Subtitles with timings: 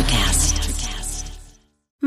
[0.00, 0.49] Electrocast.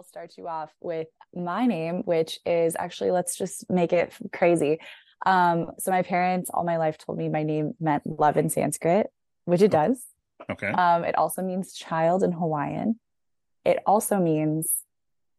[0.00, 4.78] I'll start you off with my name, which is actually, let's just make it crazy.
[5.26, 9.08] Um, so my parents all my life told me my name meant love in Sanskrit,
[9.44, 10.02] which it does.
[10.50, 10.68] Okay.
[10.68, 12.98] Um, it also means child in Hawaiian.
[13.66, 14.72] It also means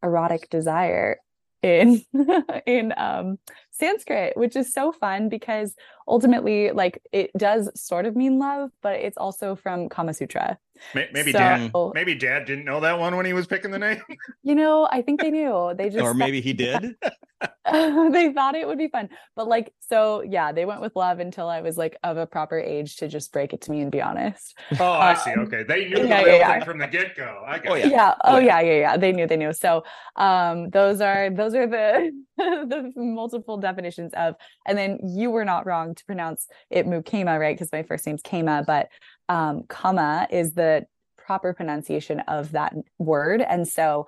[0.00, 1.18] erotic desire
[1.60, 2.04] in
[2.66, 3.40] in um
[3.72, 5.74] Sanskrit, which is so fun because
[6.06, 10.56] ultimately, like it does sort of mean love, but it's also from Kama Sutra.
[10.94, 11.70] May- Maybe So- dad.
[11.94, 14.02] Maybe dad didn't know that one when he was picking the name.
[14.44, 15.72] You know, I think they knew.
[15.76, 16.96] They just or maybe he did.
[17.72, 19.08] they thought it would be fun.
[19.36, 22.58] But like, so yeah, they went with love until I was like of a proper
[22.58, 24.56] age to just break it to me and be honest.
[24.80, 25.30] Oh, I see.
[25.32, 26.64] Um, Okay, they knew yeah, the yeah, yeah.
[26.64, 27.42] from the get go.
[27.46, 27.74] I got Oh.
[27.76, 27.86] Yeah.
[27.86, 28.14] Yeah.
[28.24, 28.96] Oh Oh, yeah, yeah, yeah.
[28.96, 29.52] They knew, they knew.
[29.52, 29.84] So
[30.16, 34.34] um those are those are the the multiple definitions of
[34.66, 37.56] and then you were not wrong to pronounce it Mukama, right?
[37.56, 38.88] Because my first name's Kama, but
[39.28, 43.40] um Kama is the proper pronunciation of that word.
[43.40, 44.06] And so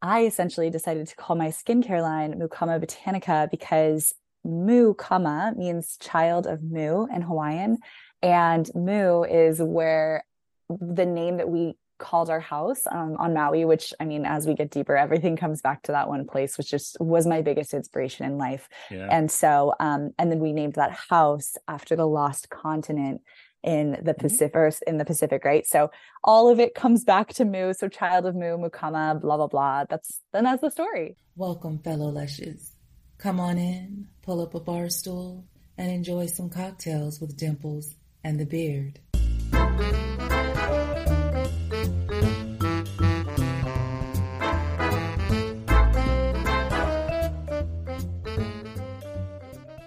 [0.00, 6.46] I essentially decided to call my skincare line Mukama Botanica because Mu Kama means child
[6.46, 7.78] of Mu in Hawaiian.
[8.22, 10.24] And Mu is where
[10.68, 14.54] the name that we called our house um, on Maui, which I mean, as we
[14.54, 18.24] get deeper, everything comes back to that one place, which just was my biggest inspiration
[18.24, 18.68] in life.
[18.90, 19.08] Yeah.
[19.10, 23.22] And so, um, and then we named that house after the lost continent
[23.62, 24.20] in the Mm-hmm.
[24.20, 25.66] Pacific, or in the Pacific, right?
[25.66, 25.90] So
[26.24, 27.72] all of it comes back to Mu.
[27.74, 29.84] So child of Mu, Mukama, blah blah blah.
[29.88, 31.16] That's then that's the story.
[31.36, 32.72] Welcome, fellow Lushes.
[33.18, 35.44] Come on in, pull up a bar stool,
[35.76, 39.00] and enjoy some cocktails with Dimples and the Beard.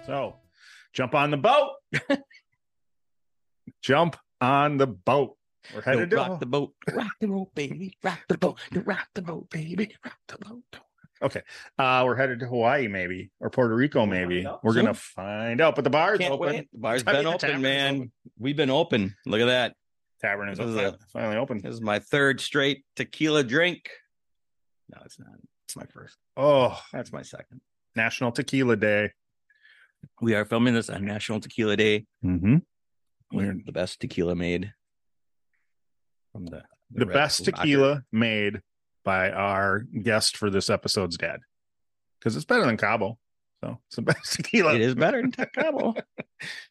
[0.06, 0.34] So,
[0.92, 1.70] jump on the boat.
[3.82, 5.36] jump on the boat.
[5.74, 9.08] We're Yo, headed to rock the boat, rock the boat, baby, rock the boat, rock
[9.14, 10.62] the boat, baby, rock the boat.
[11.22, 11.42] Okay.
[11.78, 14.44] Uh, we're headed to Hawaii, maybe, or Puerto Rico, maybe.
[14.44, 15.76] out We're gonna find out.
[15.76, 16.46] But the bar's Can't open.
[16.48, 16.68] wait.
[16.72, 17.94] The bar's I been the open, man.
[17.96, 18.12] open.
[18.38, 19.14] We've been open.
[19.24, 19.74] Look at that.
[20.20, 20.98] Tavern is This is open.
[21.12, 21.58] finally open.
[21.58, 23.88] This is my third straight tequila drink.
[24.88, 25.28] No, it's not.
[25.66, 26.16] It's my first.
[26.36, 27.60] Oh, That's my second.
[27.94, 29.12] National Tequila Day.
[30.20, 32.06] We are filming this on National Tequila Day.
[32.24, 32.56] Mm-hmm.
[33.32, 34.72] We're the best tequila made
[36.32, 37.52] from the The Red best Rocker.
[37.52, 38.60] tequila made
[39.04, 41.40] by our guest for this episode's dad,
[42.18, 43.18] because it's better than Cabo.
[43.62, 44.74] So it's the best tequila.
[44.74, 45.94] It is better than Cabo.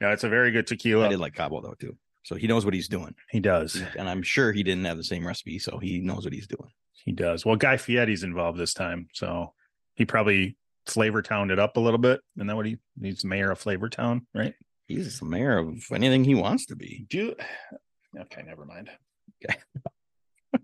[0.02, 1.06] Yeah, it's a very good tequila.
[1.06, 1.96] I did like Cabo though too.
[2.24, 3.82] So he knows what he's doing, He does.
[3.98, 6.70] and I'm sure he didn't have the same recipe, so he knows what he's doing.
[7.06, 7.46] He does.
[7.46, 9.54] Well, Guy Fieri's involved this time, so
[9.96, 12.20] he probably flavor towned it up a little bit.
[12.36, 12.78] Isn't that what he?
[13.02, 14.54] He's mayor of Flavor Town, right?
[14.97, 17.06] He's the mayor of anything he wants to be.
[17.09, 17.35] Do you?
[18.19, 18.90] Okay, never mind.
[19.46, 19.57] Okay.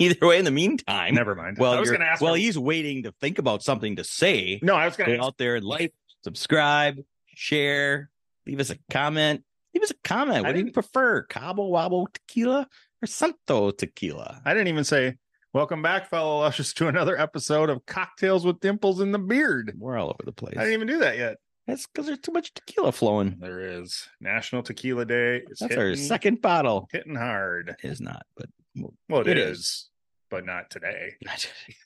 [0.00, 1.56] Either way, in the meantime, Never mind.
[1.58, 2.20] Well, I was going to ask.
[2.20, 4.60] well, he's waiting to think about something to say.
[4.62, 5.22] no, I was going Go to.
[5.24, 6.98] out there and like, subscribe,
[7.34, 8.10] share,
[8.46, 9.42] leave us a comment.
[9.74, 10.44] Leave us a comment.
[10.44, 12.68] What do you prefer, Cabo Wabo tequila
[13.02, 14.42] or Santo tequila?
[14.44, 15.16] I didn't even say.
[15.54, 19.72] Welcome back, fellow Lushes, to another episode of Cocktails with Dimples and the Beard.
[19.78, 20.56] We're all over the place.
[20.58, 21.38] I didn't even do that yet.
[21.68, 23.36] That's because there's too much tequila flowing.
[23.38, 25.42] There is National Tequila Day.
[25.48, 26.88] It's That's hitting, our second bottle.
[26.90, 27.76] hitting hard.
[27.84, 29.58] It is not, but well, Well, It it is.
[29.58, 29.88] is,
[30.30, 31.12] but not today.
[31.22, 31.76] Not today.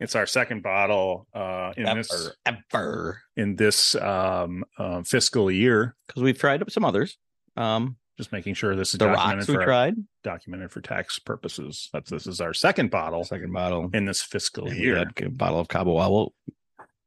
[0.00, 3.22] It's our second bottle uh, in this ever, ever.
[3.36, 5.94] in this um, uh, fiscal year.
[6.06, 7.18] Because we've tried some others.
[7.56, 9.94] Um, Just making sure this is the documented rocks we for tried.
[10.22, 11.90] documented for tax purposes.
[11.92, 13.90] That's this is our second bottle Second bottle.
[13.92, 15.04] in this fiscal year.
[15.32, 16.30] bottle of Cabo Wabo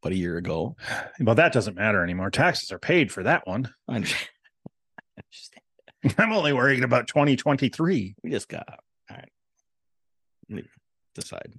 [0.02, 0.76] about a year ago.
[1.20, 2.32] Well, that doesn't matter anymore.
[2.32, 3.74] Taxes are paid for that one.
[3.90, 4.30] I understand.
[5.18, 6.16] I understand.
[6.18, 8.16] I'm only worrying about 2023.
[8.24, 10.66] We just got all right.
[11.14, 11.54] Decide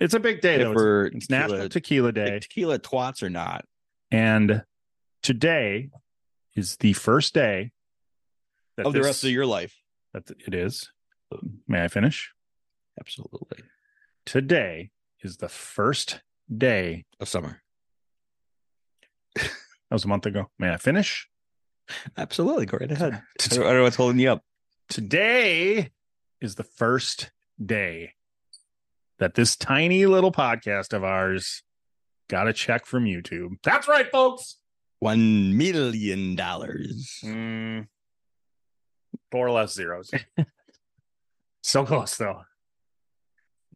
[0.00, 0.70] It's a big day, if though.
[0.70, 2.38] It's, we're National Tequila Day.
[2.40, 3.64] tequila twats or not.
[4.10, 4.62] And
[5.22, 5.90] today
[6.54, 7.72] is the first day
[8.76, 9.74] that Of the rest of your life.
[10.14, 10.90] that it is.
[11.66, 12.30] May I finish?
[13.00, 13.58] Absolutely.
[14.26, 14.90] Today
[15.22, 16.20] is the first
[16.54, 17.04] day.
[17.20, 17.61] Of summer.
[19.90, 20.48] That was a month ago.
[20.58, 21.28] May I finish?
[22.16, 22.64] Absolutely.
[22.64, 23.12] Go right ahead.
[23.42, 24.42] I don't know what's holding you up.
[24.88, 25.90] Today
[26.40, 27.30] is the first
[27.62, 28.14] day
[29.18, 31.62] that this tiny little podcast of ours
[32.30, 33.56] got a check from YouTube.
[33.62, 34.56] That's right, folks.
[35.00, 37.18] One million dollars.
[37.22, 37.86] Mm,
[39.30, 40.10] four less zeros.
[41.62, 42.40] so close, though.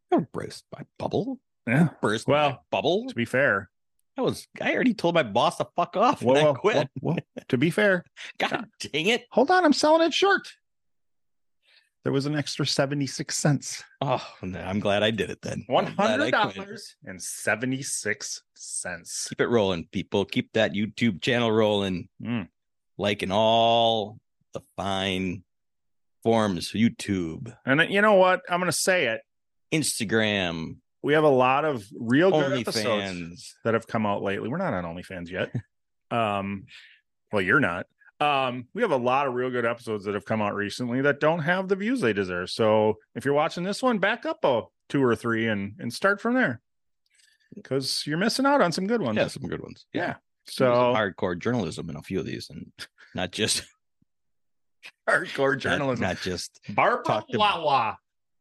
[0.09, 1.39] Don't burst my bubble.
[1.67, 1.89] Yeah.
[2.01, 3.05] Burst Well, bubble.
[3.07, 3.69] To be fair,
[4.17, 6.89] I was I already told my boss to fuck off when I quit.
[7.49, 8.03] to be fair,
[8.39, 9.25] God dang it.
[9.31, 10.47] hold on, I'm selling it short.
[12.03, 13.83] There was an extra 76 cents.
[13.99, 15.65] Oh, no, I'm glad I did it then.
[15.67, 16.55] One I'm glad I hundred quit.
[16.65, 18.43] dollars 76.
[19.29, 20.23] Keep it rolling, people.
[20.23, 22.07] Keep that YouTube channel rolling.
[22.23, 22.47] Mm.
[22.97, 24.19] Liking all
[24.53, 25.43] the fine
[26.23, 28.41] forms YouTube, And you know what?
[28.49, 29.21] I'm gonna say it.
[29.73, 33.51] Instagram, We have a lot of real good episodes OnlyFans.
[33.63, 34.49] that have come out lately.
[34.49, 35.51] We're not on OnlyFans yet.
[36.11, 36.65] um,
[37.31, 37.85] well, you're not.
[38.19, 41.19] Um, we have a lot of real good episodes that have come out recently that
[41.19, 42.49] don't have the views they deserve.
[42.49, 46.19] So if you're watching this one, back up a two or three and and start
[46.19, 46.61] from there.
[47.53, 49.17] Because you're missing out on some good ones.
[49.17, 49.85] Yeah, some good ones.
[49.93, 50.15] Yeah.
[50.45, 52.71] So So hardcore journalism in a few of these, and
[53.13, 53.63] not just
[55.07, 56.01] hardcore journalism.
[56.03, 57.97] not just Barbara to- Wawa.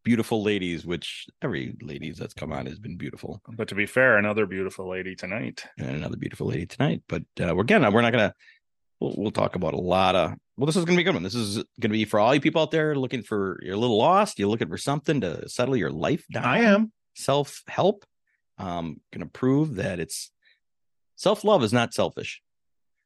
[0.07, 4.17] Beautiful ladies, which every ladies that's come on has been beautiful, But to be fair,
[4.19, 5.67] another beautiful lady tonight.
[5.79, 7.03] and another beautiful lady tonight.
[7.09, 8.33] But uh, we're again, we're not gonna.
[9.01, 10.35] We'll, we'll talk about a lot of.
[10.57, 11.25] Well, this is gonna be a good one.
[11.25, 13.59] This is gonna be for all you people out there looking for.
[13.65, 14.39] You're a little lost.
[14.39, 16.45] You're looking for something to settle your life down.
[16.45, 16.93] I am.
[17.17, 18.05] self help.
[18.59, 20.31] Um, gonna prove that it's
[21.17, 22.41] self love is not selfish,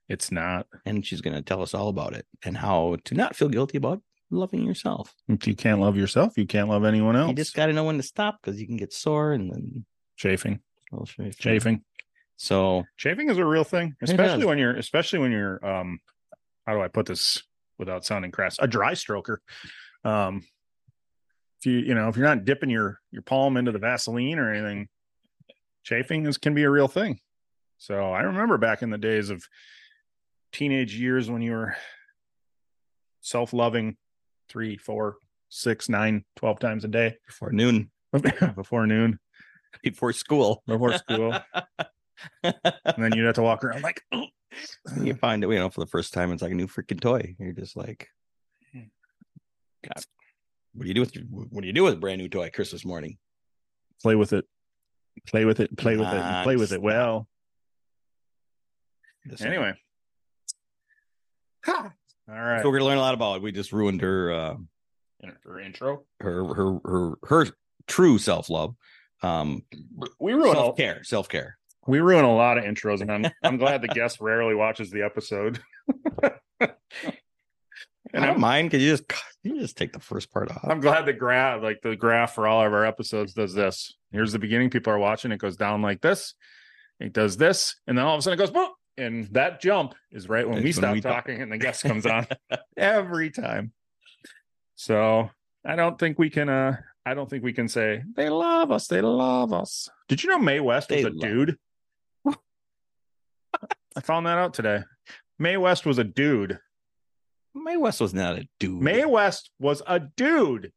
[0.07, 0.67] It's not.
[0.85, 4.03] and she's gonna tell us all about it and how to not feel guilty about
[4.31, 5.15] loving yourself.
[5.29, 7.31] If you can't love yourself, you can't love anyone else.
[7.31, 9.85] You just got to know when to stop because you can get sore and then
[10.17, 10.61] chafing.
[11.07, 11.33] chafing.
[11.33, 11.85] Chafing.
[12.37, 15.99] So Chafing is a real thing, especially when you're especially when you're um
[16.67, 17.43] how do I put this
[17.79, 18.57] without sounding crass?
[18.59, 19.39] A dry stroker.
[20.05, 20.43] Um
[21.59, 24.53] if you you know, if you're not dipping your your palm into the Vaseline or
[24.53, 24.89] anything,
[25.85, 27.21] chafing is can be a real thing.
[27.77, 29.45] So I remember back in the days of
[30.53, 31.77] teenage years when you were
[33.21, 33.97] self-loving
[34.51, 35.17] three, four,
[35.49, 37.91] six, nine, twelve times a day before noon,
[38.57, 39.19] before noon,
[39.83, 41.33] before school, before school.
[42.43, 42.55] and
[42.99, 44.03] then you'd have to walk around like
[45.01, 47.35] you find it, you know, for the first time, it's like a new freaking toy.
[47.39, 48.09] You're just like,
[48.73, 48.91] hmm.
[49.83, 50.03] God,
[50.75, 52.51] what do you do with your, what do you do with a brand new toy
[52.51, 53.17] Christmas morning?
[54.03, 54.45] play with it,
[55.27, 56.83] play with it, play with it, play with it.
[56.83, 57.29] Well,
[59.41, 59.75] anyway.
[61.67, 61.93] Ha!
[62.31, 62.63] All right.
[62.63, 63.43] so we're gonna learn a lot about it.
[63.43, 64.57] We just ruined her, uh,
[65.43, 67.47] For intro, her, her, her, her
[67.87, 68.75] true self love,
[69.23, 69.63] um,
[70.21, 71.03] we ruin self care.
[71.05, 71.59] self care.
[71.87, 75.03] we ruin a lot of intros, and I'm I'm glad the guest rarely watches the
[75.03, 75.61] episode.
[76.63, 76.69] I
[78.15, 78.71] and don't I'm, mind.
[78.71, 79.05] Could you just
[79.43, 80.65] you just take the first part off?
[80.65, 83.95] I'm glad the graph, like the graph for all of our episodes, does this.
[84.13, 84.71] Here's the beginning.
[84.71, 85.33] People are watching.
[85.33, 86.35] It goes down like this.
[86.99, 88.70] It does this, and then all of a sudden it goes boom.
[89.01, 91.15] And that jump is right when That's we when stop we talk.
[91.25, 92.27] talking and the guest comes on
[92.77, 93.73] every time.
[94.75, 95.31] So
[95.65, 96.49] I don't think we can.
[96.49, 96.77] uh
[97.07, 98.87] I don't think we can say they love us.
[98.87, 99.89] They love us.
[100.09, 101.57] Did you know Mae West was a dude?
[102.27, 104.83] I found that out today.
[105.39, 106.59] Mae West was a dude.
[107.55, 108.83] Mae West was not a dude.
[108.83, 110.73] Mae West was a dude.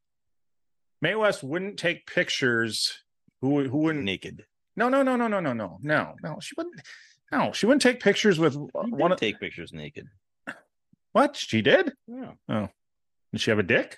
[1.02, 3.04] Mae West wouldn't take pictures.
[3.42, 4.06] Who who wouldn't?
[4.06, 4.46] naked.
[4.76, 6.38] No, no, no, no, no, no, no, no, no.
[6.42, 6.82] She wouldn't.
[7.34, 10.08] No, she wouldn't take pictures with one of take pictures naked.
[11.14, 11.92] what she did.
[12.08, 12.32] Yeah.
[12.50, 12.70] Oh,
[13.32, 13.98] did she have a dick?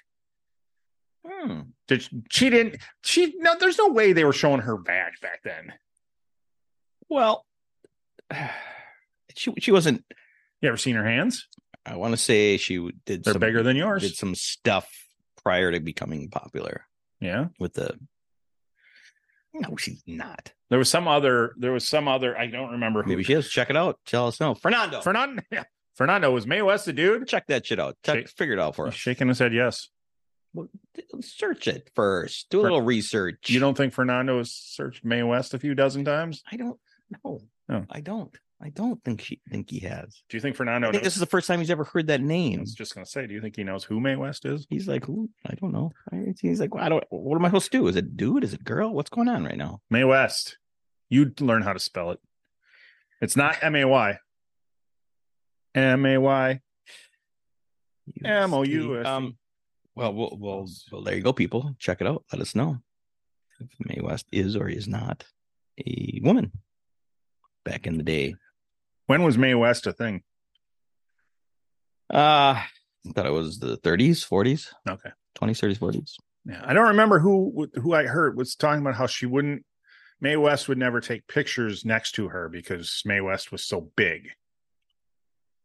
[1.28, 1.62] Hmm.
[1.88, 2.78] Did she, she didn't?
[3.04, 3.56] She no.
[3.60, 5.74] There's no way they were showing her vag back then.
[7.10, 7.46] Well,
[9.36, 10.04] she she wasn't.
[10.62, 11.48] You ever seen her hands?
[11.86, 13.24] I want to say she did.
[13.24, 14.02] They're some, bigger than yours.
[14.02, 14.90] Did some stuff
[15.44, 16.86] prior to becoming popular
[17.20, 17.48] Yeah.
[17.60, 18.00] with the.
[19.58, 20.52] No, she's not.
[20.70, 21.54] There was some other.
[21.58, 22.38] There was some other.
[22.38, 23.10] I don't remember who.
[23.10, 23.50] Maybe she is.
[23.50, 24.00] Check it out.
[24.06, 24.54] Tell us no.
[24.56, 25.42] Fernando, Fernando.
[25.52, 25.64] Yeah.
[25.96, 27.26] Fernando was Mae West a dude.
[27.28, 27.96] check that shit out.
[28.04, 28.94] Check, Shake- figure it out for us.
[28.96, 29.54] shaking his head.
[29.54, 29.88] Yes.
[31.22, 32.50] Search it first.
[32.50, 33.50] Do a Fer- little research.
[33.50, 36.44] You don't think Fernando has searched Mae West a few dozen times?
[36.52, 36.80] I don't
[37.24, 37.40] know.
[37.68, 38.38] No, I don't.
[38.66, 40.24] I don't think she think he has.
[40.28, 41.08] Do you think Fernando I think knows?
[41.08, 42.58] this is the first time he's ever heard that name.
[42.58, 44.66] I was just gonna say, do you think he knows who Mae West is?
[44.72, 45.30] He's like, who?
[45.46, 45.92] I don't know.
[46.42, 47.04] He's like, I don't.
[47.12, 47.88] What am I supposed to do?
[47.88, 48.44] Is it dude?
[48.44, 48.92] Is it girl?
[48.92, 49.82] What's going on right now?
[49.92, 50.58] Mae West.
[51.10, 52.20] You learn how to spell it.
[53.22, 54.18] It's not M A Y.
[55.76, 56.60] M A Y.
[58.24, 59.06] M O U S.
[59.06, 59.38] Um,
[59.94, 61.76] well, well, well, well, there you go, people.
[61.78, 62.26] Check it out.
[62.34, 62.80] Let us know
[63.60, 65.24] if Mae West is or is not
[65.80, 66.52] a woman.
[67.64, 68.36] Back in the day,
[69.08, 70.24] When was Mae West a thing?
[72.14, 72.18] uh,
[73.08, 75.10] I thought it was the 30s, 40s, Okay.
[75.40, 76.12] 20s, 30s, 40s.
[76.46, 79.66] Yeah, I don't remember who who I heard was talking about how she wouldn't.
[80.22, 84.30] Mae West would never take pictures next to her because Mae West was so big.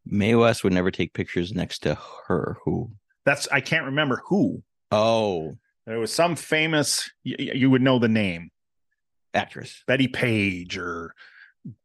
[0.05, 2.57] Mae West would never take pictures next to her.
[2.65, 2.91] Who?
[3.25, 4.63] That's I can't remember who.
[4.91, 7.09] Oh, There was some famous.
[7.23, 8.49] You, you would know the name
[9.35, 9.83] actress.
[9.87, 11.13] Betty Page or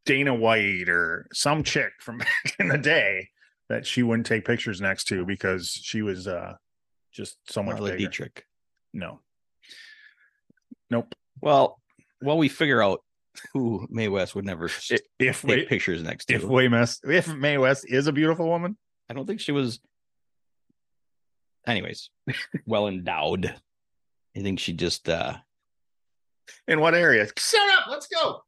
[0.05, 3.29] Dana White or some chick from back in the day
[3.69, 6.55] that she wouldn't take pictures next to because she was uh
[7.13, 7.99] just so much Marla bigger.
[7.99, 8.45] Dietrich.
[8.93, 9.21] No.
[10.91, 11.15] Nope.
[11.41, 11.81] Well,
[12.21, 13.03] while we figure out
[13.53, 17.29] who Mae West would never If take if pictures next to, if Mae West if
[17.35, 18.77] Mae West is a beautiful woman,
[19.11, 19.81] I don't think she was.
[21.67, 22.11] Anyways,
[22.67, 23.55] well endowed.
[24.37, 25.35] I think she just uh
[26.69, 27.27] in what area?
[27.37, 27.89] Shut up.
[27.89, 28.43] Let's go.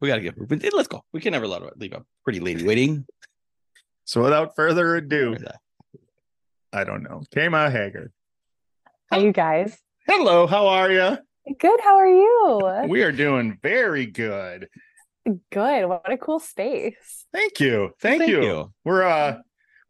[0.00, 1.02] We gotta give her but let's go.
[1.12, 3.06] We can never let her leave a pretty lady waiting.
[4.08, 5.34] So without further ado,
[6.72, 7.24] I don't know.
[7.34, 8.12] Kama Hagar.
[9.10, 9.76] Hi, you guys.
[10.06, 11.18] Hello, how are you?
[11.58, 11.80] Good.
[11.82, 12.86] How are you?
[12.88, 14.68] We are doing very good.
[15.50, 15.86] Good.
[15.86, 17.26] What a cool space.
[17.32, 17.90] Thank you.
[18.00, 18.42] Thank, Thank you.
[18.44, 18.72] you.
[18.84, 19.38] We're uh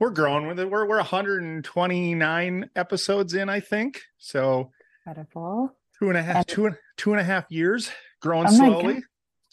[0.00, 0.70] we're growing with it.
[0.70, 4.00] We're we're 129 episodes in, I think.
[4.16, 4.70] So
[5.06, 5.76] Incredible.
[5.98, 7.90] two and a half, And- two and two and a half years
[8.22, 9.02] growing Oh my slowly.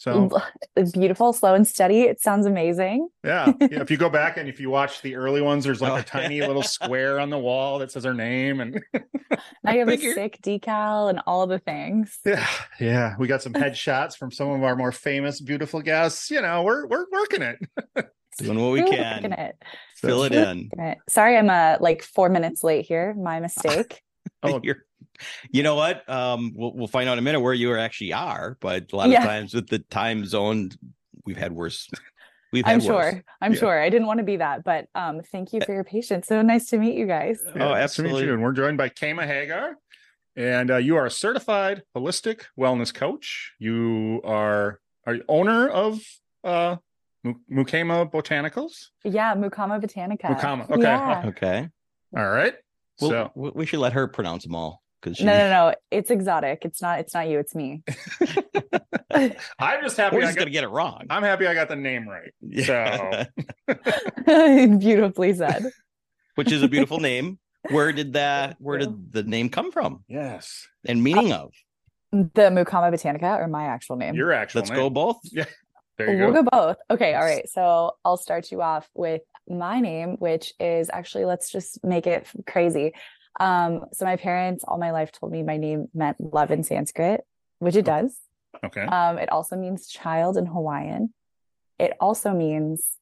[0.04, 0.42] God.
[0.74, 2.02] So beautiful, slow and steady.
[2.02, 3.08] It sounds amazing.
[3.24, 3.52] yeah.
[3.60, 3.80] yeah.
[3.80, 6.02] If you go back and if you watch the early ones, there's like Oh, a
[6.02, 8.60] tiny little square on the wall that says her name.
[8.60, 8.82] And
[9.62, 12.18] Now you have a sick decal and all the things.
[12.24, 12.46] yeah,
[12.80, 13.14] yeah.
[13.18, 16.30] We got some headshots from some of our more famous, beautiful guests.
[16.30, 17.58] You know, we're we're working it.
[18.38, 19.22] Doing what we We're can.
[19.22, 19.54] working it.
[19.96, 20.68] Fill it in.
[20.76, 20.98] It.
[21.08, 23.14] Sorry, I'm uh like four minutes late here.
[23.16, 24.02] My mistake.
[24.42, 24.60] Oh.
[24.62, 24.80] You're-
[25.50, 26.08] you know what?
[26.08, 29.08] Um, we'll we'll find out in a minute where you actually are, but a lot
[29.08, 29.22] Yeah.
[29.22, 30.70] of times with the time zone,
[31.24, 31.88] we've had worse.
[32.52, 32.84] We've had I'm worse.
[33.12, 33.24] sure.
[33.40, 33.58] I'm Yeah.
[33.58, 33.82] sure.
[33.82, 36.28] I didn't want to be that, but um, thank you for your patience.
[36.28, 37.42] So nice to meet you guys.
[37.46, 38.24] Oh, nice to meet absolutely.
[38.26, 38.32] you.
[38.34, 39.76] And we're joined by Kama Hagar.
[40.36, 43.54] And uh, you are a certified holistic wellness coach.
[43.58, 46.00] You are are you owner of
[46.44, 46.76] uh
[47.50, 48.88] Mukama Botanicals.
[49.02, 50.22] Yeah, Mukama Botanica.
[50.38, 50.80] Mukama, okay.
[50.82, 51.22] Yeah.
[51.26, 51.68] Okay.
[52.16, 52.54] All right.
[53.00, 55.74] Well, so we- we should let her pronounce them all because No, no, no.
[55.90, 56.64] It's exotic.
[56.64, 56.98] It's not.
[57.00, 57.38] It's not you.
[57.38, 57.82] It's me.
[59.58, 60.16] I'm just happy.
[60.16, 61.04] We're I just got, gonna get it wrong.
[61.10, 62.32] I'm happy I got the name right.
[62.64, 63.24] So
[64.78, 65.70] Beautifully said.
[66.34, 67.38] which is a beautiful name.
[67.70, 68.56] Where did that?
[68.58, 71.52] Where did the name come from yes, and meaning of?
[72.12, 74.14] The Mukama Botanica or my actual name?
[74.14, 74.78] your actual Let's name.
[74.78, 75.16] go both.
[75.96, 76.42] There you we'll go.
[76.42, 76.76] go both.
[76.90, 77.48] Okay, all right.
[77.48, 82.26] So I'll start you off with my name, which is actually let's just make it
[82.46, 82.92] crazy.
[83.40, 87.22] Um, so my parents all my life told me my name meant love in Sanskrit,
[87.58, 88.16] which it does.
[88.64, 88.82] Okay.
[88.82, 91.12] Um, it also means child in Hawaiian.
[91.78, 92.98] It also means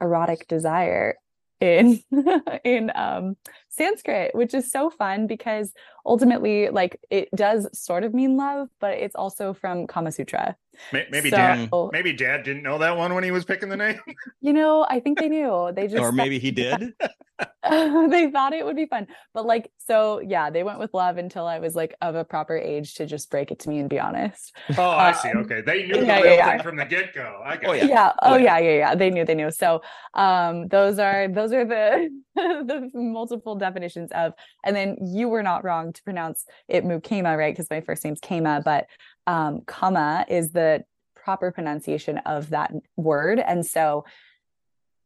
[0.00, 1.16] erotic desire
[1.60, 2.02] in
[2.64, 3.36] in um
[3.70, 5.72] Sanskrit, which is so fun because
[6.04, 10.56] ultimately, like it does sort of mean love, but it's also from Kama Sutra.
[10.92, 11.68] Maybe So- dad.
[11.92, 14.00] Maybe dad didn't know that one when he was picking the name.
[14.42, 15.70] You know, I think they knew.
[15.74, 16.94] They just Or maybe he did.
[17.70, 19.06] they thought it would be fun.
[19.34, 22.56] But like, so yeah, they went with love until I was like of a proper
[22.56, 24.56] age to just break it to me and be honest.
[24.78, 25.28] Oh, I see.
[25.30, 26.62] Um, Okay, they knew the yeah, real yeah, yeah.
[26.62, 27.42] from the get go.
[27.44, 27.72] I got Oh.
[27.74, 27.84] Yeah.
[27.84, 28.12] Yeah.
[28.22, 28.94] Oh Oh, yeah, yeah, yeah.
[28.94, 29.50] They knew, they knew.
[29.50, 29.82] So
[30.14, 34.32] um those are those are the the multiple definitions of
[34.64, 37.54] and then you were not wrong to pronounce it Mukama, right?
[37.54, 38.86] Because my first name's Kama, but
[39.26, 43.38] um Kama is the proper pronunciation of that word.
[43.38, 44.04] And so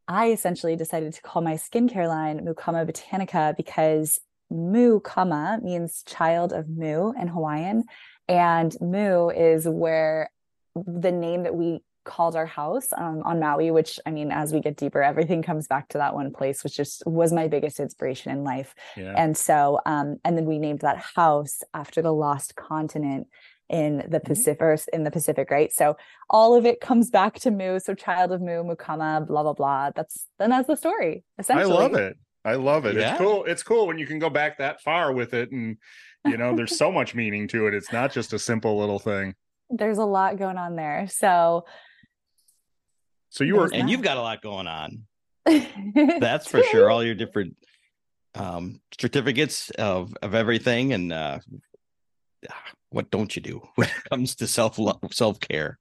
[0.07, 4.21] I essentially decided to call my skincare line Mukama Botanica because
[4.51, 7.85] Mu Kama means child of Mu in Hawaiian.
[8.29, 10.31] And Mu is where
[10.75, 14.61] the name that we called our house um, on Maui, which I mean, as we
[14.61, 18.33] get deeper, everything comes back to that one place, which just was my biggest inspiration
[18.33, 18.75] in life.
[18.97, 19.15] Yeah.
[19.17, 23.29] And so, um, and then we named that house after the lost continent
[23.71, 24.11] in Mm-hmm.
[24.11, 25.73] the Pacific, or in the Pacific, right?
[25.73, 25.97] So
[26.29, 27.79] all of it comes back to Mu.
[27.81, 29.91] So child of Mu, Mukama, blah blah blah.
[29.97, 31.25] That's then that's the story.
[31.39, 32.19] Essentially, I love it.
[32.45, 32.95] I love it.
[32.95, 33.13] Yeah.
[33.13, 33.45] It's cool.
[33.47, 35.79] It's cool when you can go back that far with it, and
[36.27, 37.75] you know, there's so much meaning to it.
[37.75, 39.35] It's not just a simple little thing.
[39.71, 41.07] There's a lot going on there.
[41.09, 41.65] So
[43.35, 45.07] So you were and you've got a lot going on.
[45.45, 46.89] That's for sure.
[46.89, 47.57] All your different
[48.37, 51.39] um certificates of of everything and uh
[52.91, 55.79] what don't you do when it comes to self love self care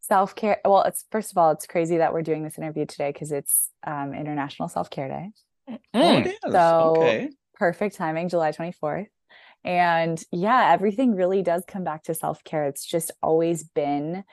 [0.00, 0.58] Self care.
[0.64, 3.68] Well, it's first of all, it's crazy that we're doing this interview today because it's
[3.86, 5.78] um, International Self Care Day.
[5.94, 6.32] Mm.
[6.50, 9.08] So- okay Perfect timing, July 24th.
[9.64, 12.64] And yeah, everything really does come back to self care.
[12.64, 14.24] It's just always been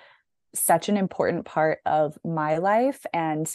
[0.56, 3.06] such an important part of my life.
[3.14, 3.54] And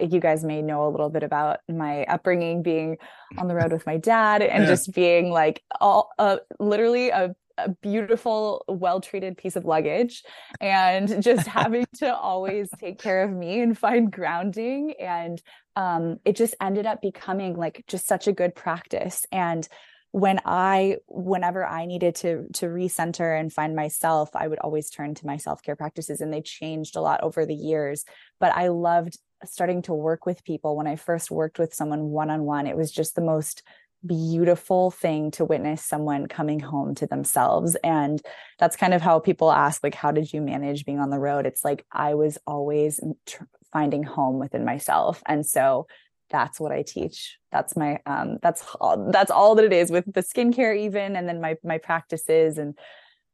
[0.00, 2.98] you guys may know a little bit about my upbringing being
[3.38, 4.68] on the road with my dad and Yeah.
[4.68, 10.22] just being like all uh, literally a, a beautiful, well treated piece of luggage
[10.60, 14.94] and just having to always take care of me and find grounding.
[15.00, 15.40] And
[15.74, 19.26] um, it just ended up becoming like just such a good practice.
[19.32, 19.66] And
[20.16, 25.14] when I, whenever I needed to to recenter and find myself, I would always turn
[25.16, 28.06] to my self care practices, and they changed a lot over the years.
[28.40, 30.74] But I loved starting to work with people.
[30.74, 33.62] When I first worked with someone one on one, it was just the most
[34.06, 38.22] beautiful thing to witness someone coming home to themselves and
[38.56, 41.44] that's kind of how people ask like how did you manage being on the road
[41.44, 43.42] it's like i was always tr-
[43.72, 45.88] finding home within myself and so
[46.30, 50.04] that's what i teach that's my um that's all that's all that it is with
[50.12, 52.76] the skincare even and then my my practices and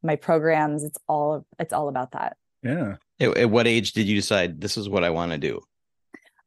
[0.02, 2.96] my programs it's all it's all about that Yeah.
[3.20, 5.61] at, at what age did you decide this is what i want to do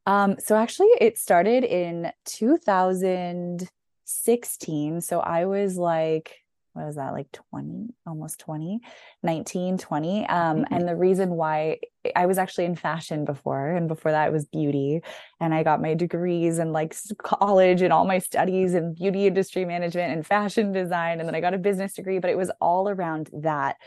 [0.07, 5.01] Um, so actually it started in 2016.
[5.01, 6.35] So I was like,
[6.73, 8.81] what was that, like 20, almost 20,
[9.23, 10.27] 19, 20.
[10.27, 10.65] Um, Mhm.
[10.71, 11.79] and the reason why
[12.15, 15.01] I was actually in fashion before, and before that it was beauty.
[15.39, 19.65] And I got my degrees and like college and all my studies in beauty industry
[19.65, 21.19] management and fashion design.
[21.19, 23.77] And then I got a business degree, but it was all around that.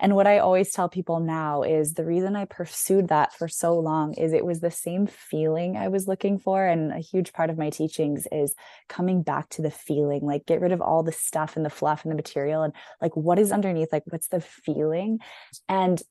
[0.00, 3.78] And what I always tell people now is the reason I pursued that for so
[3.78, 6.66] long is it was the same feeling I was looking for.
[6.66, 8.54] And a huge part of my teachings is
[8.88, 12.02] coming back to the feeling, like get rid of all the stuff and the fluff
[12.02, 15.20] and the material and like what is underneath, like what's the feeling?
[15.68, 16.02] And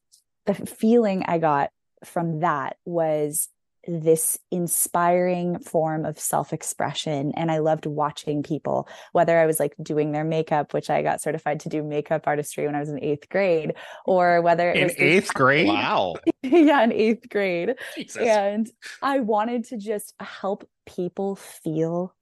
[0.46, 1.70] the feeling I got
[2.04, 3.50] from that was
[3.86, 10.14] this inspiring form of self-expression and i loved watching people whether i was like doing
[10.14, 13.28] their makeup which i got certified to do makeup artistry when i was in eighth
[13.28, 13.74] grade
[14.06, 15.68] or whether it In was eighth grade.
[15.68, 18.16] wow yeah in eighth grade Jesus.
[18.26, 22.16] and I wanted to just help people feel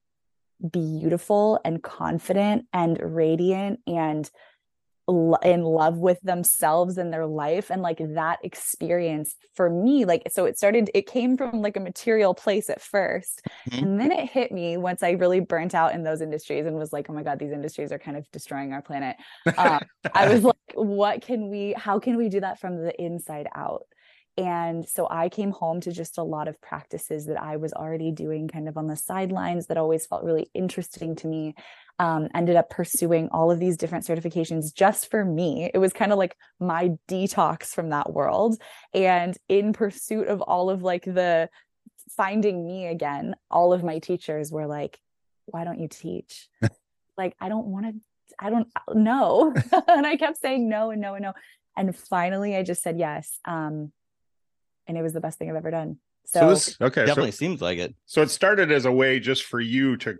[0.72, 4.32] beautiful and confident and radiant and lo-
[5.44, 10.46] in love with themselves and their life and like that experience for me like so
[10.46, 13.82] it started it came from like a material place at 1st Mhm.
[13.82, 16.94] and then it hit me once i really burnt out in those industries and was
[16.94, 19.18] like oh my god these industries are kind of destroying our planet
[19.58, 19.80] um,
[20.14, 23.84] I was like, what can we, how can we do that from the inside out?
[24.38, 28.12] And so I came home to just a lot of practices that I was already
[28.12, 31.56] doing kind of on the sidelines that always felt really interesting to me.
[32.00, 35.70] Um, ended up pursuing all of these different certifications just for me.
[35.72, 38.60] It was kind of like my detox from that world.
[38.92, 41.50] And in pursuit of all of like the
[42.18, 45.00] finding me again, all of my teachers were like,
[45.46, 46.48] why don't you teach?
[47.18, 47.94] like, I don't want to
[48.40, 49.54] I don't know.
[49.88, 51.34] and I kept saying no and no and no.
[51.78, 53.40] And finally I just said yes.
[53.46, 53.92] Um,
[54.88, 55.98] and it was the best thing I've ever done.
[56.26, 57.06] So, So this okay.
[57.06, 60.18] definitely So, seems like it so it started as a way just for you to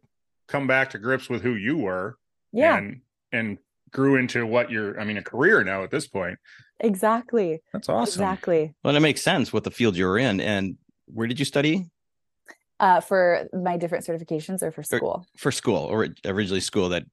[0.48, 2.18] come back to grips with who you were.
[2.52, 3.58] yeah, And and
[3.92, 5.00] grew into what you're.
[5.00, 6.38] I mean, a career now at this point.
[6.80, 7.62] exactly.
[7.74, 8.22] That's awesome.
[8.24, 8.74] Exactly.
[8.84, 11.88] well it makes sense with the field you're in and where did you study
[12.80, 15.26] Uh, for my different certifications or for Or- school.
[15.38, 17.04] for school or originally school that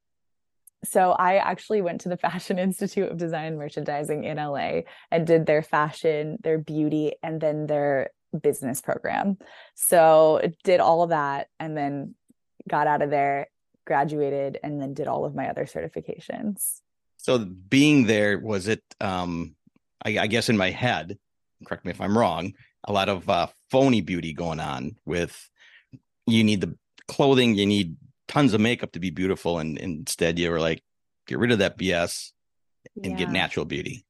[0.84, 5.26] So I actually went to the Fashion Institute of Design and Merchandising in LA and
[5.26, 8.10] did their fashion, their beauty, and then their
[8.42, 9.38] business program.
[9.74, 12.14] So did all of that and then
[12.68, 13.48] got out of there,
[13.86, 16.80] graduated, and then did all of my other certifications.
[17.16, 18.82] So being there, was it?
[19.00, 19.56] Um,
[20.04, 21.18] I, I guess in my head,
[21.66, 22.52] correct me if I'm wrong.
[22.84, 25.50] A lot of uh, phony beauty going on with
[26.26, 26.76] you need the
[27.08, 27.96] clothing, you need
[28.28, 30.82] tons of makeup to be beautiful, and, and instead you were like,
[31.26, 32.32] get rid of that BS
[33.02, 34.04] and get natural beauty.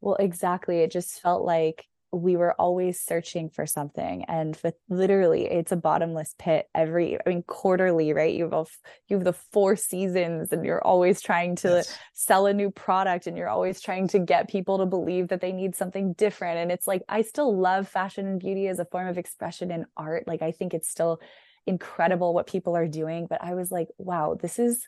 [0.00, 0.78] Well, exactly.
[0.80, 5.76] It just felt like we were always searching for something and with literally it's a
[5.76, 8.64] bottomless pit every i mean quarterly right you have a,
[9.08, 11.98] you have the four seasons and you're always trying to Yes.
[12.12, 15.50] sell a new product and you're always trying to get people to believe that they
[15.52, 19.08] need something different and it's like i still love fashion and beauty as a form
[19.08, 21.20] of expression and art like i think it's still
[21.66, 24.86] incredible what people are doing but i was like wow this is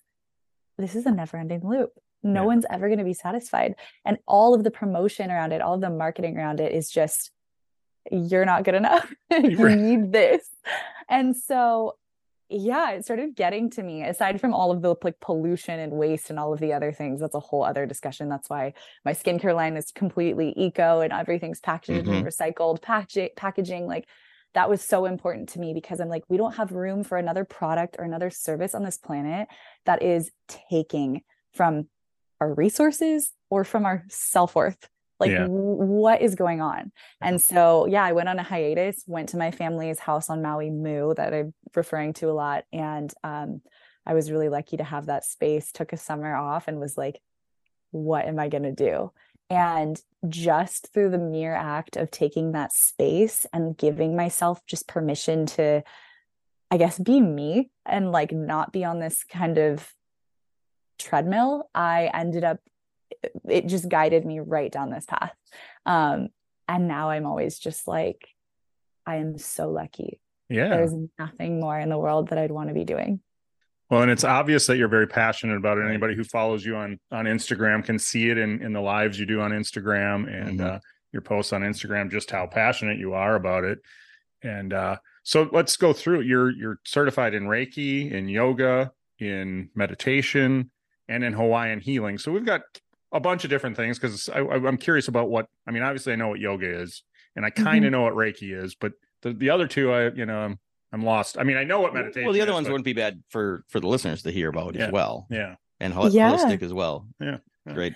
[0.78, 1.90] this is a never ending loop
[2.22, 2.46] no Yeah.
[2.46, 5.80] one's ever going to be satisfied and all of the promotion around it all of
[5.80, 7.30] the marketing around it is just
[8.10, 9.12] you're not good enough.
[9.30, 10.48] you need this.
[11.08, 11.96] And so
[12.48, 16.30] yeah, it started getting to me aside from all of the like pollution and waste
[16.30, 17.20] and all of the other things.
[17.20, 18.28] That's a whole other discussion.
[18.28, 22.26] That's why my skincare line is completely eco and everything's packaged in mm-hmm.
[22.26, 23.86] recycled packaging packaging.
[23.86, 24.06] Like
[24.56, 27.44] that was so important to me because I'm like, we don't have room for another
[27.44, 29.48] product or another service on this planet
[29.84, 30.30] that is
[30.70, 31.20] taking
[31.52, 31.88] from
[32.40, 34.88] our resources or from our self-worth.
[35.20, 35.42] Like Yeah.
[35.42, 36.90] w- what is going on?
[37.20, 40.70] And so yeah i went on a hiatus went to my family's house on maui
[40.70, 42.64] Mu that i'm referring to a lot.
[42.72, 43.60] And um,
[44.06, 47.20] i was really lucky to have that space took a summer off and was like
[47.90, 49.12] what am i going to do
[49.50, 55.46] and just through the mere act of taking that space and giving myself just permission
[55.46, 55.82] to
[56.70, 59.92] i guess be me and like not be on this kind of
[60.98, 62.58] treadmill i ended up
[63.48, 65.32] it just guided me right down this path.
[65.84, 66.28] Um
[66.68, 68.28] and now i'm always just like
[69.06, 70.20] i am so lucky.
[70.48, 70.68] Yeah.
[70.68, 73.20] there's nothing more in the world that i'd want to be doing
[73.90, 75.86] Well, and it's obvious that you're very passionate about it.
[75.86, 79.26] Anybody who follows you on on Instagram can see it in in the lives you
[79.26, 80.64] do on Instagram and Mhm.
[80.76, 80.78] uh,
[81.12, 83.78] your posts on Instagram, just how passionate you are about it.
[84.42, 86.22] And uh, so let's go through.
[86.22, 90.70] You're you're certified in Reiki, in yoga, in meditation,
[91.08, 92.18] and in Hawaiian healing.
[92.18, 92.62] So we've got
[93.12, 95.82] a bunch of different things because I, I, I'm curious about what I mean.
[95.84, 97.02] Obviously, I know what yoga is,
[97.36, 100.26] and I kind of know what Reiki is, but the the other two, I you
[100.26, 100.58] know, I'm
[100.92, 101.36] I'm lost.
[101.38, 102.24] I mean, I know what meditation.
[102.24, 104.48] Well, the other is, ones but- wouldn't be bad for for the listeners to hear
[104.48, 104.86] about Yeah.
[104.86, 105.56] as well, Yeah.
[105.80, 106.32] and hol- Yeah.
[106.32, 107.06] holistic as well.
[107.20, 107.38] Yeah.
[107.66, 107.72] Yeah.
[107.74, 107.94] Great.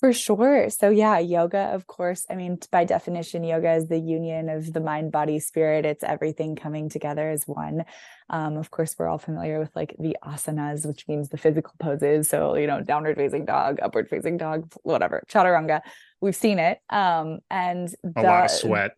[0.00, 0.68] For sure.
[0.68, 2.26] So, yeah, yoga, of course.
[2.28, 5.86] I mean, by definition, yoga is the union of the mind, body, spirit.
[5.86, 7.84] It's everything coming together as one.
[8.28, 12.28] Um, of course, we're all familiar with like the asanas, which means the physical poses.
[12.28, 15.80] So, you know, downward facing dog, upward facing dog, whatever, chaturanga.
[16.20, 16.78] We've seen it.
[16.90, 18.96] Um, and a lot of the- sweat.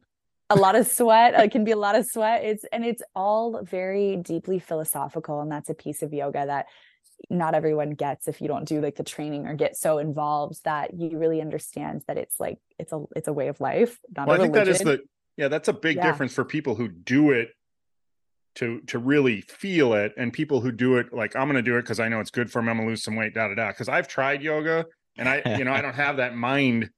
[0.51, 3.63] A lot of sweat it can be a lot of sweat it's and it's all
[3.63, 6.67] very deeply philosophical and that's a piece of yoga that
[7.31, 10.99] not everyone gets if you don't do like the training or get so involved that
[10.99, 14.37] you really understand that it's like it's a it's a way of life not Well,
[14.39, 15.03] I think that is the
[15.39, 16.11] yeah, that's a big Yeah.
[16.11, 17.51] difference for people who do it
[18.57, 21.77] to to really feel it, and people who do it like I'm going to do
[21.77, 22.71] it because I know it's good for me.
[22.71, 23.35] I'm going to lose some weight.
[23.35, 23.69] Da da da.
[23.69, 24.85] Because I've tried yoga,
[25.17, 26.91] and I you know I don't have that mind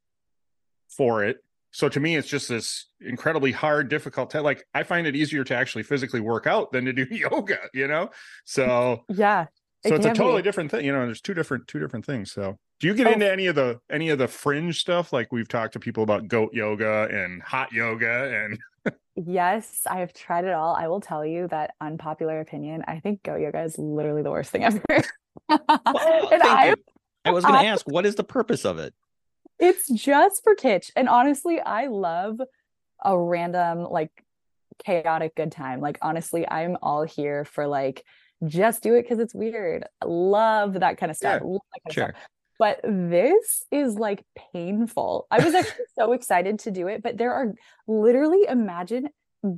[0.88, 1.36] for it.
[1.72, 4.30] So to me, it's just this incredibly hard, difficult.
[4.30, 7.58] Te- like I find it easier to actually physically work out than to do yoga.
[7.74, 8.10] You know,
[8.44, 9.46] so yeah
[9.84, 10.44] so It it's a totally be.
[10.44, 13.12] different thing you know there's two different two different things so do you get Oh.
[13.12, 16.28] into any of the any of the fringe stuff like we've talked to people about
[16.28, 18.44] goat yoga and hot yoga
[18.84, 18.94] and
[19.26, 23.22] yes i have tried it all i will tell you that unpopular opinion i think
[23.22, 24.82] goat yoga is literally the worst thing ever
[25.48, 26.74] Well, and thank I you.
[27.24, 28.92] I was going to ask, what is the purpose of it?
[29.60, 30.90] It's just for kitsch.
[30.96, 32.40] And honestly, I love
[33.04, 34.10] a random, like,
[34.84, 35.80] chaotic good time.
[35.80, 38.04] Like, honestly, I'm all here for like,
[38.46, 39.84] just do it because it's weird.
[40.04, 41.42] Love that kind of stuff.
[41.42, 42.14] Yeah, Love that kind of Sure.
[42.16, 42.28] stuff.
[42.58, 45.26] But this is like painful.
[45.30, 47.54] I was actually so excited to do it, but there are
[47.86, 49.08] literally imagine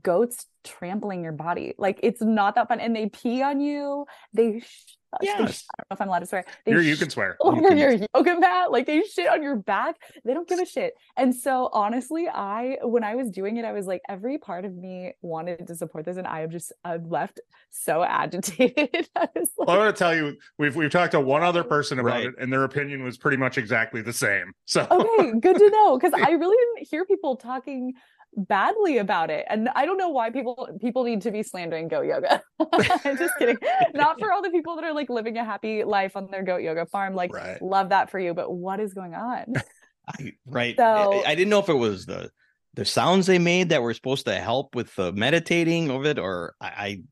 [0.03, 1.75] goats trampling your body.
[1.79, 2.79] Like it's not that fun.
[2.81, 4.07] And they pee on you.
[4.33, 5.55] They, sh- they I don't know
[5.93, 6.45] if I'm allowed to swear.
[6.65, 7.37] They here you can swear.
[7.41, 9.97] Over can- your yoga mat like they shit on your back.
[10.25, 10.95] They don't give a shit.
[11.17, 14.75] And so honestly i when i was doing it i was like every part of
[14.75, 19.09] me wanted to support this and i have just i've left so agitated.
[19.17, 21.99] I was well, i'm going to tell you we've we've talked to one other person
[21.99, 22.27] about Right.
[22.27, 24.53] it and their opinion was pretty much exactly the same.
[24.67, 27.95] So okay good to know because i really didn't hear people talking
[28.37, 32.07] badly about it and i don't know why people people need to be slandering goat
[32.07, 32.43] yoga
[33.05, 33.59] i'm just kidding
[33.95, 36.63] not for all the people that are like living a happy life on their goat
[36.63, 37.61] yoga farm like Right.
[37.61, 39.53] love that for you but what is going on
[40.09, 40.75] I, right.
[40.77, 42.31] So- I, I didn't know if it was the
[42.75, 46.55] the sounds they made that were supposed to help with the meditating of it, or
[46.61, 47.03] I, I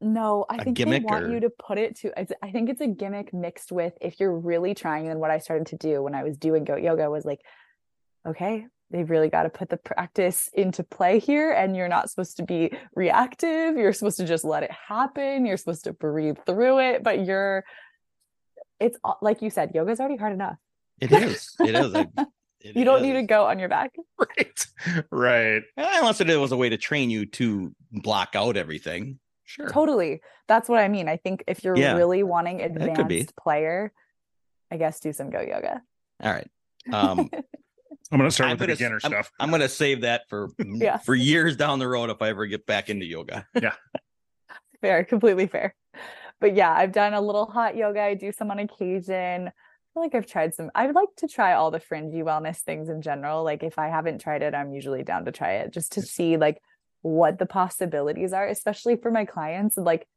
[0.00, 2.08] No, i think they want or- you to put it to.
[2.18, 5.06] it's- I think it's a gimmick mixed with if you're really trying.
[5.08, 7.40] And what I started to do when I was doing goat yoga was like,
[8.26, 12.36] okay, they've really got to put the practice into play here, and you're not supposed
[12.36, 13.76] to be reactive.
[13.76, 15.44] You're supposed to just let it happen.
[15.46, 17.64] You're supposed to breathe through it, but you're.
[18.80, 20.56] It's like you said, yoga's already hard enough.
[21.00, 21.54] it is.
[21.60, 21.94] It is.
[21.94, 22.06] I-
[22.60, 23.92] it You don't need to go on your back.
[24.18, 24.66] right
[25.10, 29.18] right Unless it was a way to train you to block out everything.
[29.44, 29.68] Sure.
[29.68, 30.20] Totally.
[30.48, 31.08] That's what I mean.
[31.08, 31.94] I think if you're Yeah.
[31.94, 33.92] really wanting advanced player,
[34.70, 35.82] I guess do some go yoga.
[36.22, 36.48] All right.
[36.92, 37.30] Um,
[38.12, 40.28] i'm going to start I'm with the gonna, beginner I'm, stuff I'm gonna save that
[40.28, 40.98] for Yeah.
[40.98, 43.46] for years down the road if I ever get back into yoga.
[43.60, 43.72] Yeah.
[44.80, 45.74] Fair completely fair
[46.40, 49.50] but yeah i've done a little hot yoga i do some on occasion
[49.92, 50.70] I feel like I've tried some.
[50.74, 53.44] I would like to try all the fringy wellness things in general.
[53.44, 56.38] Like if I haven't tried it, I'm usually down to try it just to see
[56.38, 56.62] like
[57.02, 59.76] what the possibilities are, especially for my clients.
[59.76, 60.08] Like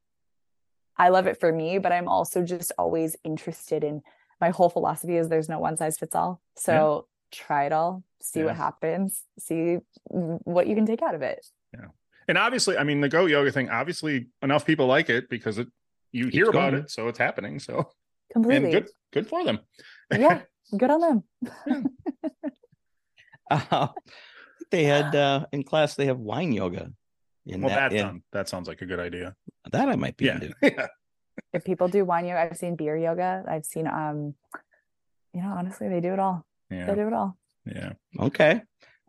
[0.98, 4.02] I love it for me, but I'm also just always interested in
[4.40, 6.42] my whole philosophy is there's no one size fits all.
[6.56, 7.15] So yeah.
[7.32, 8.46] Try it all, see yeah.
[8.48, 9.78] what happens, see
[10.10, 11.46] what you can take out of it.
[11.74, 11.88] Yeah.
[12.28, 15.68] And obviously, I mean, the goat yoga thing, obviously enough people like it because it
[16.12, 16.84] you hear about going.
[16.84, 17.60] it, so it's happening.
[17.60, 17.92] So
[18.32, 19.60] completely and good good for them.
[20.12, 20.42] yeah,
[20.76, 21.24] good on them.
[23.52, 23.62] yeah.
[23.70, 23.88] uh,
[24.72, 26.92] they had uh in class they have wine yoga.
[27.46, 29.36] In well, that, that, in, that sounds like a good idea.
[29.72, 30.40] That I might be yeah.
[30.62, 30.88] yeah.
[31.54, 33.44] If people do wine yoga, I've seen beer yoga.
[33.48, 34.34] I've seen um,
[35.34, 36.46] you know, honestly, they do it all.
[36.70, 36.86] Yeah.
[36.86, 37.38] They do it all.
[37.66, 37.94] Yeah.
[38.20, 38.62] Okay.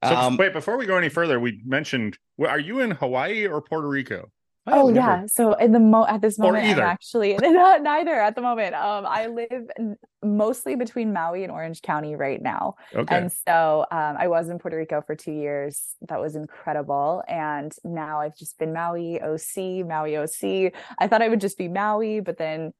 [0.04, 3.60] So um, wait, before we go any further, we mentioned are you in Hawaii or
[3.62, 4.30] Puerto Rico?
[4.66, 4.94] oh never...
[4.94, 5.26] yeah.
[5.26, 8.74] So in the mo at this moment, I'm actually neither at the moment.
[8.74, 12.74] Um, I live mostly between Maui and Orange County right now.
[12.94, 13.16] Okay.
[13.16, 15.82] And so um, I was in Puerto Rico for two years.
[16.08, 17.22] That was incredible.
[17.28, 20.72] And now I've just been Maui OC, Maui OC.
[20.98, 22.72] I thought I would just be Maui, but then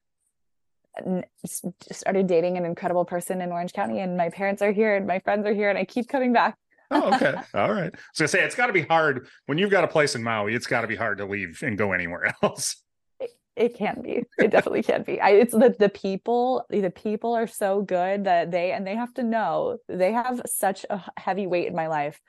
[1.47, 5.19] started dating an incredible person in Orange County, and my parents are here, and my
[5.21, 6.57] friends are here, and I keep coming back
[6.91, 7.35] oh, okay.
[7.55, 7.95] All right.
[8.13, 10.55] So I say it's got to be hard when you've got a place in Maui.
[10.55, 12.83] It's got to be hard to leave and go anywhere else.
[13.21, 14.23] It, it can be.
[14.39, 15.21] It definitely can be.
[15.21, 16.65] I, it's the the people.
[16.71, 20.85] The people are so good that they and they have to know they have such
[20.91, 22.21] a heavy weight in my life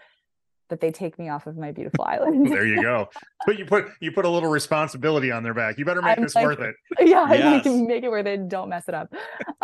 [0.69, 2.47] that they take me off of my beautiful island.
[2.51, 3.09] there you go.
[3.45, 5.77] But you put you put a little responsibility on their back.
[5.77, 6.75] You better make I'm this like, worth it.
[6.99, 7.65] Yeah, yes.
[7.65, 8.49] make, make it worth it.
[8.49, 9.13] Don't mess it up.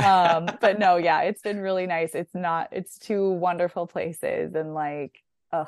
[0.02, 2.16] Um, but no, yeah, it's been really nice.
[2.16, 2.70] It's not.
[2.72, 5.18] It's two wonderful places, and like,
[5.52, 5.68] ugh,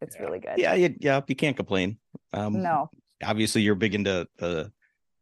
[0.00, 0.22] it's yeah.
[0.22, 0.58] really good.
[0.58, 1.96] Yeah, you, yeah, you can't complain.
[2.32, 2.90] Um, no,
[3.24, 4.70] obviously you're big into the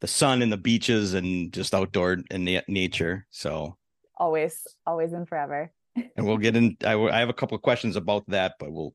[0.01, 3.27] the sun and the beaches and just outdoor and na- nature.
[3.31, 3.77] So
[4.17, 5.73] always, always and forever.
[5.95, 6.77] and we'll get in.
[6.85, 8.95] I, I have a couple of questions about that, but we'll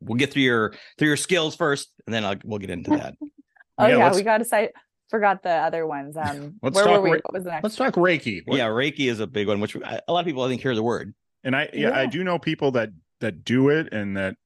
[0.00, 3.16] we'll get through your through your skills first, and then I'll, we'll get into that.
[3.78, 4.70] oh yeah, yeah we got to say
[5.10, 6.16] forgot the other ones.
[6.16, 7.02] Um, let's where talk.
[7.02, 7.10] Were we?
[7.10, 7.64] What was the next?
[7.64, 8.42] Let's talk Reiki.
[8.44, 8.56] What?
[8.56, 10.82] Yeah, Reiki is a big one, which a lot of people I think hear the
[10.82, 11.14] word.
[11.44, 14.36] And I yeah, yeah, I do know people that that do it and that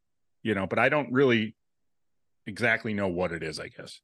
[0.42, 1.54] you know, but I don't really
[2.46, 3.60] exactly know what it is.
[3.60, 4.00] I guess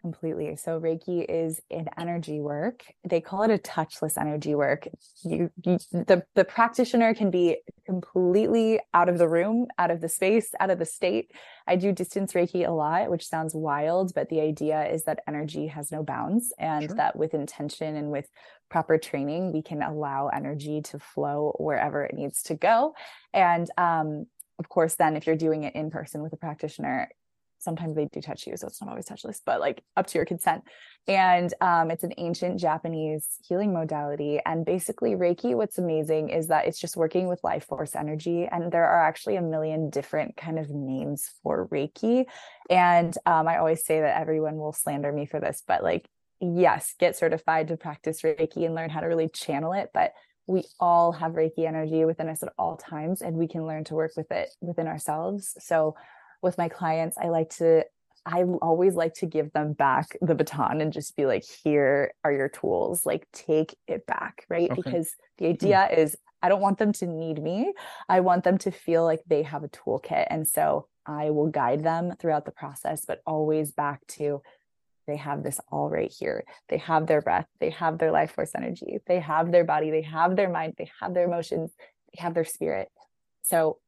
[0.00, 0.56] completely.
[0.56, 2.84] So Reiki is an energy work.
[3.04, 4.88] They call it a touchless energy work.
[5.22, 10.08] You, you, the the practitioner can be completely out of the room, out of the
[10.08, 11.32] space, out of the state.
[11.66, 15.66] I do distance Reiki a lot, which sounds wild, but the idea is that energy
[15.68, 16.96] has no bounds and sure.
[16.96, 18.28] that with intention and with
[18.70, 22.94] proper training, we can allow energy to flow wherever it needs to go.
[23.32, 24.26] And um,
[24.58, 27.08] of course, then if you're doing it in person with a practitioner,
[27.60, 30.24] sometimes they do touch you so it's not always touchless but like up to your
[30.24, 30.62] consent.
[31.08, 36.66] And um, it's an ancient japanese healing modality and basically reiki what's amazing is that
[36.66, 40.58] it's just working with life force energy and there are actually a million different kind
[40.58, 42.26] of names for reiki.
[42.68, 46.08] And um, i always say that everyone will slander me for this but like
[46.40, 50.12] yes get certified to practice reiki and learn how to really channel it but
[50.50, 53.94] we all have reiki energy within us at all times and we can learn to
[53.94, 55.54] work with it within ourselves.
[55.60, 55.94] So
[56.42, 57.84] with my clients, I like to
[58.26, 62.32] I always like to give them back the baton and just be like, here are
[62.32, 63.06] your tools.
[63.06, 64.44] Like, take it back.
[64.48, 64.70] Right.
[64.70, 64.82] Okay.
[64.82, 65.52] Because the hmm.
[65.52, 66.00] idea mm-hmm.
[66.00, 67.72] is, I don't want them to need me.
[68.08, 70.26] I want them to feel like they have a toolkit.
[70.28, 74.42] And so I will guide them throughout the process, but always back to
[75.06, 76.44] they have this all right here.
[76.68, 80.02] They have their breath, they have their life force energy, they have their body, they
[80.02, 81.72] have their mind, they have their emotions,
[82.12, 82.90] they have their spirit.
[83.42, 83.78] So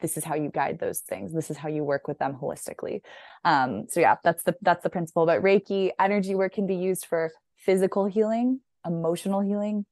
[0.00, 1.32] this is how you guide those things.
[1.32, 3.02] This is how you work with them holistically.
[3.44, 5.26] Um so yeah that's the that's the principle.
[5.26, 9.84] But reiki energy work can be used for physical healing emotional healing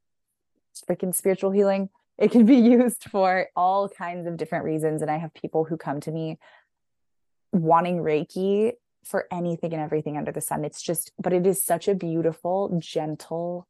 [0.89, 1.89] freaking spiritual healing.
[2.19, 5.03] It can be used for all kinds of different reasons.
[5.03, 6.39] And i have people who come to me
[7.53, 8.73] wanting reiki
[9.05, 10.65] for anything and everything under the sun.
[10.65, 13.69] It's just but it is such a beautiful gentle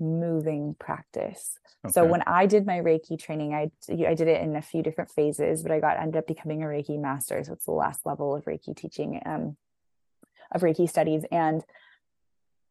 [0.00, 1.58] moving practice.
[1.84, 1.92] Okay.
[1.92, 5.10] So when I did my Reiki training, I I did it in a few different
[5.10, 7.42] phases, but I got ended up becoming a Reiki master.
[7.44, 9.56] So it's the last level of Reiki teaching, um,
[10.52, 11.64] of Reiki studies, and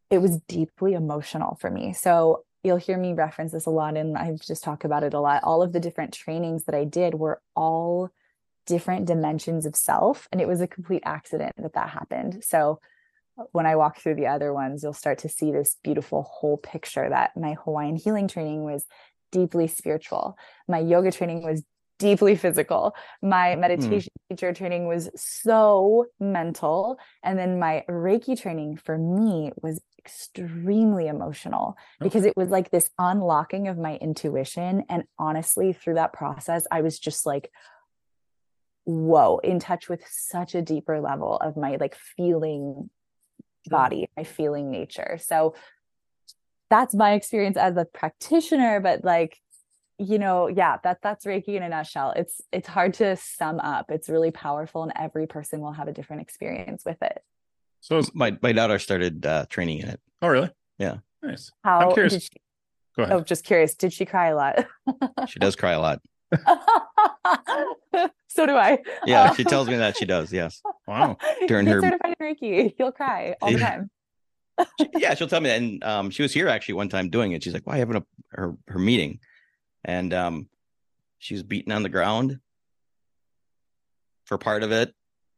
[0.09, 1.93] it was deeply emotional for me.
[1.93, 5.19] So you'll hear me reference this a lot, and I just talk about it a
[5.19, 5.43] lot.
[5.43, 8.11] All of the different trainings that I did were all
[8.65, 12.43] different dimensions of self, and it was a complete accident that that happened.
[12.43, 12.79] So
[13.51, 17.07] when I walk through the other ones, you'll start to see this beautiful whole picture
[17.09, 18.85] that my Hawaiian healing training was
[19.31, 20.37] deeply spiritual.
[20.67, 21.63] My yoga training was
[21.99, 22.95] deeply physical.
[23.21, 23.61] My hmm.
[23.61, 24.35] meditation mm.
[24.35, 26.99] teacher training was so mental.
[27.23, 32.89] And then my Reiki training for me was extremely emotional because it was like this
[32.97, 34.83] unlocking of my intuition.
[34.89, 37.51] And honestly, through that process, I was just like,
[38.85, 42.89] whoa, in touch with such a deeper level of my like feeling
[43.67, 45.19] body, my feeling nature.
[45.21, 45.55] So
[46.69, 49.37] that's my experience as a practitioner, but like
[49.99, 52.13] you know yeah that that's reiki in a nutshell.
[52.15, 53.89] It's it's hard to sum up.
[53.89, 57.21] It's really powerful and every person will have a different experience with it.
[57.81, 59.99] So my my daughter started uh, training in it.
[60.21, 60.51] Oh really?
[60.77, 60.97] Yeah.
[61.23, 61.51] Nice.
[61.63, 62.23] How I'm curious.
[62.23, 62.29] she,
[62.95, 63.15] Go ahead.
[63.15, 63.75] oh just curious.
[63.75, 64.67] Did she cry a lot?
[65.27, 66.01] She does cry a lot
[68.27, 71.81] so do i yeah she tells me that she does yes wow during Get her
[71.81, 73.89] certified in reiki you'll cry all the time
[74.95, 75.61] yeah, she'll tell me that.
[75.61, 77.43] And um, she was here actually one time doing it.
[77.43, 79.19] She's like, "Why having a her her meeting?"
[79.85, 80.49] And um,
[81.19, 82.39] she was beaten on the ground
[84.25, 84.93] for part of it,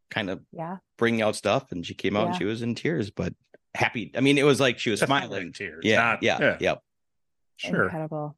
[0.10, 1.72] kind of yeah bringing out stuff.
[1.72, 3.34] And she came out and she was in tears, but
[3.76, 4.12] happy.
[4.16, 5.54] I mean, it was like she was smiling.
[5.54, 5.84] tears.
[5.84, 6.76] Yeah, Not- yeah, yeah, yeah,
[7.58, 7.84] Sure.
[7.86, 8.36] incredible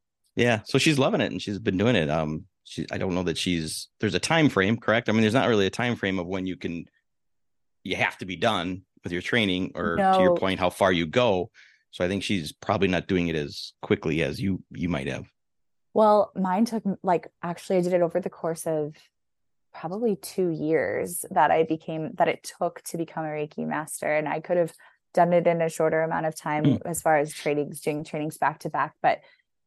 [0.64, 2.10] So she's loving it, and she's been doing it.
[2.10, 5.10] Um, she I don't know that she's there's a time frame, correct?
[5.10, 6.86] I mean, there's not really a time frame of when you can
[7.84, 11.06] you have to be done with your training, or to your point, how far you
[11.06, 11.50] go.
[11.92, 15.28] So I think she's probably not doing it as quickly as you you might have.
[15.94, 18.96] Well, mine took like actually I did it over the course of
[19.74, 24.08] probably two years that I became that it took to become a Reiki master.
[24.08, 24.74] And I could have
[25.14, 26.82] done it in a shorter amount of time Mm.
[26.86, 28.94] as far as trainings, doing trainings back to back.
[29.02, 29.20] But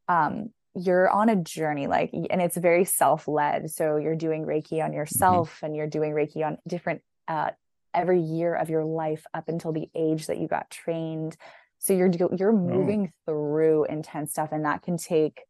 [0.08, 3.70] um you're on a journey, like and it's very self-led.
[3.70, 7.50] So you're doing Reiki on yourself and you're doing Reiki on different uh
[7.92, 11.36] every year of your life up until the age that you got trained.
[11.78, 15.42] So you're you're moving through intense stuff and that can take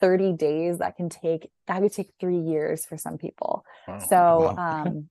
[0.00, 3.98] 30 days that can take that could take three years for some people Wow.
[4.00, 4.16] so
[4.56, 4.82] wow.
[4.86, 5.08] um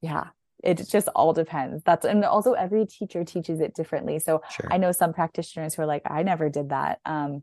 [0.00, 0.28] yeah
[0.62, 4.66] it just all depends that's and also every teacher teaches it differently so Sure.
[4.72, 7.42] i know some practitioners who are like i never did that um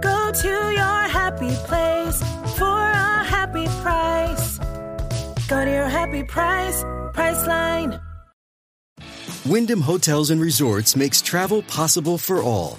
[0.00, 2.18] Go to your happy place
[2.58, 4.58] for a happy price.
[5.48, 6.82] Go to your happy price,
[7.14, 8.00] Priceline.
[9.46, 12.78] Wyndham Hotels and Resorts makes travel possible for all.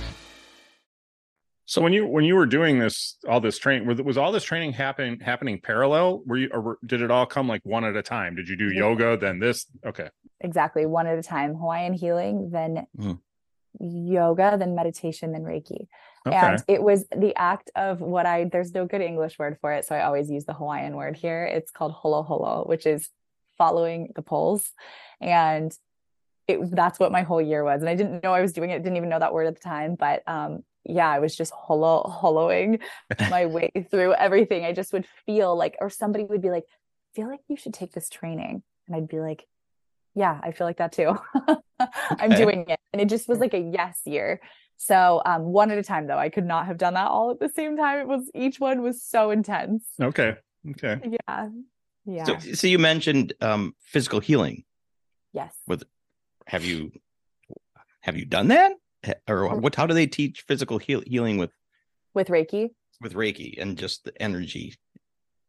[1.71, 4.43] So when you when you were doing this all this training was, was all this
[4.43, 6.21] training happening happening parallel?
[6.25, 8.35] Were you or did it all come like one at a time?
[8.35, 8.79] Did you do Yeah.
[8.79, 9.67] yoga then this?
[9.85, 10.09] Okay.
[10.41, 13.19] exactly one at a time hawaiian healing then Mm.
[13.79, 15.87] yoga then meditation then reiki
[16.27, 16.35] Okay.
[16.35, 19.85] and it was the act of what i there's no good english word for it
[19.85, 23.09] so i always use the hawaiian word here it's called holo holo which is
[23.57, 24.71] following the poles
[25.21, 25.71] and
[26.47, 28.83] it that's what my whole year was and i didn't know i was doing it
[28.83, 32.03] didn't even know that word at the time but um yeah i was just holo
[32.03, 32.81] holoing
[33.29, 34.65] my way through everything.
[34.65, 36.65] I just would feel like or somebody would be like
[37.13, 38.63] feel like you should take this training.
[38.87, 39.45] And i'd be like
[40.15, 41.17] yeah i feel like that too.
[42.19, 42.79] I'm doing it.
[42.93, 44.39] And it just was like a yes year.
[44.77, 46.17] So um one at a time though.
[46.17, 47.99] I could not have done that all at the same time.
[47.99, 49.85] It was each one was so intense.
[50.01, 50.35] Okay.
[50.71, 50.99] Okay.
[51.27, 51.49] yeah.
[52.05, 52.25] Yeah.
[52.39, 54.63] So, so you mentioned um, physical healing.
[55.33, 55.53] yes.
[55.67, 55.83] With
[56.47, 56.91] Have you
[58.01, 58.77] have you done that, Ha-
[59.27, 59.75] or what?
[59.75, 61.51] How do they teach physical heal, healing with
[62.13, 64.75] with reiki with Reiki and just the energy?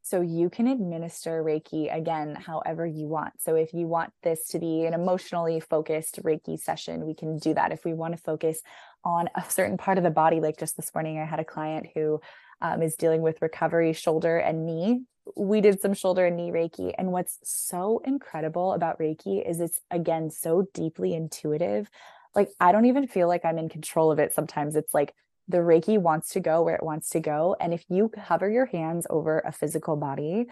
[0.05, 3.41] So you can administer Reiki again however you want.
[3.41, 7.55] So if you want this to be an emotionally focused Reiki session, we can do
[7.55, 7.71] that.
[7.71, 8.63] If we want to focus
[9.05, 11.87] on a certain part of the body, like just this morning, I had a client
[11.95, 12.21] who
[12.61, 15.03] um, is dealing with recovery shoulder and knee.
[15.37, 16.93] We did some shoulder and knee Reiki.
[16.99, 21.89] And what's so incredible about Reiki is it's again so deeply intuitive.
[22.35, 24.33] Like I don't even feel like I'm in control of it.
[24.33, 25.15] Sometimes it's like
[25.49, 27.57] the Reiki wants to go where it wants to go.
[27.61, 30.47] And if you hover your hands over a physical body,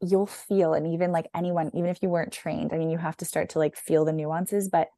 [0.00, 3.16] you'll feel, and even like anyone, even if you weren't trained, I mean, you have
[3.18, 4.88] to start to like feel the nuances, but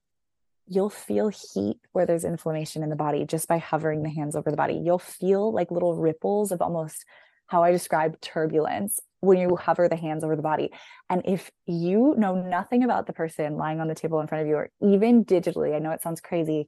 [0.66, 4.50] you'll feel heat where there's inflammation in the body just by hovering the hands over
[4.50, 4.80] the body.
[4.82, 7.04] You'll feel like little ripples of almost
[7.48, 10.70] how I describe turbulence when you hover the hands over the body.
[11.10, 14.48] And if you know nothing about the person lying on the table in front of
[14.48, 16.66] you, or even digitally, I know it sounds crazy,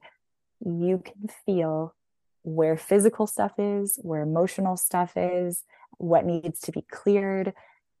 [0.65, 1.95] you can feel
[2.43, 5.63] where physical stuff is, where emotional stuff is,
[5.97, 7.53] what needs to be cleared.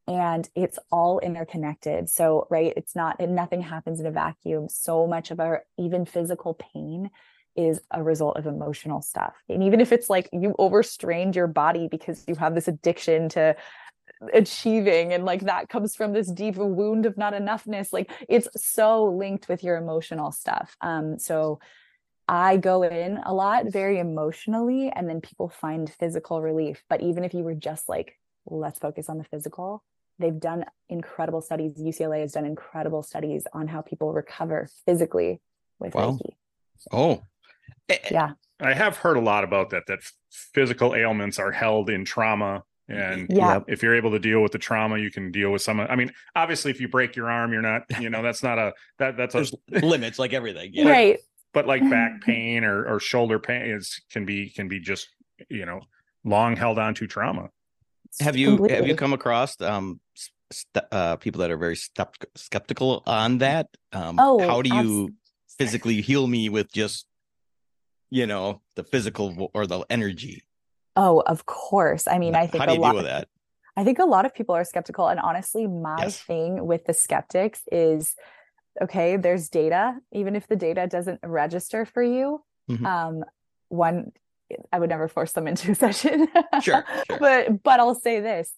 [0.07, 2.09] And it's all interconnected.
[2.09, 4.69] So, right, it's not, and nothing happens in a vacuum.
[4.69, 7.09] So much of our even physical pain
[7.57, 9.33] is a result of emotional stuff.
[9.49, 13.55] And even if it's like you overstrained your body because you have this addiction to
[14.33, 19.05] achieving and like that comes from this deep wound of not enoughness like it's so
[19.05, 21.59] linked with your emotional stuff um so
[22.27, 26.83] I go in a lot very emotionally and then people find physical relief.
[26.89, 29.83] But even if you were just like, let's focus on the physical,
[30.19, 31.73] they've done incredible studies.
[31.77, 35.39] UCLA has done incredible studies on how people recover physically
[35.79, 36.11] with wow.
[36.11, 36.33] Reiki.
[36.91, 37.23] Oh,
[38.11, 38.33] yeah.
[38.59, 39.99] I have heard a lot about that, that
[40.29, 42.63] physical ailments are held in trauma.
[42.89, 43.59] And yeah.
[43.67, 45.81] if you're able to deal with the trauma, you can deal with some.
[45.81, 48.73] I mean, obviously, if you break your arm, you're not, you know, that's not a
[48.97, 49.45] that that's a
[49.85, 50.71] limits like everything.
[50.73, 50.89] Yeah.
[50.89, 51.19] Right
[51.57, 55.09] but like back pain or, or shoulder pain is can be can be just
[55.49, 55.81] you know
[56.23, 57.49] long held on to trauma
[58.19, 58.75] have you Completely.
[58.75, 59.99] have you come across um
[60.51, 61.75] st- uh people that are very
[62.35, 65.15] skeptical on that um oh, how do you absolutely.
[65.57, 67.07] physically heal me with just
[68.11, 70.43] you know the physical or the energy
[70.97, 72.07] oh of course.
[72.07, 73.29] I mean i think how do you lot, deal with that?
[73.77, 76.19] I think a lot of people are skeptical and honestly my yes.
[76.19, 78.15] thing with the skeptics is
[78.81, 79.95] okay there's data.
[80.11, 82.85] Even if the data doesn't register for you mm-hmm.
[82.85, 83.23] um
[83.69, 84.11] one
[84.71, 86.27] i would never force them into a session.
[86.61, 87.19] Sure, sure.
[87.19, 88.53] But but i'll say this.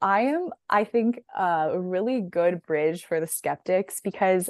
[0.00, 4.48] I am i think a really good bridge for the skeptics because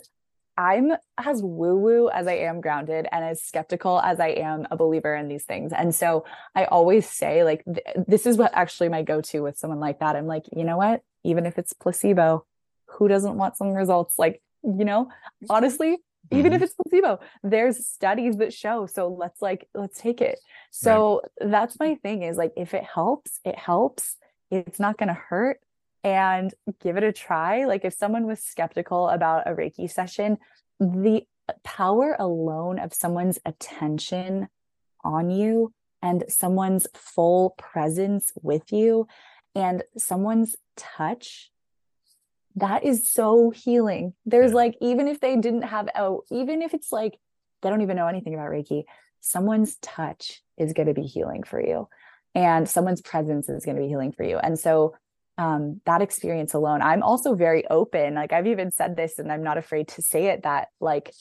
[0.59, 4.77] i'm as woo woo as i am grounded and as skeptical as i am a
[4.77, 5.73] believer in these things.
[5.73, 9.81] And so i always say like th- this is what actually my go-to with someone
[9.81, 10.17] like that.
[10.17, 11.03] I'm like you know what?
[11.25, 12.45] Even if it's placebo
[12.87, 14.19] who doesn't want some results?
[14.19, 15.09] Like you know
[15.49, 15.99] honestly
[16.31, 16.65] even if mm-hmm.
[16.65, 20.39] it's placebo there's studies that show so let's like let's take it.
[20.73, 21.51] So right.
[21.53, 24.17] that's my thing is like if it helps it helps.
[24.51, 25.61] It's not going to hurt
[26.05, 30.39] and give it a try like if someone was skeptical about a reiki session
[30.79, 31.23] the
[31.65, 34.49] power alone of someone's attention
[35.03, 35.73] on you
[36.03, 39.07] and someone's full presence with you
[39.55, 41.51] and someone's touch
[42.59, 44.15] that is so healing.
[44.27, 44.57] There's yeah.
[44.57, 47.19] like, even if they didn't have, oh, even if it's like
[47.63, 48.85] they don't even know anything about Reiki,
[49.21, 51.89] someone's touch is going to be healing for you.
[52.35, 54.39] And someone's presence is going to be healing for you.
[54.39, 54.95] And so
[55.39, 58.15] um, that experience alone, I'm also very open.
[58.15, 61.15] Like I've even said this and I'm not afraid to say it that like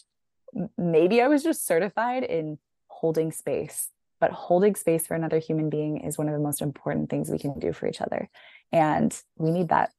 [0.78, 2.58] maybe I was just certified in
[2.88, 3.90] holding space,
[4.20, 7.38] but holding space for another human being is one of the most important things we
[7.38, 8.28] can do for each other.
[8.72, 9.92] And we need that.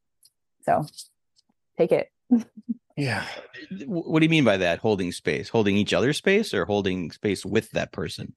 [0.64, 0.84] So
[1.78, 2.10] take it.
[2.96, 3.24] yeah.
[3.86, 4.80] What do you mean by that?
[4.80, 8.34] Holding space, holding each other space, or holding space with that person?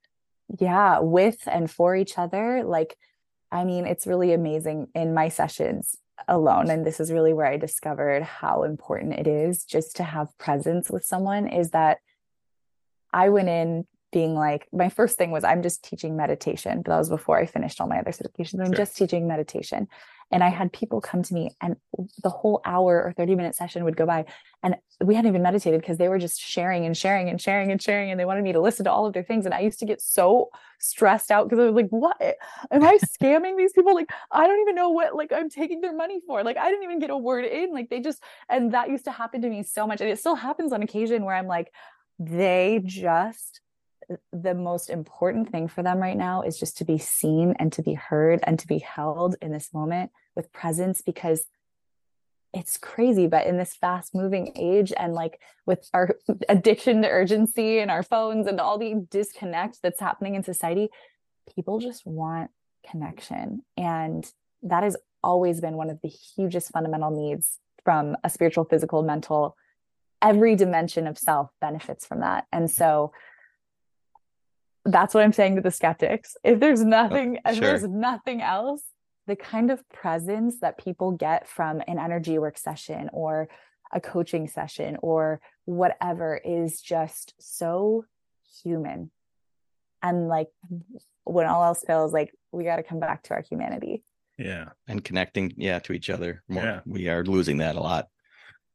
[0.59, 2.63] Yeah, with and for each other.
[2.63, 2.97] Like,
[3.51, 5.97] I mean, it's really amazing in my sessions
[6.27, 6.69] alone.
[6.69, 10.89] And this is really where I discovered how important it is just to have presence
[10.89, 11.99] with someone is that
[13.11, 16.97] I went in being like, my first thing was I'm just teaching meditation, but that
[16.97, 18.59] was before I finished all my other certifications.
[18.59, 18.75] I'm sure.
[18.75, 19.87] just teaching meditation.
[20.31, 21.75] And I had people come to me and
[22.23, 24.25] the whole hour or 30 minute session would go by
[24.63, 27.81] and we hadn't even meditated because they were just sharing and sharing and sharing and
[27.81, 29.45] sharing and they wanted me to listen to all of their things.
[29.45, 32.19] And I used to get so stressed out because I was like, what
[32.71, 33.95] am I scamming these people?
[33.95, 36.43] Like, I don't even know what like I'm taking their money for.
[36.43, 37.73] Like, I didn't even get a word in.
[37.73, 40.01] Like they just and that used to happen to me so much.
[40.01, 41.71] And it still happens on occasion where I'm like,
[42.19, 43.61] they just
[44.31, 47.81] the most important thing for them right now is just to be seen and to
[47.81, 51.45] be heard and to be held in this moment with presence because
[52.53, 56.17] it's crazy but in this fast moving age and like with our
[56.49, 60.89] addiction to urgency and our phones and all the disconnect that's happening in society
[61.55, 62.51] people just want
[62.89, 63.63] connection.
[63.77, 64.29] And
[64.63, 69.55] that has always been one of the hugest fundamental needs from a spiritual physical mental
[70.21, 72.45] every dimension of self benefits from that.
[72.51, 73.11] And so
[74.85, 77.53] that's what i'm saying to the skeptics if there's oh, nothing oh, sure.
[77.53, 78.81] if there's nothing else
[79.27, 83.47] the kind of presence that people get from an energy work session or
[83.93, 88.05] a coaching session or whatever is just so
[88.63, 89.11] human.
[90.01, 90.47] And like
[91.23, 94.03] when all else fails, like we got to come back to our humanity.
[94.37, 94.69] Yeah.
[94.87, 96.41] And connecting, yeah, to each other.
[96.47, 96.63] More.
[96.63, 96.79] Yeah.
[96.85, 98.07] We are losing that a lot.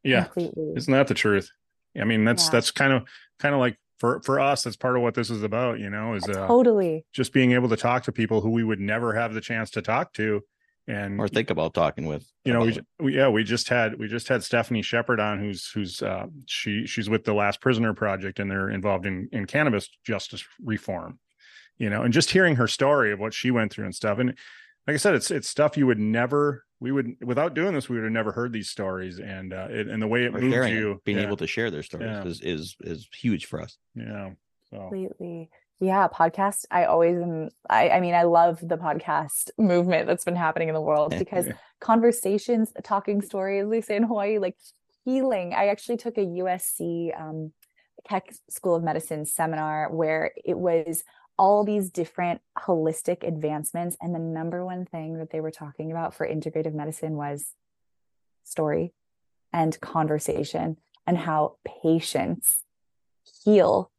[0.04, 0.24] Yeah.
[0.24, 0.74] Completely.
[0.76, 1.50] Isn't that the truth?
[1.98, 2.50] I mean, that's yeah.
[2.50, 3.04] that's kind of
[3.40, 6.14] kind of like for for us that's part of what this is about you know
[6.14, 9.34] is uh, totally just being able to talk to people who we would never have
[9.34, 10.42] the chance to talk to
[10.88, 12.30] and or think about talking with.
[12.44, 15.68] you know we, we yeah we just had we just had stephanie shepard on who's
[15.68, 19.88] who's uh she she's with the last prisoner project and they're involved in in cannabis
[20.05, 21.18] justice reform
[21.78, 24.36] you know and just hearing her story of what she went through and stuff and
[24.87, 27.97] like i said it's it's stuff you would never we would without doing this we
[27.97, 30.53] would have never heard these stories and uh it, and the way it or moves
[30.55, 32.24] sharing it, you being yeah, able to share their stories Yeah.
[32.24, 33.78] is is is huge for us.
[33.95, 34.30] yeah
[34.70, 35.49] so Completely.
[35.78, 36.64] Yeah, podcast.
[36.70, 37.51] I always am.
[37.68, 41.47] I, I mean, I love the podcast movement that's been happening in the world because
[41.80, 44.57] conversations, talking stories, they say in Hawaii, like
[45.05, 45.55] healing.
[45.55, 47.53] I actually took a USC um,
[48.09, 51.05] Keck School of Medicine seminar where it was
[51.39, 53.97] all these different holistic advancements.
[54.01, 57.53] And the number one thing that they were talking about for integrative medicine was
[58.45, 58.93] story
[59.53, 62.62] and conversation and how patients
[63.45, 63.91] heal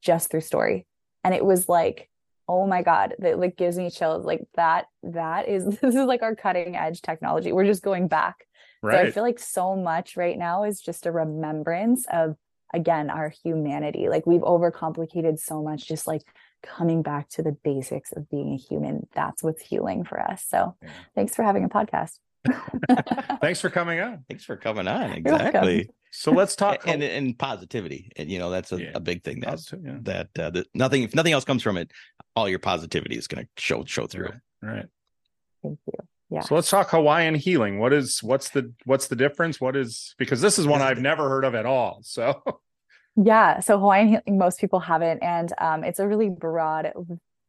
[0.00, 0.86] just through story.
[1.24, 2.08] And it was like,
[2.48, 4.24] oh my God, that like gives me chills.
[4.24, 7.52] Like that, that is this is like our cutting edge technology.
[7.52, 8.46] We're just going back.
[8.82, 12.36] So I feel like so much right now is just a remembrance of
[12.72, 14.08] again our humanity.
[14.08, 16.22] Like we've overcomplicated so much, just like
[16.66, 19.06] coming back to the basics of being a human.
[19.14, 20.44] That's what's healing for us.
[20.48, 20.88] So Yeah.
[21.14, 22.18] thanks for having a podcast.
[23.40, 25.10] thanks for coming on Thanks for coming on.
[25.12, 25.90] Exactly.
[26.12, 28.10] so let's talk and and positivity.
[28.16, 28.90] And you know, that's a, Yeah.
[28.94, 29.40] a big thing.
[29.40, 29.98] That's Positive, yeah.
[30.02, 31.90] that uh, that nothing if nothing else comes from it,
[32.36, 34.26] all your positivity is gonna show show through.
[34.62, 34.86] right right
[35.62, 35.94] Thank you.
[36.30, 36.40] Yeah.
[36.40, 37.78] So let's talk Hawaiian healing.
[37.78, 39.60] What is what's the what's the difference?
[39.60, 42.00] What is because this is one I've never heard of at all.
[42.02, 42.42] So
[43.16, 46.92] Yeah, so Hawaiian healing, most people haven't, and um, it's a really broad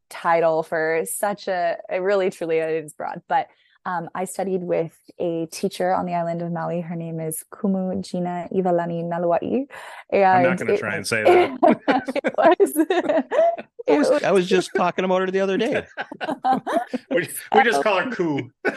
[0.10, 1.78] title for such a.
[1.90, 3.22] It really, truly, it is broad.
[3.28, 3.48] But
[3.88, 6.82] um, I studied with a teacher on the island of Maui.
[6.82, 9.66] Her name is Kumu Gina Ivalani Naluai.
[10.14, 12.14] I'm not going to try and say that.
[12.26, 12.74] it was.
[12.78, 15.86] I it was, was- I was just talking about her the other day.
[17.12, 18.52] we, we just call her Koo.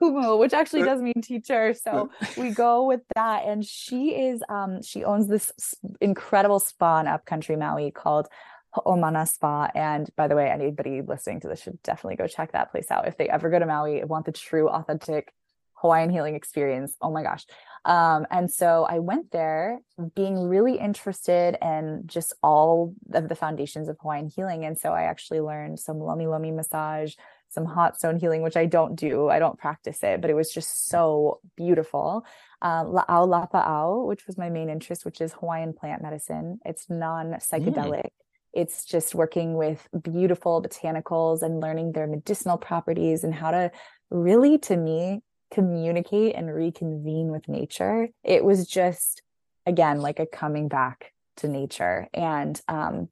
[0.00, 1.74] Kumu, which actually does mean teacher.
[1.74, 3.44] So we go with that.
[3.44, 5.52] And she is um she owns this
[6.00, 8.28] incredible spa in upcountry Maui called
[8.74, 9.70] Ho'omana Spa.
[9.74, 13.08] And by the way, anybody listening to this should definitely go check that place out.
[13.08, 15.32] If they ever go to Maui and want the true authentic
[15.84, 16.96] Hawaiian healing experience.
[17.02, 17.44] Oh my gosh.
[17.84, 19.80] Um, and so I went there
[20.14, 24.64] being really interested in just all of the foundations of Hawaiian healing.
[24.64, 27.14] And so I actually learned some lomi lomi massage,
[27.50, 29.28] some hot stone healing, which I don't do.
[29.28, 32.24] I don't practice it, but it was just so beautiful.
[32.62, 36.60] Um, La'au Lapa'au, which was my main interest, which is Hawaiian plant medicine.
[36.64, 38.08] It's non psychedelic.
[38.54, 43.70] It's just working with beautiful botanicals and learning their medicinal properties and how to
[44.10, 48.08] really, to me, communicate and reconvene with nature.
[48.22, 49.22] It was just,
[49.66, 52.08] again, like a coming back to nature.
[52.14, 53.08] And um,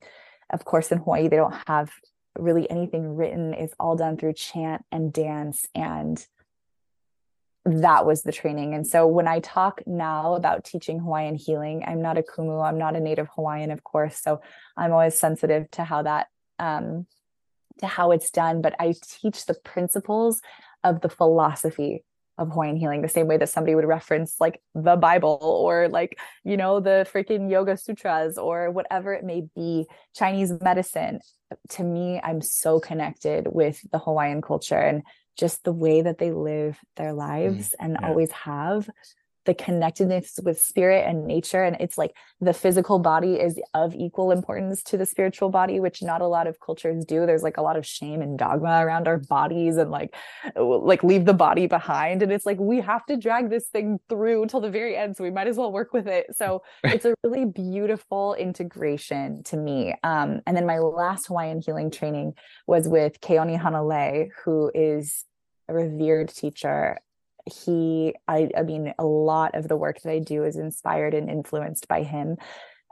[0.50, 1.90] of course, in Hawaii, they don't have
[2.38, 3.54] really anything written.
[3.54, 5.66] It's all done through chant and dance.
[5.74, 6.24] And
[7.64, 8.74] that was the training.
[8.74, 12.78] And so when I talk now about teaching Hawaiian healing, I'm not a kumu, I'm
[12.78, 14.20] not a native Hawaiian, of course.
[14.20, 14.40] So
[14.76, 16.26] I'm always sensitive to how that
[16.58, 17.06] um
[17.78, 20.40] to how it's done, but I teach the principles
[20.84, 22.04] of the philosophy
[22.38, 26.18] of Hawaiian healing, the same way that somebody would reference like the Bible or like,
[26.44, 31.20] you know, the freaking Yoga Sutras or whatever it may be, Chinese medicine.
[31.70, 35.02] To me, I'm so connected with the Hawaiian culture and
[35.36, 37.18] just the way that they live their mm-hmm.
[37.18, 38.08] lives and yeah.
[38.08, 38.88] always have
[39.44, 44.30] the connectedness with spirit and nature and it's like the physical body is of equal
[44.30, 47.26] importance to the spiritual body which not a lot of cultures do.
[47.26, 50.14] There's like a lot of shame and dogma around our bodies and like
[50.56, 52.22] like leave the body behind.
[52.22, 55.24] And it's like we have to drag this thing through till the very end so
[55.24, 56.26] we might as well work with it.
[56.36, 59.94] So it's a really beautiful integration to me.
[60.02, 62.34] Um and then my last hawaiian healing training
[62.66, 65.24] was with keoni hanalei who is
[65.68, 66.98] a revered teacher
[67.44, 71.28] he I, I mean a lot of the work that i do is inspired and
[71.28, 72.36] influenced by him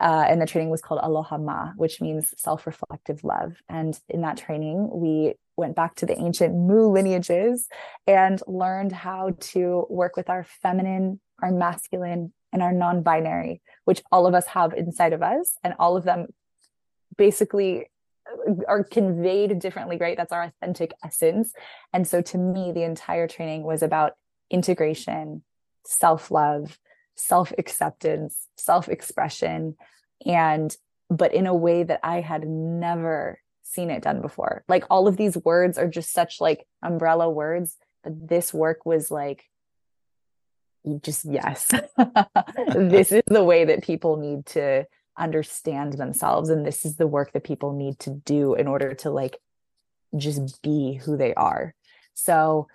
[0.00, 3.56] uh, and the training was called aloha ma which means self-reflective love.
[3.68, 7.68] And in that training we went back to the ancient mu lineages
[8.06, 14.26] and learned how to work with our feminine our masculine and our non-binary which all
[14.26, 15.56] of us have inside of us.
[15.62, 16.28] And all of them
[17.16, 17.90] basically
[18.26, 20.16] uh, are conveyed differently right?
[20.16, 21.52] That's our authentic essence.
[21.92, 24.14] And so to me the entire training was about
[24.50, 25.42] integration,
[25.84, 26.78] self love,
[27.14, 29.76] self acceptance, self expression,
[30.26, 30.76] and
[31.08, 34.64] but in a way that I had never seen it done before.
[34.68, 39.10] Like all of these words are just such like umbrella words, but this work was
[39.10, 39.44] like,
[41.02, 41.70] just yes,
[42.74, 44.86] this is the way that people need to
[45.18, 46.48] understand themselves.
[46.48, 49.36] And this is the work that people need to do in order to like
[50.16, 51.74] just be who they are
[52.14, 52.68] So,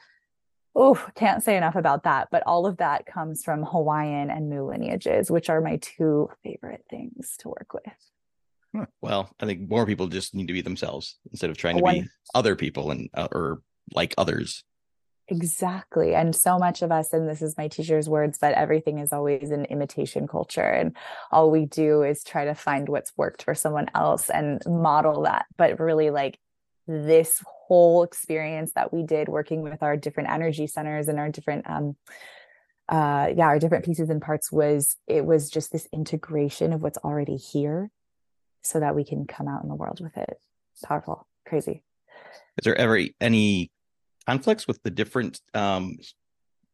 [0.75, 2.27] oh, can't say enough about that.
[2.31, 6.85] But all of that comes from Hawaiian and Mu lineages, which are my two favorite
[6.89, 8.87] things to work with.
[9.01, 12.01] Well, I think more people just need to be themselves instead of trying to One-
[12.01, 13.61] be other people and uh, or
[13.93, 14.63] like others.
[15.27, 16.13] Exactly.
[16.13, 19.49] And so much of us, and this is my teacher's words, but everything is always
[19.49, 20.61] an imitation culture.
[20.61, 20.95] And
[21.31, 25.45] all we do is try to find what's worked for someone else and model that.
[25.57, 26.37] But really, like
[26.85, 31.69] this whole experience that we did working with our different energy centers and our different,
[31.69, 31.95] um,
[32.87, 36.99] uh, yeah, our different pieces and parts was it was just this integration of what's
[36.99, 37.89] already here
[38.61, 40.39] so that we can come out in the world with it.
[40.83, 41.83] Powerful, crazy.
[42.57, 43.71] Is there ever any
[44.27, 45.97] conflicts with the different um,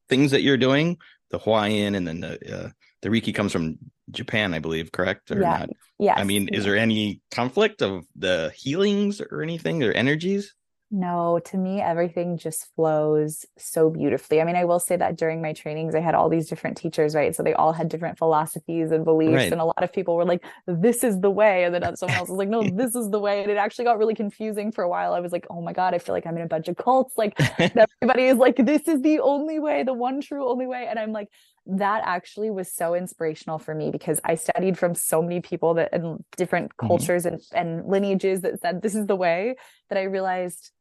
[0.09, 0.97] things that you're doing?
[1.29, 2.69] The Hawaiian and then the uh,
[3.01, 3.77] the Reiki comes from
[4.11, 5.59] Japan, I believe, correct or Yeah.
[5.59, 5.69] not?
[5.97, 6.19] Yes.
[6.19, 10.53] I mean, is there any conflict of the healings or anything or energies?
[10.93, 14.41] No, to me, everything just flows so beautifully.
[14.41, 17.15] I mean, I will say that during my trainings, I had all these different teachers,
[17.15, 17.33] right?
[17.33, 19.33] So they all had different philosophies and beliefs.
[19.33, 19.51] Right.
[19.53, 21.63] And a lot of people were like, this is the way.
[21.63, 23.41] And then someone else was like, no, this is the way.
[23.41, 25.13] And it actually got really confusing for a while.
[25.13, 27.17] I was like, oh my God, I feel like I'm in a bunch of cults.
[27.17, 30.87] Like everybody is like, this is the only way, the one true only way.
[30.89, 31.29] And I'm like,
[31.67, 35.93] that actually was so inspirational for me because I studied from so many people that
[35.93, 36.87] and different Mhm.
[36.87, 39.55] cultures and, and lineages that said this is the way
[39.87, 40.71] that I realized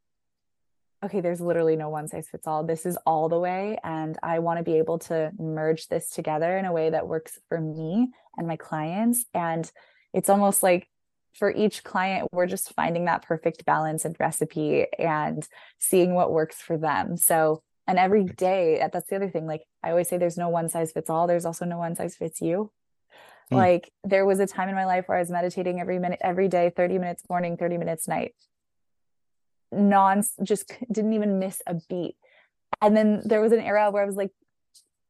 [1.02, 2.64] okay, there's literally no one size fits all.
[2.64, 3.78] This is all the way.
[3.82, 7.38] And I want to be able to merge this together in a way that works
[7.48, 9.24] for me and my clients.
[9.32, 9.70] And
[10.12, 10.88] it's almost like
[11.32, 15.46] for each client, we're just finding that perfect balance and recipe and
[15.78, 17.16] seeing what works for them.
[17.16, 19.46] So, and every day, that's the other thing.
[19.46, 21.26] Like I always say, there's no one size fits all.
[21.26, 22.70] There's also no one size fits you.
[23.48, 23.56] Hmm.
[23.56, 26.48] Like there was a time in my life where I was meditating every minute, every
[26.48, 28.34] day, 30 minutes morning, 30 minutes night
[29.72, 32.16] non just didn't even miss a beat.
[32.80, 34.30] And then there was an era where I was like,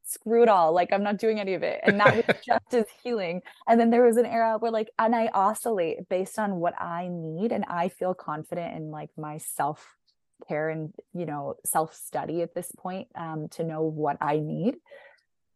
[0.04, 0.72] screw it all.
[0.72, 1.80] Like I'm not doing any of it.
[1.84, 3.42] And that was just as healing.
[3.68, 7.08] And then there was an era where like, and I oscillate based on what I
[7.10, 7.52] need.
[7.52, 9.96] And I feel confident in like my self
[10.48, 14.76] care and, you know, self study at this point um, to know what I need.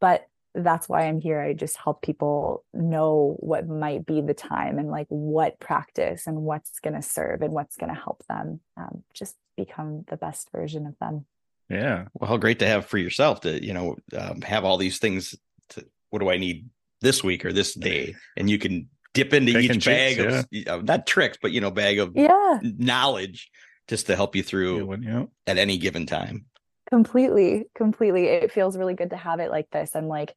[0.01, 1.41] But that's why I'm here.
[1.41, 6.43] I just help people know what might be the time and like what practice and
[6.43, 10.51] what's going to serve and what's going to help them um, just become the best
[10.53, 11.27] version of them.
[11.69, 12.07] Yeah.
[12.15, 15.35] Well, how great to have for yourself to, you know, um, have all these things
[15.71, 16.69] to what do I need
[17.01, 18.15] this week or this day?
[18.37, 21.61] And you can dip into Pick each bag choose, of uh, not tricks, but you
[21.61, 23.51] know, bag of Yeah, knowledge
[23.89, 26.47] just to help you through wouldn't at any given time.
[26.89, 28.27] Completely, completely.
[28.27, 29.95] It feels really good to have it like this.
[29.95, 30.35] I'm like,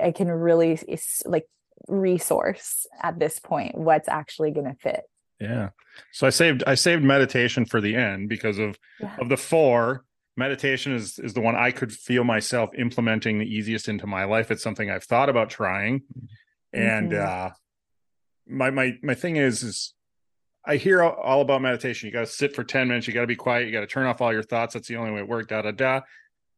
[0.00, 0.78] I can really
[1.24, 1.46] like
[1.88, 5.02] resource at this point what's actually going to fit.
[5.40, 5.70] Yeah.
[6.12, 9.16] So I saved I saved meditation for the end because of Yeah.
[9.18, 10.04] of the four.
[10.36, 14.50] Meditation is is the one I could feel myself implementing the easiest into my life.
[14.50, 16.02] It's something I've thought about trying,
[16.72, 17.28] and Mhm.
[17.28, 17.50] uh,
[18.46, 19.93] my my my thing is is
[20.66, 22.06] I hear all- all about meditation.
[22.06, 23.06] You got to sit for ten minutes.
[23.06, 23.66] You got to be quiet.
[23.66, 24.74] You got to turn off all your thoughts.
[24.74, 25.50] That's the only way it worked.
[25.50, 26.00] Da da da.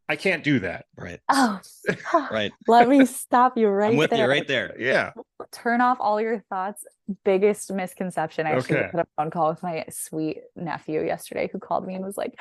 [0.08, 0.84] I can't do that.
[0.96, 1.18] Right.
[1.28, 1.58] Oh,
[2.30, 2.52] Right.
[2.68, 4.20] let me stop you right I'm with there.
[4.26, 4.76] you right there.
[4.78, 5.10] Yeah.
[5.50, 6.84] turn off all your thoughts
[7.24, 8.88] biggest misconception i actually Okay.
[8.90, 12.36] put a phone call with my sweet nephew yesterday who called me and was like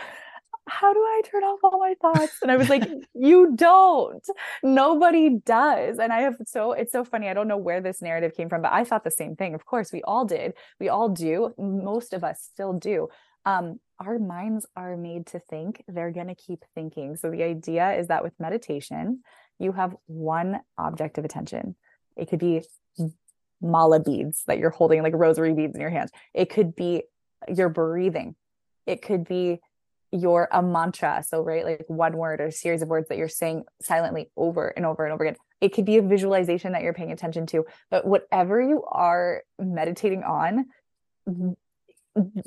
[0.67, 2.37] how do i turn off all my thoughts?
[2.41, 4.27] And i was like you don't.
[4.63, 5.99] Nobody does.
[5.99, 8.61] And i have so it's so funny i don't know where this narrative came from
[8.61, 12.13] but i thought the same thing of course we all did we all do most
[12.13, 13.09] of us still do.
[13.45, 17.15] Um our minds are made to think they're going to keep thinking.
[17.15, 19.21] So the idea is that with meditation
[19.57, 21.75] you have one object of attention.
[22.17, 22.61] It could be
[23.61, 26.11] mala beads that you're holding like rosary beads in your hands.
[26.33, 27.03] It could be
[27.53, 28.35] your breathing.
[28.85, 29.59] It could be
[30.15, 31.23] your a mantra.
[31.27, 34.67] So right like one word or a series of words that you're saying silently over
[34.67, 35.37] and over and over again.
[35.61, 40.23] It could be a visualization that you're paying attention to but whatever you are meditating
[40.23, 40.65] on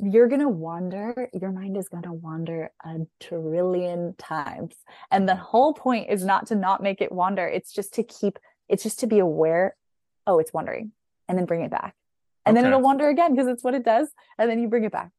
[0.03, 4.75] you're going to wander your mind is going to wander a trillion times.
[5.11, 7.47] And the whole point is not to not make it wander.
[7.47, 8.39] It's just to keep
[8.69, 9.77] it's just to be aware
[10.27, 10.93] oh it's wandering
[11.29, 11.95] and then bring it back.
[12.47, 14.09] And then it'll wander again because it's what it does
[14.39, 15.11] and then you bring it back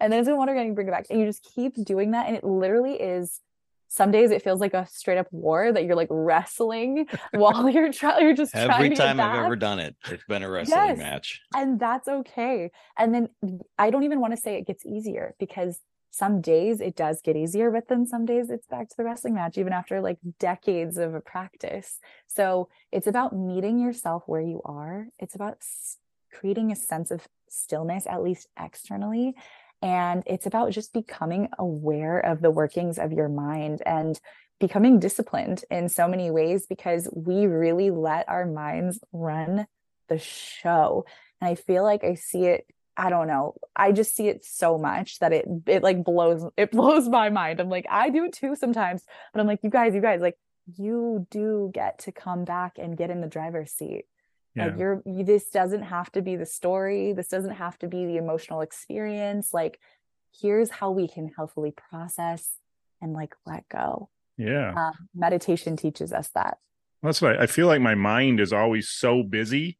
[0.00, 1.74] and then it's gonna wander again and you bring it back and you just keep
[1.84, 3.40] doing that and it literally is
[3.90, 7.92] some days it feels like a straight up war that you're like wrestling while you're
[7.92, 10.98] trying you're just trying Every time I've ever done it, it's been a wrestling Yes.
[10.98, 11.40] match.
[11.56, 13.28] and that's okay and then
[13.78, 15.80] i don't even want to say it gets easier because
[16.10, 19.34] some days it does get easier but then some days it's back to the wrestling
[19.34, 24.60] match even after like decades of a practice so it's about meeting yourself where you
[24.64, 25.58] are it's about
[26.32, 29.34] creating a sense of stillness at least externally
[29.80, 34.18] And it's about just becoming aware of the workings of your mind and
[34.58, 39.66] becoming disciplined in so many ways because we really let our minds run
[40.08, 41.04] the show.
[41.40, 42.66] And I feel like I see it
[43.00, 43.54] I don't know.
[43.76, 47.60] I just see it so much that it it like blows it blows my mind.
[47.60, 50.36] I'm like I do it too sometimes, but I'm like you guys, you guys like
[50.76, 54.04] you do get to come back and get in the driver's seat.
[54.58, 54.66] Yeah.
[54.66, 57.12] Like you're this doesn't have to be the story.
[57.12, 59.54] This doesn't have to be the emotional experience.
[59.54, 59.78] Like
[60.40, 62.50] here's how we can healthily process
[63.00, 64.08] and like let go.
[64.36, 64.74] Yeah.
[64.74, 66.58] Um, meditation teaches us that.
[67.02, 69.78] That's why I feel like my mind is always so busy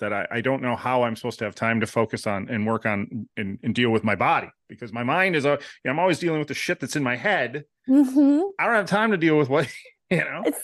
[0.00, 2.66] that I, I don't know how I'm supposed to have time to focus on and
[2.66, 5.92] work on and, and deal with my body because my mind is a, you know,
[5.92, 7.64] I'm always dealing with the shit that's in my head.
[7.88, 8.40] Mm-hmm.
[8.58, 9.68] I don't have time to deal with what
[10.10, 10.42] you know.
[10.44, 10.60] It's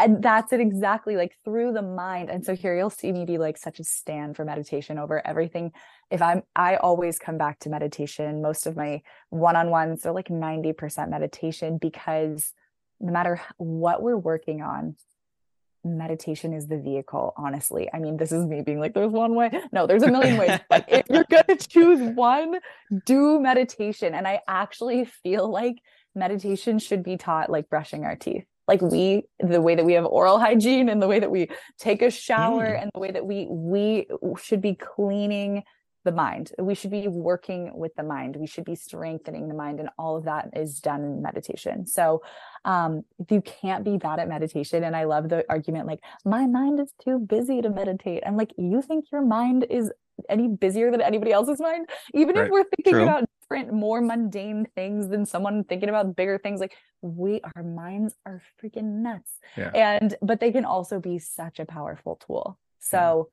[0.00, 2.30] and that's it exactly like through the mind.
[2.30, 5.72] And so here you'll see me be like such a stand for meditation over everything.
[6.10, 8.42] If I'm I always come back to meditation.
[8.42, 12.52] Most of my one-on-ones are like 90% meditation because
[13.00, 14.96] no matter what we're working on,
[15.82, 19.50] meditation is the vehicle honestly i mean this is me being like there's one way
[19.72, 22.58] no there's a million ways but if you're going to choose one
[23.06, 25.76] do meditation and i actually feel like
[26.14, 30.06] meditation should be taught like brushing our teeth like we the way that we have
[30.06, 32.80] oral hygiene and the way that we take a shower mm.
[32.80, 34.06] and the way that we we
[34.40, 35.64] should be cleaning
[36.04, 36.52] the mind.
[36.58, 38.36] We should be working with the mind.
[38.36, 39.80] We should be strengthening the mind.
[39.80, 41.86] And all of that is done in meditation.
[41.86, 42.22] So
[42.64, 46.46] um, if you can't be bad at meditation, and I love the argument like, my
[46.46, 48.22] mind is too busy to meditate.
[48.26, 49.92] I'm like, you think your mind is
[50.30, 51.88] any busier than anybody else's mind?
[52.14, 52.46] Even right.
[52.46, 53.02] if we're thinking True.
[53.02, 58.14] about different, more mundane things than someone thinking about bigger things, like we, our minds
[58.26, 59.32] are freaking nuts.
[59.56, 59.70] Yeah.
[59.74, 62.58] And, but they can also be such a powerful tool.
[62.78, 63.28] So,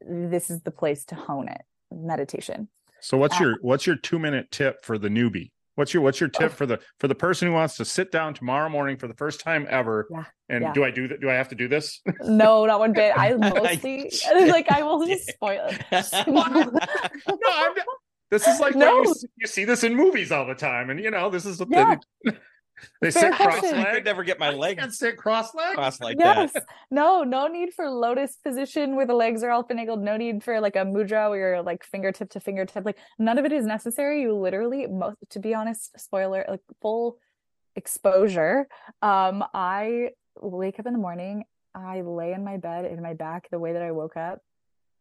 [0.00, 2.68] this is the place to hone it meditation
[3.00, 6.20] so what's uh, your what's your two minute tip for the newbie what's your what's
[6.20, 6.54] your tip oh.
[6.54, 9.40] for the for the person who wants to sit down tomorrow morning for the first
[9.40, 10.72] time ever yeah, and yeah.
[10.72, 13.32] do i do that do i have to do this no not one bit i
[13.54, 14.10] mostly
[14.48, 16.42] like i will just spoil it no,
[17.46, 17.74] I'm,
[18.34, 19.02] this is like no.
[19.02, 21.68] you, you, see this in movies all the time and you know this is what
[21.70, 21.96] yeah.
[22.24, 22.32] they
[23.00, 23.86] they sit cross-legged.
[23.86, 24.82] I could never get my legs.
[24.82, 25.76] I sit cross-legged.
[25.76, 26.52] Cross like yes.
[26.52, 26.64] that.
[26.90, 30.00] No, no need for lotus position where the legs are all finagled.
[30.00, 32.84] No need for like a mudra where you're like fingertip to fingertip.
[32.84, 34.22] Like none of it is necessary.
[34.22, 37.18] You literally, most to be honest, spoiler, like full
[37.76, 38.66] exposure.
[39.02, 40.10] Um, I
[40.40, 41.44] wake up in the morning.
[41.74, 44.40] I lay in my bed in my back the way that I woke up.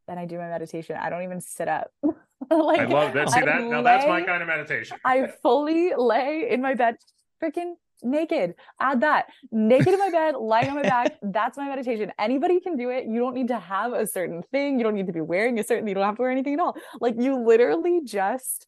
[0.08, 0.98] Then I do my meditation.
[1.00, 1.92] I don't even sit up.
[2.52, 3.30] like, I love that.
[3.30, 3.62] See I that?
[3.62, 4.98] Lay, now that's my kind of meditation.
[5.06, 6.98] I fully lay in my bed
[7.42, 7.74] freaking
[8.04, 8.56] naked.
[8.80, 9.28] Add that.
[9.52, 11.18] Naked in my bed, lying on my back.
[11.22, 12.12] That's my meditation.
[12.20, 13.06] Anybody can do it.
[13.06, 14.78] You don't need to have a certain thing.
[14.78, 16.60] You don't need to be wearing a certain, you don't have to wear anything at
[16.60, 16.76] all.
[17.00, 18.68] Like you literally just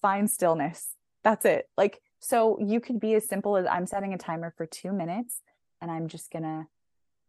[0.00, 0.90] find stillness.
[1.22, 1.68] That's it.
[1.76, 5.40] Like, so you could be as simple as I'm setting a timer for two minutes
[5.80, 6.66] and I'm just going to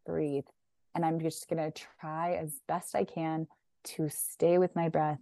[0.05, 0.45] breathe.
[0.93, 3.47] And I'm just going to try as best I can
[3.83, 5.19] to stay with my breath,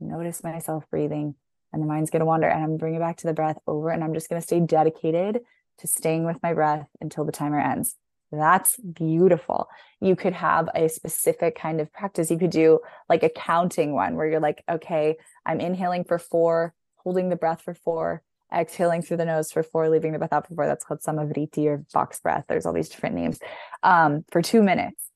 [0.00, 1.34] notice myself breathing,
[1.72, 4.02] and the mind's going to wander and i'm bringing back to the breath over and
[4.02, 5.40] i'm just going to stay dedicated
[5.78, 7.96] to staying with my breath until the timer ends.
[8.32, 9.68] That's beautiful.
[10.00, 12.30] You could have a specific kind of practice.
[12.30, 16.74] You could do like a counting one where you're like okay i'm inhaling for four
[16.96, 18.22] holding the breath for four
[18.54, 20.66] exhaling through the nose for four leaving the breath out for four.
[20.66, 22.44] That's called sama vritti or box breath.
[22.48, 23.38] There's all these different names
[23.82, 25.10] um, for two minutes.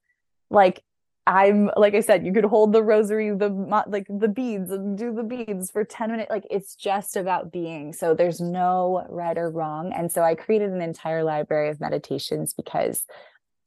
[0.50, 0.82] Like
[1.26, 3.48] I'm like I said, you could hold the rosary, the
[3.86, 6.30] like the beads, and do the beads for 10 minutes.
[6.30, 7.92] Like it's just about being.
[7.92, 9.92] So there's no right or wrong.
[9.92, 13.04] And so I created an entire library of meditations because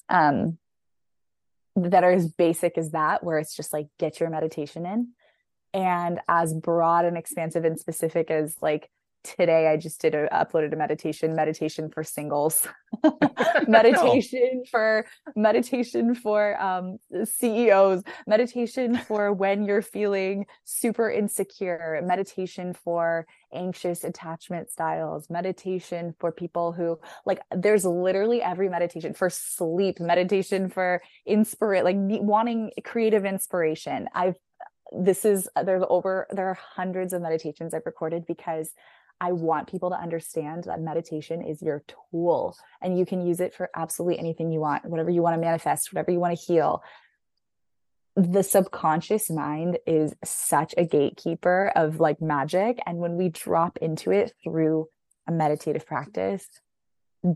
[0.10, 0.58] um
[1.76, 5.10] that are as basic as that, where it's just like get your meditation in.
[5.74, 8.90] And as broad and expansive and specific as like
[9.24, 12.68] today i just did a uploaded a meditation meditation for singles.
[13.68, 15.06] Meditation for
[15.36, 22.02] meditation for um, ceos meditation for when you're feeling super insecure.
[22.04, 25.30] Meditation for anxious attachment styles.
[25.30, 30.00] Meditation for people who like there's literally every meditation for sleep.
[30.00, 34.08] Meditation for inspire like wanting creative inspiration.
[34.14, 34.36] I've
[34.96, 38.74] this is there's over there are hundreds of meditations i've recorded because
[39.24, 43.54] I want people to understand that meditation is your tool and you can use it
[43.54, 46.84] for absolutely anything you want, whatever you want to manifest, whatever you want to heal.
[48.18, 52.80] The subconscious mind is such a gatekeeper of like magic.
[52.86, 54.90] And when we drop into it through
[55.26, 56.46] a meditative practice,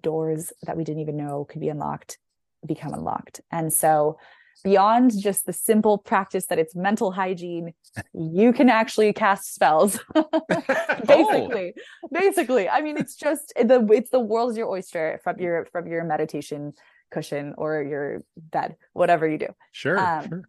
[0.02, 2.18] doors that we didn't even know could be unlocked
[2.66, 3.40] become unlocked.
[3.50, 4.18] And so
[4.64, 7.74] beyond just the simple practice that it's mental hygiene,
[8.14, 10.00] you can actually cast spells.
[11.08, 11.74] basically,
[12.12, 12.70] basically.
[12.70, 16.74] I mean, it's just the it's the world's your oyster from your from your meditation
[17.12, 19.48] cushion or your bed, whatever you do.
[19.72, 20.44] Sure, Um, sure.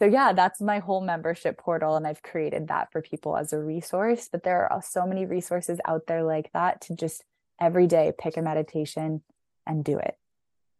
[0.00, 3.58] So yeah, that's my whole membership portal, and I've created that for people as a
[3.60, 4.28] resource.
[4.30, 7.22] But there are so many resources out there like that to just
[7.60, 9.22] every day pick a meditation
[9.64, 10.16] and do it.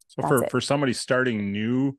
[0.09, 0.51] So That's for it.
[0.51, 1.97] for somebody starting new,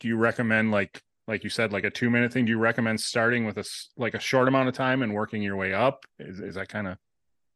[0.00, 2.44] do you recommend like like you said like a two minute thing?
[2.44, 3.64] Do you recommend starting with a
[3.96, 6.04] like a short amount of time and working your way up?
[6.18, 6.98] Is is that kind of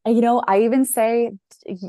[0.07, 1.33] uh, you know, I even say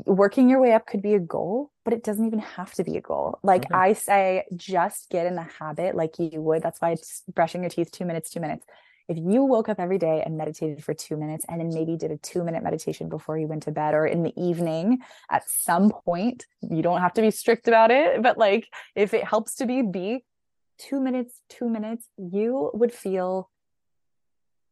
[0.05, 2.97] working your way up could be a goal, but it doesn't even have to be
[2.97, 3.39] a goal.
[3.43, 3.75] Like Okay.
[3.75, 6.61] I say, just get in the habit like you would.
[6.61, 8.65] That's why it's brushing your teeth two minutes, two minutes.
[9.07, 12.11] If you woke up every day and meditated for two minutes and then maybe did
[12.11, 14.99] a two minute meditation before you went to bed or in the evening
[15.31, 19.23] at some point, you don't have to be strict about it, but like if it
[19.23, 20.23] helps to be, be
[20.79, 23.49] two minutes, two minutes, you would feel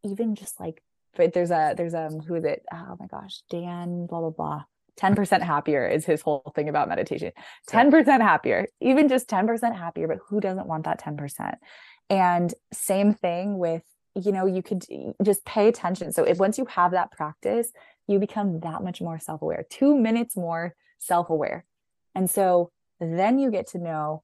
[0.04, 0.82] even just like
[1.16, 2.64] but there's a there's um who is it?
[2.72, 4.64] Oh my gosh dan blah blah blah.
[5.00, 7.32] 10% happier is his whole thing about meditation.
[7.70, 11.56] 10% happier even just 10% happier but who doesn't want that 10%
[12.10, 13.84] and same thing with
[14.16, 14.84] you know you could
[15.24, 16.12] just pay attention.
[16.12, 17.72] So if once you have that practice
[18.08, 21.66] you become that much more self-aware 2 minutes more self-aware.
[22.16, 24.24] And so then you get to know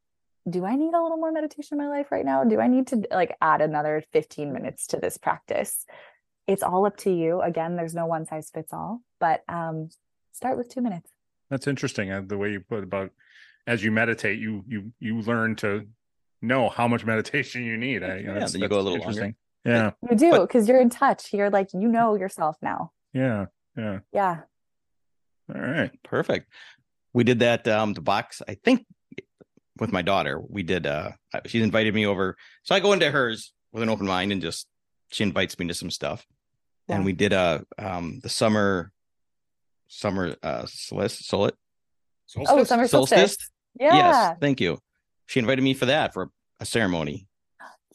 [0.50, 2.44] do I need a little more meditation in my life right now?
[2.44, 5.86] Do I need to like add another 15 minutes to this practice?
[6.48, 7.41] It's all up to you.
[7.41, 9.89] Again, there's no one size fits all, but um
[10.34, 11.10] start with 2 minutes.
[11.50, 13.12] that's interesting uh, the way you put about
[13.68, 15.88] as you meditate you you you learn to
[16.41, 18.04] know how much meditation you need.
[18.04, 19.10] I, Yeah, that's- then you go a that's little longer.
[19.10, 19.36] interesting.
[19.66, 21.32] Yeah, You do because you're in touch.
[21.34, 22.91] You're like you know yourself now.
[23.14, 23.46] yeah,
[23.78, 24.00] yeah.
[24.12, 24.39] Yeah.
[25.54, 25.91] All right.
[26.04, 26.50] Perfect.
[27.14, 28.86] We did that um the box, I think
[29.80, 30.39] with my daughter.
[30.39, 31.11] We did uh
[31.45, 32.36] she's invited me over.
[32.63, 34.67] So I go into hers with an open mind and just
[35.11, 36.26] she invites me to some stuff.
[36.89, 38.91] And we did a um the summer
[39.88, 41.55] summer uh solstice solit
[42.47, 43.38] Oh, summer solstice.
[43.80, 43.95] Yeah.
[43.95, 44.80] Yes, thank you.
[45.28, 47.28] She invited me for that for a ceremony.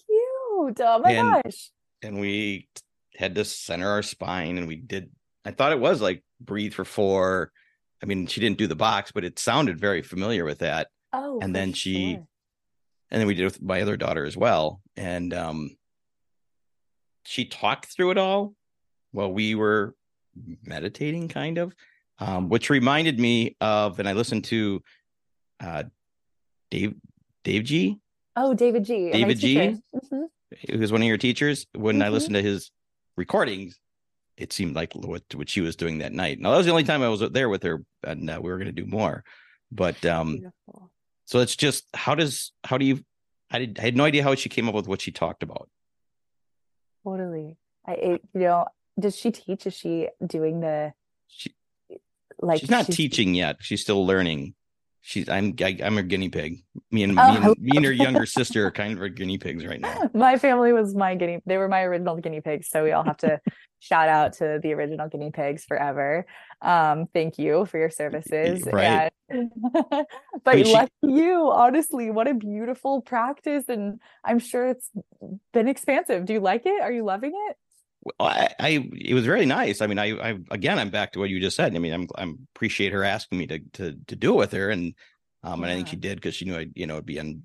[0.06, 0.80] Cute.
[0.80, 1.70] Oh my And- gosh.
[2.02, 2.68] and we
[3.16, 5.10] had to center our spine and we did
[5.44, 7.50] i thought it was like breathe for four
[8.00, 11.38] i mean she didn't do the box but it sounded very familiar with that Oh.
[11.40, 12.26] and then she- sure.
[13.10, 15.76] and then we did it with my other daughter as well and um
[17.24, 18.54] she talked through it all
[19.12, 19.94] while we were
[20.64, 21.74] meditating kind of
[22.18, 24.82] um which reminded me of and i listened to
[25.60, 25.82] uh
[26.70, 26.94] dave
[27.44, 27.98] dave g
[28.40, 29.10] Oh, davidji.
[29.12, 29.56] David G?
[29.92, 30.28] Mhm.
[30.70, 32.12] who was one of your teachers, when I Mhm.
[32.12, 32.70] listened to his
[33.16, 33.80] recordings,
[34.36, 36.38] it seemed like what what she was doing that night.
[36.38, 38.58] Now that was the only time I was there with her, and uh, we were
[38.58, 39.24] going to do more.
[39.72, 40.92] But um, Beautiful.
[41.28, 43.04] So it's just how does how do you?
[43.50, 45.68] I did I had no idea how she came up with what she talked about.
[47.04, 47.58] Totally.
[47.86, 48.66] I it, you know,
[48.98, 49.66] does she teach?
[49.66, 50.94] Is she doing the
[51.26, 51.54] She
[52.40, 53.56] like she's not teaching yet.
[53.60, 54.54] She's still learning.
[55.00, 56.64] She's I'm I, I'm a guinea pig.
[56.90, 59.38] Me and Oh, me, and, me and her younger sister are kind of her guinea
[59.38, 60.10] pigs right now.
[60.14, 63.16] My family was my guinea they were my original guinea pigs, so we all have
[63.18, 63.40] to
[63.80, 66.26] shout out to the original guinea pigs forever.
[66.60, 68.64] Um, thank you for your services.
[68.70, 69.10] Right.
[69.28, 69.52] And-
[70.44, 73.64] but mean, she- you, honestly, what a beautiful practice.
[73.68, 74.90] And I'm sure it's
[75.52, 76.24] been expansive.
[76.24, 76.80] Do you like it?
[76.80, 77.56] Are you loving it?
[78.02, 79.80] Well, I, I it was very nice.
[79.80, 81.74] I mean, I, I again, I'm back to what you just said.
[81.74, 84.70] I mean, I'm I'm appreciate her asking me to to to do it with her,
[84.70, 84.94] and
[85.42, 87.42] um, and I think she did because she knew I, you know, be un,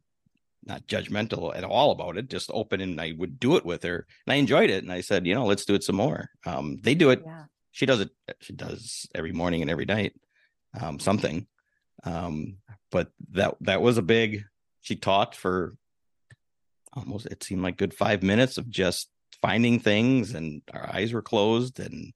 [0.65, 4.05] not judgmental at all about it, just open, and I would do it with her,
[4.25, 6.29] and I enjoyed it, and I said, you know, let's do it some more.
[6.45, 7.21] Um, they do it.
[7.25, 7.45] Yeah.
[7.71, 8.09] She does it.
[8.41, 10.13] She does every morning and every night,
[10.79, 11.47] um, something.
[12.03, 12.57] Um,
[12.91, 14.43] but that that was a big.
[14.81, 15.75] She talked for
[16.93, 17.25] almost.
[17.25, 19.09] It seemed like good five minutes of just
[19.43, 22.13] finding things and our eyes were closed and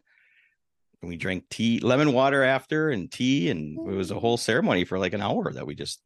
[1.04, 4.98] we drank tea lemon water after and tea and it was a whole ceremony for
[4.98, 6.02] like an hour that we just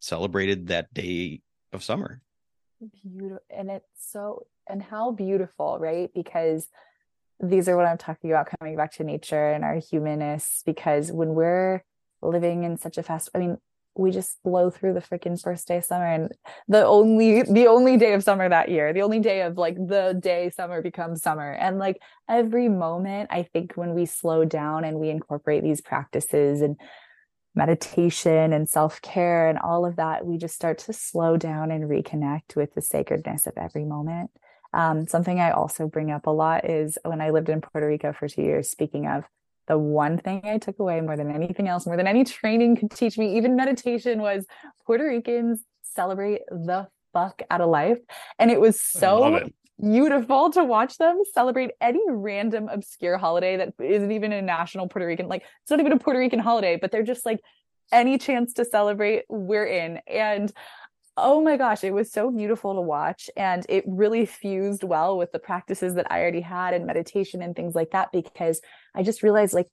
[0.00, 1.42] celebrated that day
[1.74, 2.22] of summer.
[3.04, 6.10] Beautiful and it's so and how beautiful right?
[6.14, 6.68] Because
[7.42, 11.34] these are what i'm talking about coming back to nature and our humanness because when
[11.34, 11.82] we're
[12.22, 13.58] living in such a fast i mean
[13.94, 16.32] we just blow through the freaking first day of summer and
[16.68, 20.18] the only the only day of summer that year the only day of like the
[20.20, 21.52] day summer becomes summer.
[21.52, 26.62] And like every moment i think when we slow down and we incorporate these practices
[26.62, 26.76] and
[27.54, 32.56] meditation and self-care and all of that we just start to slow down and reconnect
[32.56, 34.30] with the sacredness of every moment.
[34.72, 38.14] Um, something i also bring up a lot is when i lived in puerto rico
[38.14, 39.24] for two years speaking of
[39.68, 42.90] the one thing i took away more than anything else more than any training could
[42.90, 44.44] teach me even meditation was
[44.84, 47.98] puerto ricans celebrate the fuck out of life.
[48.38, 49.54] And it was so it.
[49.80, 55.06] beautiful to watch them celebrate any random obscure holiday that isn't even a national Puerto
[55.06, 57.40] Rican, like it's not even a Puerto Rican holiday, but they're just like
[57.90, 60.00] any chance to celebrate, we're in.
[60.06, 60.50] And
[61.16, 63.28] oh my gosh, it was so beautiful to watch.
[63.36, 67.54] And it really fused well with the practices that I already had and meditation and
[67.54, 68.60] things like that, because
[68.94, 69.68] I just realized like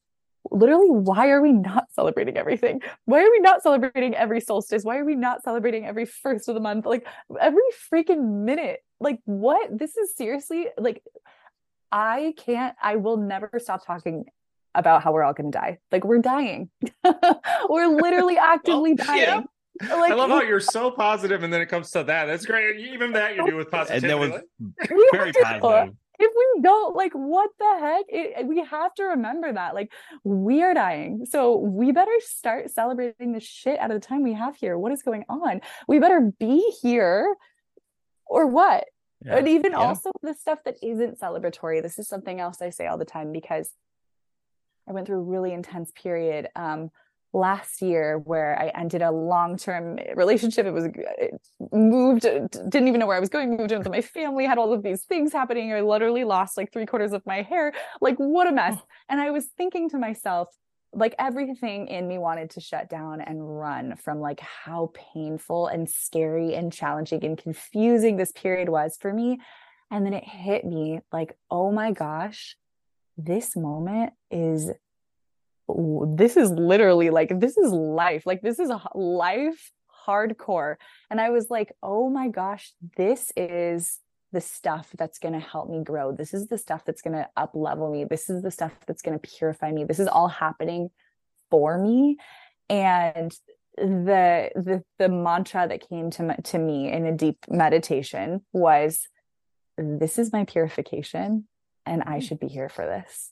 [0.51, 2.81] literally why are we not celebrating everything?
[3.05, 4.83] Why are we not celebrating every solstice?
[4.83, 6.85] Why are we not celebrating every first of the month?
[6.85, 7.07] Like
[7.39, 7.63] every
[7.93, 8.83] freaking minute.
[8.99, 9.77] Like what?
[9.77, 11.01] This is seriously like
[11.91, 14.23] i can't i will never stop talking
[14.75, 15.79] about how we're all going to die.
[15.91, 16.69] Like we're dying.
[17.69, 19.21] We're literally actively Well, dying.
[19.21, 19.41] yeah.
[19.82, 22.25] Like I love how you're so positive, and then it comes to that.
[22.25, 22.80] That's great.
[22.80, 24.07] Even that you do with And positivity.
[24.07, 24.41] that was
[24.89, 25.95] we very have to- positive.
[26.19, 29.89] if we don't like what the heck it, we have to remember that like
[30.25, 34.34] we are dying so we better start celebrating the shit out of the time we
[34.34, 37.34] have here what is going on we better be here
[38.25, 38.84] or what
[39.25, 39.38] Yeah.
[39.38, 39.77] and even Yeah.
[39.77, 43.32] also the stuff that isn't celebratory this is something else i say all the time
[43.32, 43.71] because
[44.89, 46.91] i went through a really intense period um
[47.34, 50.65] last year where I ended a long-term relationship.
[50.65, 51.39] It was it
[51.71, 54.73] moved, didn't even know where I was going, moved in with my family, had all
[54.73, 55.71] of these things happening.
[55.71, 57.73] I literally lost like three quarters of my hair.
[58.01, 58.75] Like, what a mess.
[58.77, 58.86] Oh.
[59.09, 60.49] And I was thinking to myself,
[60.91, 65.88] like everything in me wanted to shut down and run from like how painful and
[65.88, 69.39] scary and challenging and confusing this period was for me.
[69.91, 72.55] And then it hit me like, oh my gosh,
[73.17, 74.71] this moment is
[76.15, 79.72] this is literally like this is life like this is life
[80.07, 80.76] hardcore.
[81.09, 83.99] And i was like oh my gosh this is
[84.32, 86.11] the stuff that's going to help me grow.
[86.11, 88.05] This is the stuff that's going to up level me.
[88.05, 89.86] This is the stuff that's going to purify me.
[89.86, 90.89] This is all happening
[91.49, 92.17] for me.
[92.70, 93.36] And
[93.78, 99.07] the the the mantra that came to to me in a deep meditation was
[99.78, 101.47] this is my purification
[101.86, 102.20] and i mm-hmm.
[102.20, 103.32] should be here for this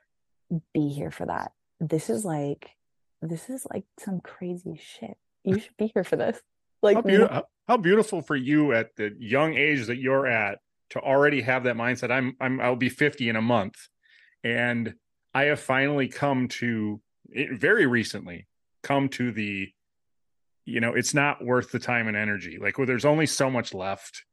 [0.73, 1.51] be here for that.
[1.79, 2.71] This is like,
[3.21, 5.17] this is like some crazy shit.
[5.43, 6.39] You should be here for this.
[6.83, 10.57] Like, how, beautiful, how, how beautiful for you at the young age that you're at
[10.89, 12.09] to already have that mindset.
[12.09, 13.75] I'm I'm I'll be 50 in a month,
[14.43, 14.95] and
[15.31, 16.99] I have finally come to
[17.29, 18.47] it very recently
[18.81, 19.69] come to the,
[20.65, 22.57] you know, it's not worth the time and energy.
[22.59, 24.23] Like, well, there's only so much left,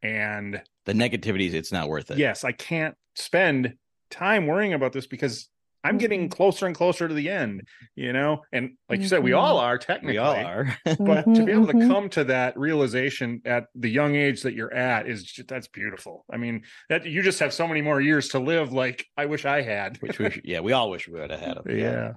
[0.00, 2.18] and The negativities, it's not worth it.
[2.18, 3.74] yes, I can't spend
[4.08, 5.48] time worrying about this because
[5.84, 7.62] I'm getting closer and closer to the end,
[7.94, 8.42] you know?
[8.52, 10.14] And like you said, we all are technically.
[10.14, 10.76] we all are.
[10.98, 11.88] But to be able to Mhm, mhm.
[11.88, 16.24] come to that realization at the young age that you're at is just, that's beautiful.
[16.32, 19.44] I mean, that you just have so many more years to live like I wish
[19.44, 19.98] I had.
[19.98, 21.78] Which we, yeah, we all wish we would have had them.
[21.78, 22.12] yeah.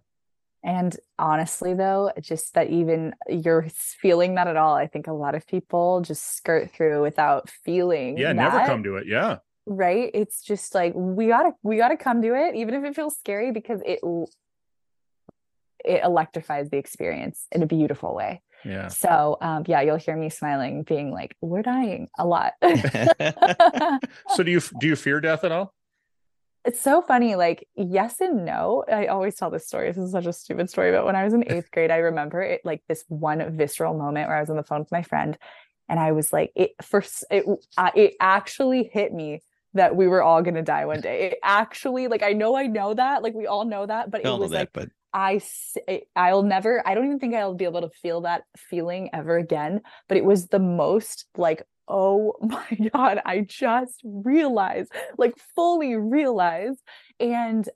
[0.64, 5.34] And honestly, though, just that even you're feeling that at all, I think a lot
[5.34, 8.18] of people just skirt through without feeling.
[8.18, 9.07] Yeah, never come to it.
[9.07, 9.38] Yeah.
[9.66, 10.12] Right.
[10.14, 13.51] It's just like we gotta we gotta come to it, even if it feels scary,
[13.51, 13.99] because it
[15.84, 18.41] it electrifies the experience in a beautiful way.
[18.64, 18.89] Yeah.
[18.89, 22.53] So um, yeah, you'll hear me smiling, being like, "We're dying a lot."
[24.36, 25.74] So do you do you fear death at all?
[26.64, 30.26] it's so funny like yes and no i always tell this story this is such
[30.26, 33.03] a stupid story but when i was in eighth grade i remember it like this
[33.07, 35.38] one visceral moment where i was on the phone with my friend
[35.89, 37.45] and i was like it first it
[37.78, 39.41] uh, it actually hit me
[39.74, 42.68] that we were all going to die one day it actually like i know i
[42.68, 45.42] know that like we all know that but it was that, like but I
[46.16, 49.82] I'll never I don't even think I'll be able to feel that feeling ever again
[50.08, 56.80] but it was the most like oh my god I just realized like fully realized
[57.20, 57.68] and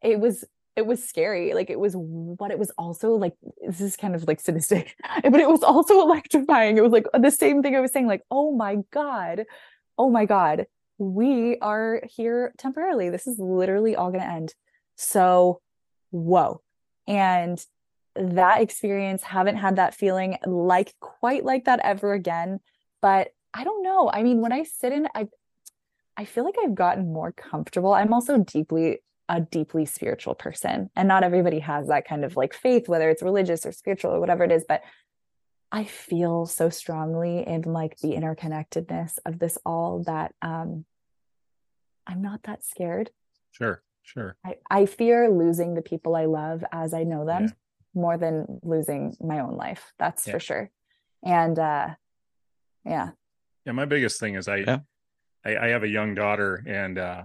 [0.00, 0.44] it was
[0.76, 1.52] it was scary.
[1.54, 1.94] Like it was
[2.38, 3.34] but it was also like
[3.66, 6.76] this is kind of like sadistic, but it was also electrifying.
[6.76, 9.44] It was like the same thing I was saying, like, oh my God,
[9.98, 10.66] oh my God,
[11.00, 13.08] we are here temporarily.
[13.08, 14.54] This is literally all gonna end.
[14.96, 15.62] So
[16.10, 16.60] whoa.
[17.08, 17.58] And
[18.14, 22.60] that experience, haven't had that feeling like quite like that ever again.
[23.00, 24.10] But I don't know.
[24.12, 25.28] I mean, when I sit in, I
[26.16, 27.94] I feel like I've gotten more comfortable.
[27.94, 28.98] I'm also deeply
[29.28, 33.22] a deeply spiritual person, and not everybody has that kind of like faith, whether it's
[33.22, 34.64] religious or spiritual or whatever it is.
[34.68, 34.82] But
[35.72, 40.84] I feel so strongly in like the interconnectedness of this all that um
[42.10, 43.10] I'm not that scared.
[43.52, 44.36] Sure, sure.
[44.44, 47.50] I, I fear losing the people I love as I know them Yeah.
[47.94, 49.92] more than losing my own life.
[49.98, 50.32] That's Yeah.
[50.32, 50.70] for sure.
[51.22, 51.94] And uh
[52.84, 53.10] yeah.
[53.64, 54.78] Yeah, my biggest thing is I, Yeah.
[55.44, 57.24] I, I have a young daughter, and uh,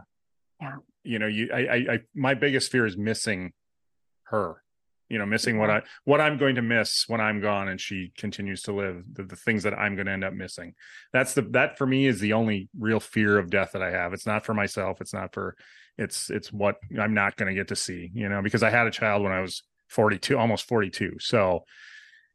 [0.62, 0.78] Yeah.
[1.04, 3.54] you know, you, I, I, I, my biggest fear is missing
[4.24, 4.62] her.
[5.10, 8.12] You know, missing what I, what I'm going to miss when I'm gone, and she
[8.18, 9.04] continues to live.
[9.14, 10.74] The, the things that I'm going to end up missing.
[11.14, 14.14] That's the that for me is the only real fear of death that I have.
[14.14, 15.02] It's not for myself.
[15.02, 15.56] It's not for.
[15.98, 18.12] It's it's what I'm not going to get to see.
[18.14, 21.18] You know, because I had a child when I was 42, almost 42.
[21.20, 21.64] So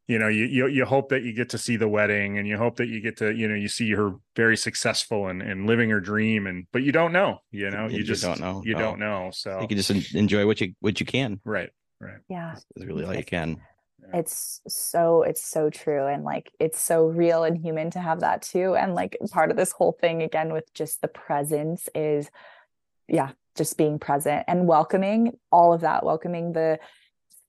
[0.07, 2.57] you know you, you you hope that you get to see the wedding and you
[2.57, 5.89] hope that you get to you know you see her very successful and and living
[5.89, 8.73] her dream and but you don't know you know you, You just don't know, you
[8.73, 8.79] no.
[8.79, 11.39] don't know so You can just enjoy what you what you can.
[11.45, 11.69] right
[12.01, 12.55] right Yeah.
[12.75, 13.61] Is really all you can.
[14.13, 18.41] It's so it's so true and like it's so real and human to have that
[18.41, 22.29] too and like part of this whole thing again with just the presence is
[23.07, 26.79] yeah, just being present and welcoming all of that, welcoming the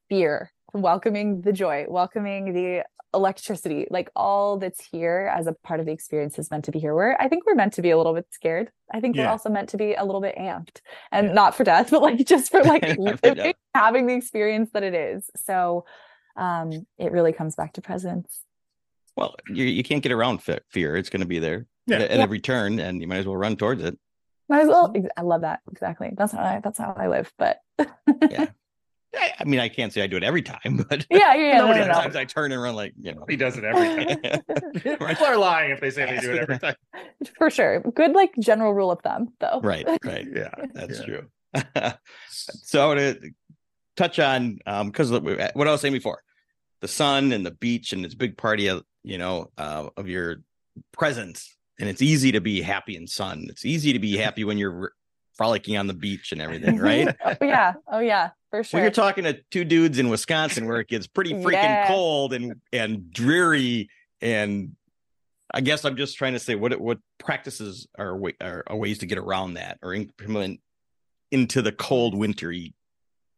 [0.08, 2.84] fear, welcoming the joy, welcoming the
[3.14, 6.78] electricity, like all that's here as a part of the experience is meant to be
[6.78, 6.94] here.
[6.94, 8.70] Where I think we're meant to be a little bit scared.
[8.92, 11.90] I think we're also meant to be a little bit amped and not for death,
[11.92, 15.30] but like just for like living, having the experience that it is.
[15.44, 15.84] So
[16.36, 18.40] um it really comes back to presence.
[19.16, 20.96] Well, you you can't get around fe- fear.
[20.96, 21.96] It's going to be there Yeah.
[21.96, 22.22] at, at Yeah.
[22.22, 23.98] every turn, and you might as well run towards it.
[24.48, 24.92] Might as well.
[25.16, 25.60] I love that.
[25.70, 26.10] Exactly.
[26.16, 27.30] That's how I that's how I live.
[27.36, 27.58] But
[28.30, 28.46] Yeah.
[29.14, 31.66] I, I mean, I can't say I do it every time, but yeah, yeah, no,
[31.66, 31.82] no, no.
[31.92, 33.24] sometimes I turn and run like you know.
[33.28, 34.40] he does it every time
[35.08, 36.74] people are lying if they say they do it every time
[37.36, 37.80] For sure.
[37.80, 39.60] Good like general rule of thumb though.
[39.62, 40.26] right, right.
[40.34, 41.04] yeah That's Yeah.
[41.04, 41.28] true.
[42.28, 43.30] so I want to
[43.96, 45.28] touch on, um, because what
[45.68, 46.22] I was saying before,
[46.80, 50.36] the sun and the beach and this big party of you know uh, of your
[50.92, 53.46] presence, and it's easy to be happy in sun.
[53.50, 54.92] It's easy to be happy when you're
[55.34, 57.14] frolicking on the beach and everything, right?
[57.24, 57.74] oh, yeah.
[57.90, 58.30] Oh yeah.
[58.52, 58.78] For sure.
[58.78, 62.60] When you're talking to two dudes in Wisconsin where it gets pretty freaking cold and
[62.70, 63.88] and dreary,
[64.20, 64.76] and
[65.52, 69.06] I guess I'm just trying to say what what practices are are, are ways to
[69.06, 70.60] get around that or implement
[71.30, 72.74] into the cold wintry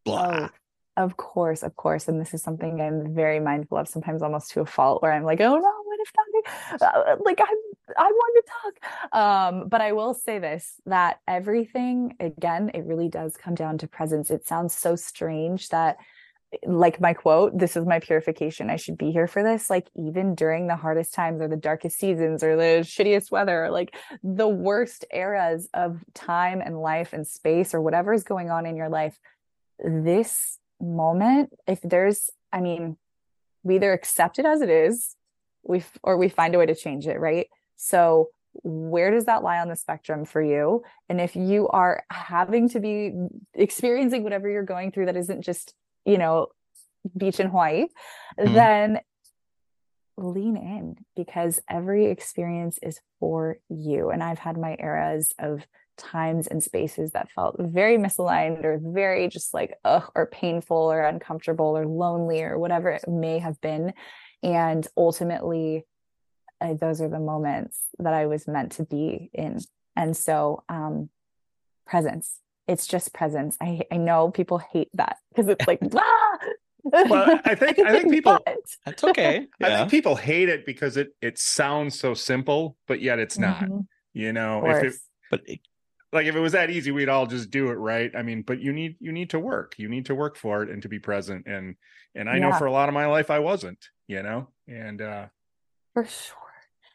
[0.05, 0.49] blah.
[0.97, 2.09] Oh, of course, of course.
[2.09, 5.23] And this is something I'm very mindful of, sometimes almost to a fault, where I'm
[5.23, 9.21] like, oh no, what if that uh, like I'm I want to talk.
[9.21, 13.89] Um, but I will say this that everything again, it really does come down to
[13.89, 14.31] presence.
[14.31, 15.99] It sounds so strange that
[16.65, 18.71] like my quote, this is my purification.
[18.71, 19.71] I should be here for this.
[19.71, 23.95] Like, even during the hardest times or the darkest seasons or the shittiest weather, like
[24.23, 28.77] the worst eras of time and life and space or whatever is going on in
[28.77, 29.19] your life,
[29.79, 32.97] this moment, if there's, I mean,
[33.63, 35.17] we either accept it as it is,
[35.63, 37.49] we or we find a way to change it, right?
[37.77, 38.31] So
[38.63, 40.83] where does that lie on the spectrum for you?
[41.09, 43.13] And if you are having to be
[43.55, 46.49] experiencing whatever you're going through that isn't just, you know,
[47.17, 47.87] beach in Hawaii,
[48.39, 48.55] Mhm.
[48.55, 49.01] then
[50.17, 54.11] lean in because every experience is for you.
[54.11, 59.29] And I've had my eras of times and spaces that felt very misaligned or very
[59.29, 63.93] just like ugh or painful or uncomfortable or lonely or whatever it may have been
[64.43, 65.85] and ultimately
[66.61, 69.59] uh, those are the moments that i was meant to be in
[69.97, 71.09] and so um
[71.87, 76.39] presence it's just presence i i know people hate that because it's like ah!
[76.87, 79.47] Well, I think- I think people- But- That's okay.
[79.63, 83.65] I think people hate it because it it sounds so simple, but yet it's not.
[83.65, 84.95] Mhm, You know, if it
[85.31, 85.61] but it,
[86.13, 88.11] like if it was that easy, we'd all just do it, right?
[88.15, 89.75] I mean, but you need you need to work.
[89.79, 91.47] You need to work for it and to be present.
[91.47, 91.77] And
[92.15, 95.27] and I know for a lot of my life I wasn't, you know, and uh
[95.95, 96.37] for sure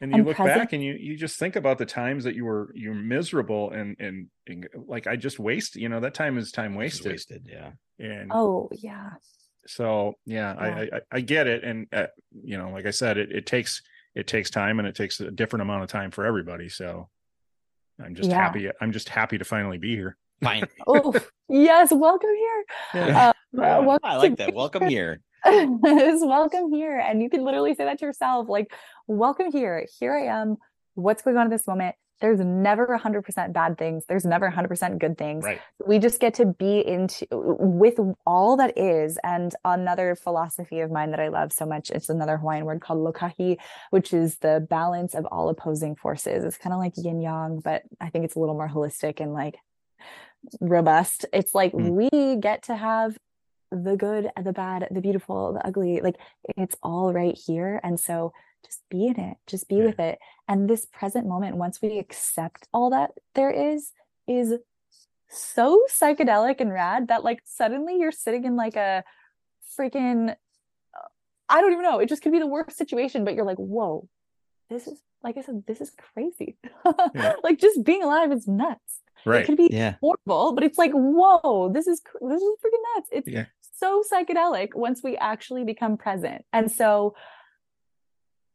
[0.02, 2.34] and you And look present- back and you you just think about the times that
[2.34, 6.38] you were you're miserable and and, and like I just waste, you know, that time
[6.38, 7.12] is time it's wasted.
[7.12, 7.46] wasted.
[7.50, 7.72] Yeah.
[7.98, 9.10] And oh yeah
[9.66, 10.60] so yeah, Yeah.
[10.60, 12.06] I, I I get it, and uh,
[12.42, 13.82] you know, like I said, it it takes
[14.14, 16.68] it takes time, and it takes a different amount of time for everybody.
[16.70, 17.08] So
[18.02, 18.36] I'm just Yeah.
[18.42, 18.70] happy.
[18.80, 20.16] I'm just happy to finally be here.
[20.42, 20.64] Fine.
[20.86, 21.14] oh
[21.48, 22.64] yes, welcome here.
[22.94, 23.28] Yeah.
[23.28, 24.54] Uh, Uh, welcome I like that.
[24.54, 25.20] Welcome here.
[25.46, 26.98] is welcome here.
[26.98, 28.72] And you can literally say that to yourself like,
[29.06, 29.86] welcome here.
[29.98, 30.56] Here I am.
[30.94, 31.96] What's going on in this moment?
[32.20, 34.04] There's never 100% bad things.
[34.06, 35.42] There's never 100% good things.
[35.42, 35.58] Right.
[35.86, 39.18] We just get to be into with all that is.
[39.24, 42.98] And another philosophy of mine that I love so much, it's another Hawaiian word called
[42.98, 43.56] lokahi,
[43.88, 46.44] which is the balance of all opposing forces.
[46.44, 49.32] It's kind of like yin yang, but I think it's a little more holistic and
[49.32, 49.56] like
[50.60, 51.24] robust.
[51.32, 51.88] It's like Hmm.
[51.88, 53.16] we get to have
[53.70, 56.00] the good, the bad, the beautiful, the ugly.
[56.00, 56.16] Like
[56.56, 57.80] it's all right here.
[57.82, 58.32] And so
[58.64, 59.84] just be in it, just be Yeah.
[59.86, 60.18] with it.
[60.48, 63.92] And this present moment, once we accept all that there is,
[64.26, 64.54] is
[65.28, 69.04] so psychedelic and rad that like suddenly you're sitting in like a
[69.78, 70.34] freaking,
[71.48, 71.98] I don't even know.
[72.00, 74.08] It just could be the worst situation, but you're like, whoa,
[74.68, 76.56] this is, like I said, this is crazy.
[77.14, 77.34] Yeah.
[77.44, 79.00] like just being alive is nuts.
[79.26, 79.42] Right.
[79.42, 79.96] It could be Yeah.
[80.00, 83.08] horrible, but it's like, whoa, this is this is freaking nuts.
[83.12, 83.46] It's Yeah.
[83.80, 86.44] So psychedelic once we actually become present.
[86.52, 87.14] And so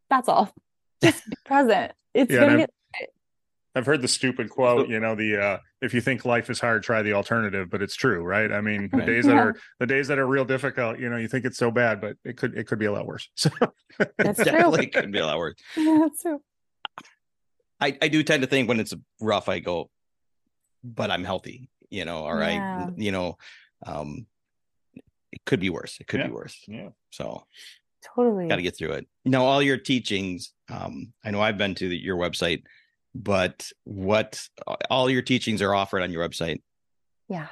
[0.10, 0.53] that's all.
[1.03, 1.91] Just be present.
[2.14, 2.69] It's Yeah, gonna and get
[3.77, 6.81] I've heard the stupid quote, you know, the uh if you think life is hard,
[6.84, 8.49] try the alternative, but it's true, right?
[8.49, 9.06] I mean, the Right.
[9.06, 9.41] days that Yeah.
[9.41, 12.15] are the days that are real difficult, you know, you think it's so bad, but
[12.23, 13.30] it could it could be a lot worse.
[13.35, 13.49] So
[14.18, 14.52] That's true.
[14.52, 15.56] Definitely could be a lot worse.
[15.76, 16.39] that's true.
[17.81, 19.89] I, I do tend to think when it's rough, I go,
[20.84, 22.85] but I'm healthy, you know, or Yeah.
[22.88, 23.38] I, you know,
[23.85, 24.26] um,
[25.36, 25.98] it could be worse.
[25.99, 26.28] It could Yeah.
[26.28, 26.64] be worse.
[26.68, 26.90] yeah.
[27.12, 27.45] So
[28.16, 28.48] Totally.
[28.48, 29.07] got to get through it.
[29.24, 32.64] You know, all your teachings, um, I know I've been to the, your website,
[33.14, 34.41] but what
[34.90, 36.62] all your teachings are offered on your website,
[37.30, 37.48] yeah.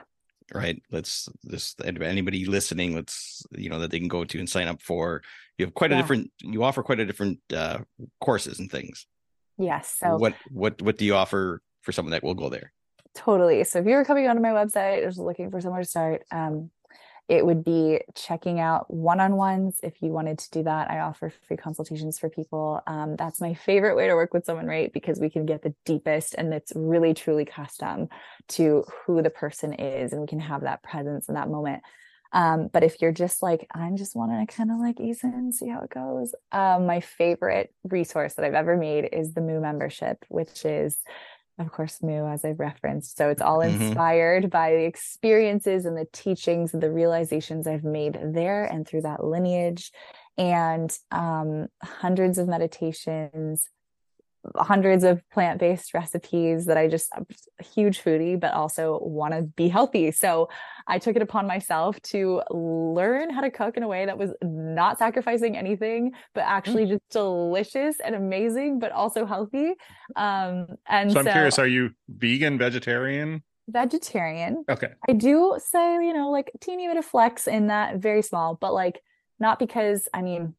[0.54, 0.82] right?
[0.92, 4.82] Let's just anybody listening, let's, you know, that they can go to and sign up
[4.82, 5.22] for.
[5.58, 7.80] You have quite a different, you offer quite a different uh,
[8.20, 9.06] courses and things.
[9.58, 9.96] Yes.
[10.00, 12.74] So what, what, what do you offer for someone that will go there?
[13.16, 13.64] Totally.
[13.64, 16.72] So if you were coming onto my website, just looking for somewhere to start, um,
[17.30, 19.80] it would be checking out one-on-ones.
[19.82, 22.82] If you wanted to do that, I offer free consultations for people.
[22.86, 24.92] Um, that's my favorite way to work with someone, right?
[24.92, 28.10] Because we can get the deepest and it's really truly custom
[28.50, 31.84] to who the person is, and we can have that presence in that moment.
[32.34, 35.54] Um, but if you're just like, I'm just wanting to kind of like ease in,
[35.54, 36.34] see how it goes.
[36.52, 40.98] Um, my favorite resource that I've ever made is the Mu membership, which is
[41.60, 43.18] of course, Mu, as I've referenced.
[43.18, 43.74] So it's all Mhm.
[43.76, 49.02] inspired by the experiences and the teachings and the realizations I've made there and through
[49.04, 49.92] that lineage,
[50.38, 53.70] and um, hundreds of meditations,
[54.56, 59.00] hundreds of plant based recipes that I just, I'm just a huge foodie, but also
[59.02, 60.12] want to be healthy.
[60.12, 60.50] So
[60.88, 64.32] I took it upon myself to learn how to cook in a way that was
[64.42, 69.74] not sacrificing anything, but actually just delicious and amazing, but also healthy.
[70.16, 73.44] Um, and So I'm curious, are you vegan, vegetarian?
[73.68, 74.66] vegetarian.
[74.70, 74.90] Okay.
[75.08, 78.74] I do say, you know, like teeny bit of flex in that, very small, but
[78.74, 79.02] like
[79.40, 80.56] not because I mean,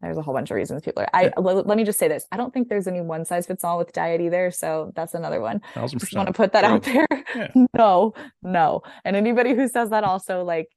[0.00, 1.10] there's a whole bunch of reasons people are.
[1.12, 3.64] I let, let me just say this: I don't think there's any one size fits
[3.64, 4.50] all with diet either.
[4.50, 5.60] So that's another one.
[5.74, 7.06] Thousand Just want to put that out there.
[7.34, 7.48] Yeah.
[7.74, 10.68] no, no, and anybody who says that also like.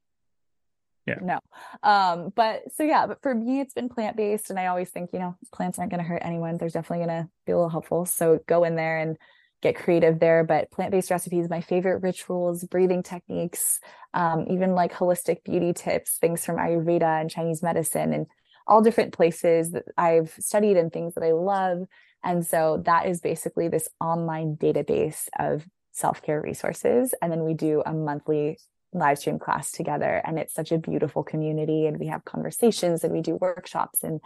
[1.06, 1.20] Yeah.
[1.22, 1.40] No.
[1.84, 5.10] Um, but so yeah, but for me, it's been plant based, and I always think,
[5.12, 6.58] you know, plants aren't going to hurt anyone.
[6.58, 8.06] There's definitely going to be a little helpful.
[8.06, 9.18] So go in there and
[9.62, 10.44] get creative there.
[10.44, 13.80] But plant based recipes, my favorite rituals, breathing techniques,
[14.14, 18.28] um, even like holistic beauty tips, things from Ayurveda and Chinese medicine, and
[18.68, 21.86] all different places that I've studied and things that I love.
[22.24, 27.14] And so that is basically this online database of self care resources.
[27.22, 28.58] And then we do a monthly
[28.94, 30.22] live stream class together.
[30.26, 31.86] And it's such a beautiful community.
[31.86, 34.22] And we have conversations and we do workshops and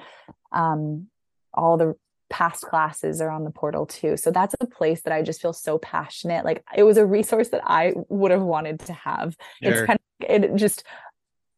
[0.51, 1.07] um,
[1.53, 1.95] all the
[2.29, 4.17] past classes are on the portal too.
[4.17, 6.45] So that's a place that I just feel so passionate.
[6.45, 9.35] Like it was a resource that I would have wanted to have.
[9.63, 9.71] Sure.
[9.71, 10.83] It's kind of it just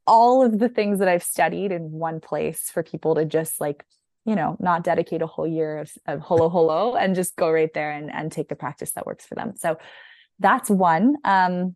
[0.09, 3.85] all of the things that I've studied in one place for people to just like,
[4.25, 7.73] you know, not dedicate a whole year of, of holo holo and just go right
[7.73, 9.53] there and, and take the practice that works for them.
[9.55, 9.77] So
[10.39, 11.15] that's one.
[11.23, 11.75] Um,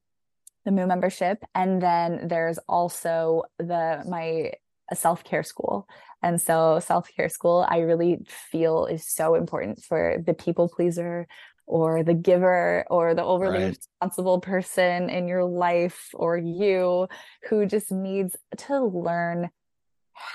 [0.66, 1.44] the Mu membership.
[1.54, 4.54] And then there's also the my
[4.94, 5.88] self-care school.
[6.22, 11.28] And so self-care school, I really feel is so important for the people pleaser
[11.66, 13.78] or the giver or the overly Right.
[14.02, 17.08] responsible person in your life or you
[17.50, 19.50] who just needs to learn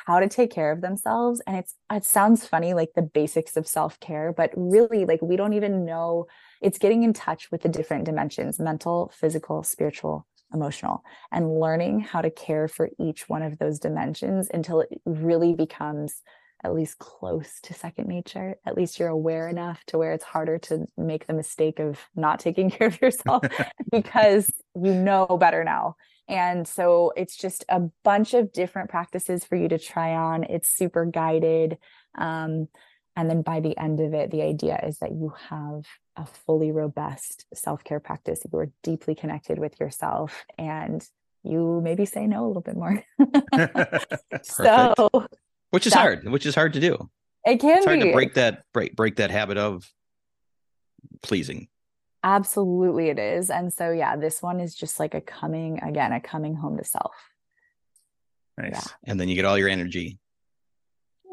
[0.06, 3.66] how to take care of themselves and it's it sounds funny like the basics of
[3.66, 6.26] self-care but really like we don't even know
[6.60, 12.20] it's getting in touch with the different dimensions mental physical spiritual emotional and learning how
[12.20, 16.22] to care for each one of those dimensions until it really becomes
[16.64, 18.56] at least close to second nature.
[18.66, 22.40] At least you're aware enough to where it's harder to make the mistake of not
[22.40, 23.44] taking care of yourself
[23.90, 25.96] because you know better now.
[26.28, 30.44] And so it's just a bunch of different practices for you to try on.
[30.44, 31.78] It's super guided.
[32.16, 32.68] Um,
[33.16, 35.84] and then by the end of it, the idea is that you have
[36.16, 38.42] a fully robust self care practice.
[38.52, 41.04] You are deeply connected with yourself and
[41.42, 43.02] you maybe say no a little bit more.
[44.42, 45.26] so,
[45.70, 47.10] which is hard, which is hard to do.
[47.44, 48.06] It can it's hard be.
[48.06, 49.90] to break that break break that habit of
[51.22, 51.68] pleasing.
[52.24, 53.48] Absolutely, it is.
[53.48, 56.84] And so, yeah, this one is just like a coming again, a coming home to
[56.84, 57.14] self.
[58.56, 58.72] Nice.
[58.72, 59.10] Yeah.
[59.10, 60.18] And then you get all your energy.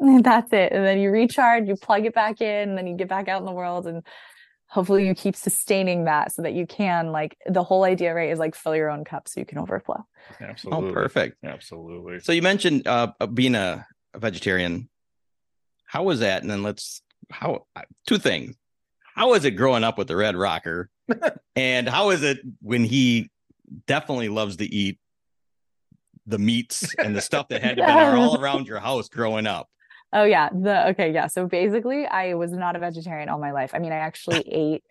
[0.00, 0.72] That's it.
[0.72, 3.40] And then you recharge, you plug it back in, and then you get back out
[3.40, 3.88] in the world.
[3.88, 4.04] And
[4.68, 8.38] hopefully you keep sustaining that so that you can, like, the whole idea, right, is
[8.38, 10.06] like fill your own cup so you can overflow.
[10.40, 10.88] Absolutely.
[10.88, 11.38] Oh, perfect.
[11.44, 12.20] Absolutely.
[12.20, 13.84] So you mentioned uh, being a,
[14.16, 14.88] a vegetarian.
[15.86, 16.42] How was that?
[16.42, 17.66] And then let's how
[18.06, 18.56] two things.
[19.14, 20.90] How was it growing up with the Red Rocker?
[21.56, 23.30] and how is it when he
[23.86, 24.98] definitely loves to eat
[26.26, 29.68] the meats and the stuff that had to be all around your house growing up?
[30.12, 30.48] Oh yeah.
[30.50, 31.28] The okay, yeah.
[31.28, 33.70] So basically I was not a vegetarian all my life.
[33.74, 34.84] I mean, I actually ate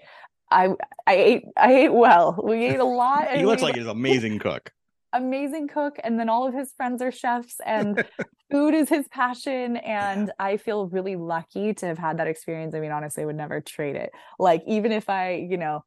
[0.52, 0.70] I
[1.08, 2.40] I ate I ate well.
[2.44, 3.32] We ate a lot.
[3.32, 4.72] he looks like he's an amazing cook.
[5.16, 5.98] Amazing cook.
[6.04, 8.06] And then all of his friends are chefs and
[8.52, 9.78] food is his passion.
[9.78, 12.76] And I feel really lucky to have had that experience.
[12.76, 14.12] I mean, honestly, I would never trade it.
[14.38, 15.84] Like, even if I, you know,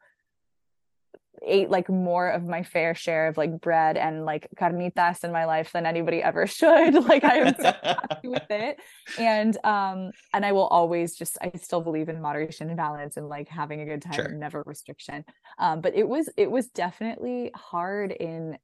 [1.43, 5.45] ate like more of my fair share of like bread and like carnitas in my
[5.45, 6.95] life than anybody ever should.
[6.95, 8.81] Like I am so happy with it.
[9.19, 13.29] And um and I will always just I still believe in moderation and balance and
[13.29, 14.25] like having a good time Sure.
[14.25, 15.25] and never restriction.
[15.59, 18.59] Um but it was it was definitely hard in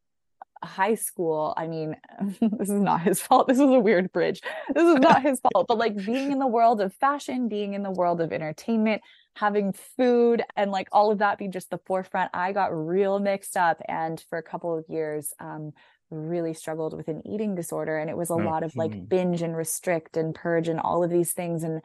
[0.65, 1.97] high school i mean
[2.41, 4.41] this is not his fault this is a weird bridge
[4.74, 7.82] this is not his fault but like being in the world of fashion being in
[7.82, 9.03] the world of entertainment
[9.36, 13.57] having food and like all of that be just the forefront i got real mixed
[13.57, 15.73] up and for a couple of years um
[16.11, 19.57] really struggled with an eating disorder and it was a lot of like binge and
[19.57, 21.82] restrict and purge and all of these things and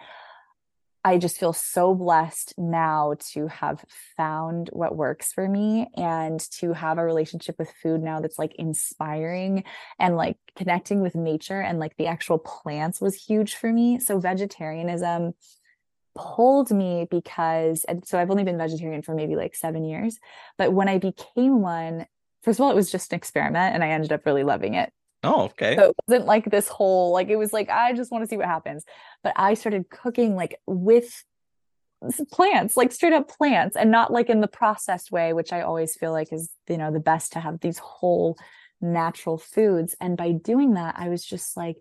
[1.03, 3.85] I just feel so blessed now to have
[4.17, 8.53] found what works for me and to have a relationship with food now that's like
[8.55, 9.63] inspiring
[9.97, 13.99] and like connecting with nature and like the actual plants was huge for me.
[13.99, 15.35] So vegetarianism
[16.15, 20.19] pulled me because and so I've only been vegetarian for maybe like 7 years,
[20.57, 22.07] but when I became one
[22.43, 24.91] first of all it was just an experiment and I ended up really loving it.
[25.23, 25.75] Oh, okay.
[25.75, 28.37] So it wasn't like this whole like it was like I just want to see
[28.37, 28.85] what happens.
[29.23, 31.23] But I started cooking like with
[32.31, 35.95] plants, like straight up plants, and not like in the processed way, which I always
[35.95, 38.37] feel like is you know the best to have these whole
[38.81, 39.95] natural foods.
[39.99, 41.77] And by doing that, I was just like,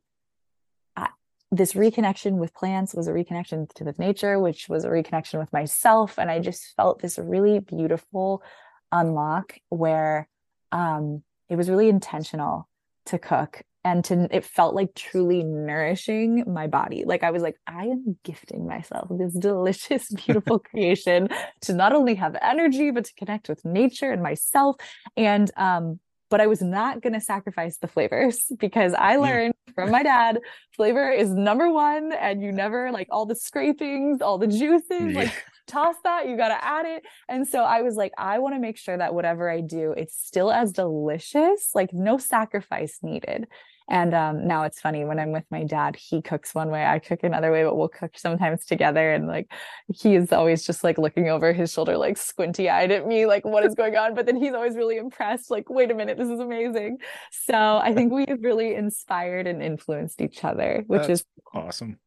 [0.96, 1.08] I,
[1.52, 5.52] this reconnection with plants was a reconnection to the nature, which was a reconnection with
[5.52, 8.42] myself, and I just felt this really beautiful
[8.90, 10.26] unlock where
[10.72, 12.67] um it was really intentional
[13.08, 17.04] to cook and to it felt like truly nourishing my body.
[17.06, 21.28] Like i was like i am gifting myself this delicious beautiful creation
[21.62, 24.76] to not only have energy but to connect with nature and myself.
[25.16, 29.90] And um but i was not going to sacrifice the flavors because i learned from
[29.90, 30.38] my dad
[30.76, 35.32] flavor is number one and you never like all the scrapings all the juices like
[35.68, 37.04] toss that you got to add it.
[37.28, 40.16] And so i was like i want to make sure that whatever i do it's
[40.16, 43.46] still as delicious like no sacrifice needed.
[43.90, 46.98] And um now it's funny when i'm with my dad he cooks one way i
[46.98, 49.12] cook another way but we'll cook sometimes together.
[49.12, 49.52] And like
[49.94, 53.44] he is always just like looking over his shoulder like squinty eyed at me like
[53.44, 54.14] what is going on?
[54.14, 56.98] But then he's always really impressed like wait a minute this is amazing.
[57.30, 61.24] So i think we've really inspired and influenced each other which That's is
[61.54, 61.98] awesome.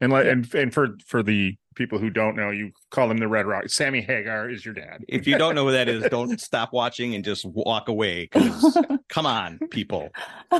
[0.00, 3.28] And like and and for for the people who don't know, you call him the
[3.28, 3.68] Red Rock.
[3.68, 5.04] Sammy Hagar is your dad.
[5.08, 8.28] If you don't know who that is, don't stop watching and just walk away.
[9.08, 10.08] Come on, people.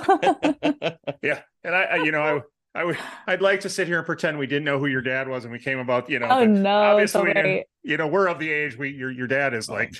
[1.23, 4.07] yeah, and I, I you know, I I would I'd like to sit here and
[4.07, 6.29] pretend we didn't know who your dad was and we came about, you know.
[6.29, 9.69] Oh, no, obviously we you know, we're of the age we your your dad is
[9.69, 9.95] like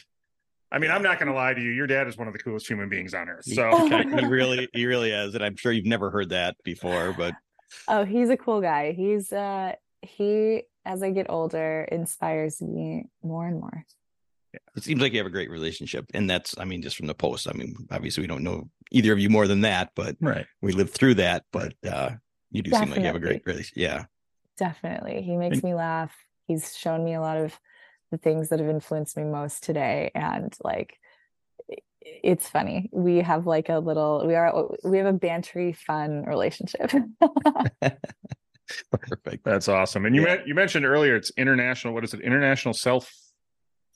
[0.73, 2.69] I mean, I'm not gonna lie to you, your dad is one of the coolest
[2.69, 3.45] human beings on earth.
[3.45, 7.13] So Okay, he really, he really is, and I'm sure you've never heard that before.
[7.17, 7.35] But
[7.89, 8.93] Oh, he's a cool guy.
[8.93, 13.85] He's uh he as I get older inspires me more and more.
[14.53, 14.61] Yeah.
[14.77, 17.15] it seems like you have a great relationship, and that's, I mean, just from the
[17.15, 17.47] post.
[17.49, 20.73] I mean, obviously, we don't know either of you more than that, but right, we
[20.73, 21.45] lived through that.
[21.53, 22.11] But uh
[22.51, 23.77] you do seem like you have a great relationship.
[23.77, 24.05] Yeah.
[24.59, 25.23] Definitely.
[25.23, 26.13] He makes And- me laugh.
[26.47, 27.59] He's shown me a lot of
[28.11, 31.00] the things that have influenced me most today and like i-
[32.01, 32.89] it's funny.
[32.93, 36.91] We have like a little we are we have a bantery fun relationship.
[38.93, 39.45] Perfect.
[39.45, 40.07] That's awesome.
[40.07, 40.37] And you Yeah.
[40.37, 41.93] men- you mentioned earlier it's international.
[41.95, 42.21] What is it?
[42.21, 43.13] International self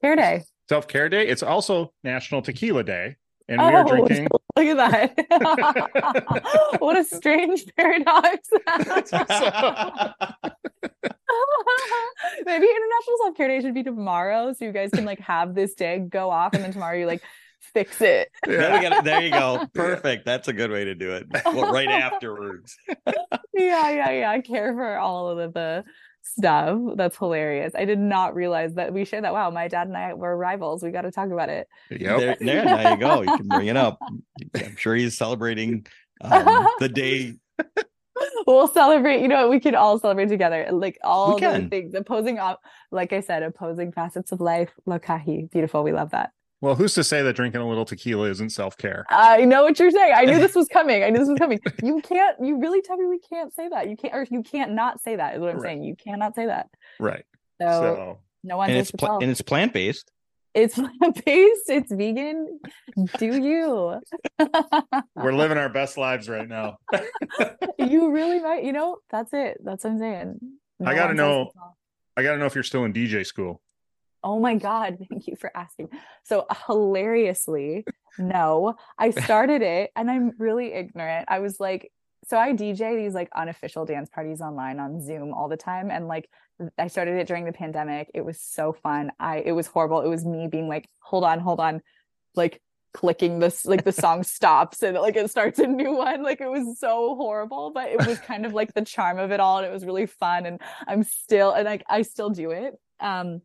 [0.01, 0.43] Care day.
[0.69, 1.27] self care day.
[1.29, 3.17] It's also National Tequila Day,
[3.49, 4.29] and we are Oh, drinking.
[4.57, 6.77] Look at that.
[6.81, 8.49] what a strange paradox.
[12.45, 14.53] Maybe International Self Care Day should be tomorrow.
[14.53, 17.23] So you guys can like have this day go off and then tomorrow you like
[17.73, 18.31] fix it.
[18.45, 19.05] There, got it.
[19.05, 19.67] there you go.
[19.75, 20.25] Perfect.
[20.25, 21.27] That's a good way to do it.
[21.45, 22.77] Well, right afterwards.
[23.55, 24.31] yeah, yeah, yeah.
[24.31, 25.85] I care for all of the, the
[26.23, 26.79] stuff.
[26.97, 27.75] That's hilarious.
[27.77, 29.33] I did not realize that we share that.
[29.33, 30.83] Wow, my dad and I were rivals.
[30.83, 31.69] We got to talk about it.
[31.91, 32.01] Yep.
[32.01, 33.23] There, there, there you go.
[33.23, 33.99] You can bring it up.
[34.55, 35.87] I'm sure he's celebrating
[36.23, 37.35] um, the day.
[38.47, 39.23] we'll celebrate.
[39.23, 39.51] You know, what?
[39.51, 40.69] we can all celebrate together.
[40.73, 42.39] Like all the things, opposing,
[42.91, 44.71] like I said, opposing facets of life.
[44.87, 45.83] Lokahi, beautiful.
[45.83, 46.31] We love that.
[46.65, 49.05] Well, who's to say that drinking a little tequila isn't self care?
[49.11, 50.15] I know what you're saying.
[50.17, 51.05] I knew this was coming.
[51.05, 51.61] I knew this was coming.
[51.83, 52.37] You can't.
[52.43, 53.91] You really tell me we can't say that.
[53.91, 55.35] You can't, or you can't not say that.
[55.35, 55.63] Is what I'm Right.
[55.73, 55.85] saying.
[55.85, 56.71] You cannot say that.
[56.99, 57.25] Right.
[57.61, 59.19] So, So no one And takes it's the pla- tell.
[59.19, 60.11] and it's plant based.
[60.55, 61.69] It's plant based.
[61.69, 62.61] It's vegan.
[63.19, 64.01] Do you?
[65.17, 66.79] we're living our best lives right now.
[67.79, 68.65] you really might.
[68.65, 69.59] You know, that's it.
[69.63, 70.39] That's what I'm saying.
[70.81, 71.51] No I gotta know-
[72.17, 73.61] I got to know if you're still in DJ school.
[74.25, 74.97] Oh my God.
[75.11, 75.91] Thank you for asking.
[76.25, 77.85] So hilariously,
[78.19, 81.27] no, I started it and I'm really ignorant.
[81.29, 81.93] I was like,
[82.27, 85.91] so I DJ these like unofficial dance parties online on Zoom all the time.
[85.91, 86.31] And like
[86.79, 88.11] I started it during the pandemic.
[88.15, 89.13] It was so fun.
[89.21, 90.01] I it was horrible.
[90.01, 91.83] It was me being like, hold on, hold on,
[92.35, 92.63] like
[92.95, 96.23] clicking this like the song stops and like it starts a new one.
[96.23, 99.41] Like it was so horrible, but it was kind of like the charm of it
[99.41, 99.59] all.
[99.59, 100.47] And it was really fun.
[100.47, 102.75] And I'm still and like I still do it.
[103.01, 103.43] Um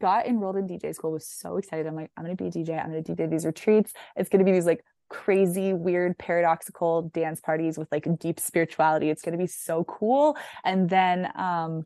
[0.00, 1.86] got enrolled in DJ school, was so excited.
[1.86, 3.92] I'm like, I'm gonna be a DJ, I'm gonna DJ these retreats.
[4.16, 9.10] It's gonna be these like crazy, weird, paradoxical dance parties with like deep spirituality.
[9.10, 10.36] It's gonna be so cool.
[10.64, 11.84] And then um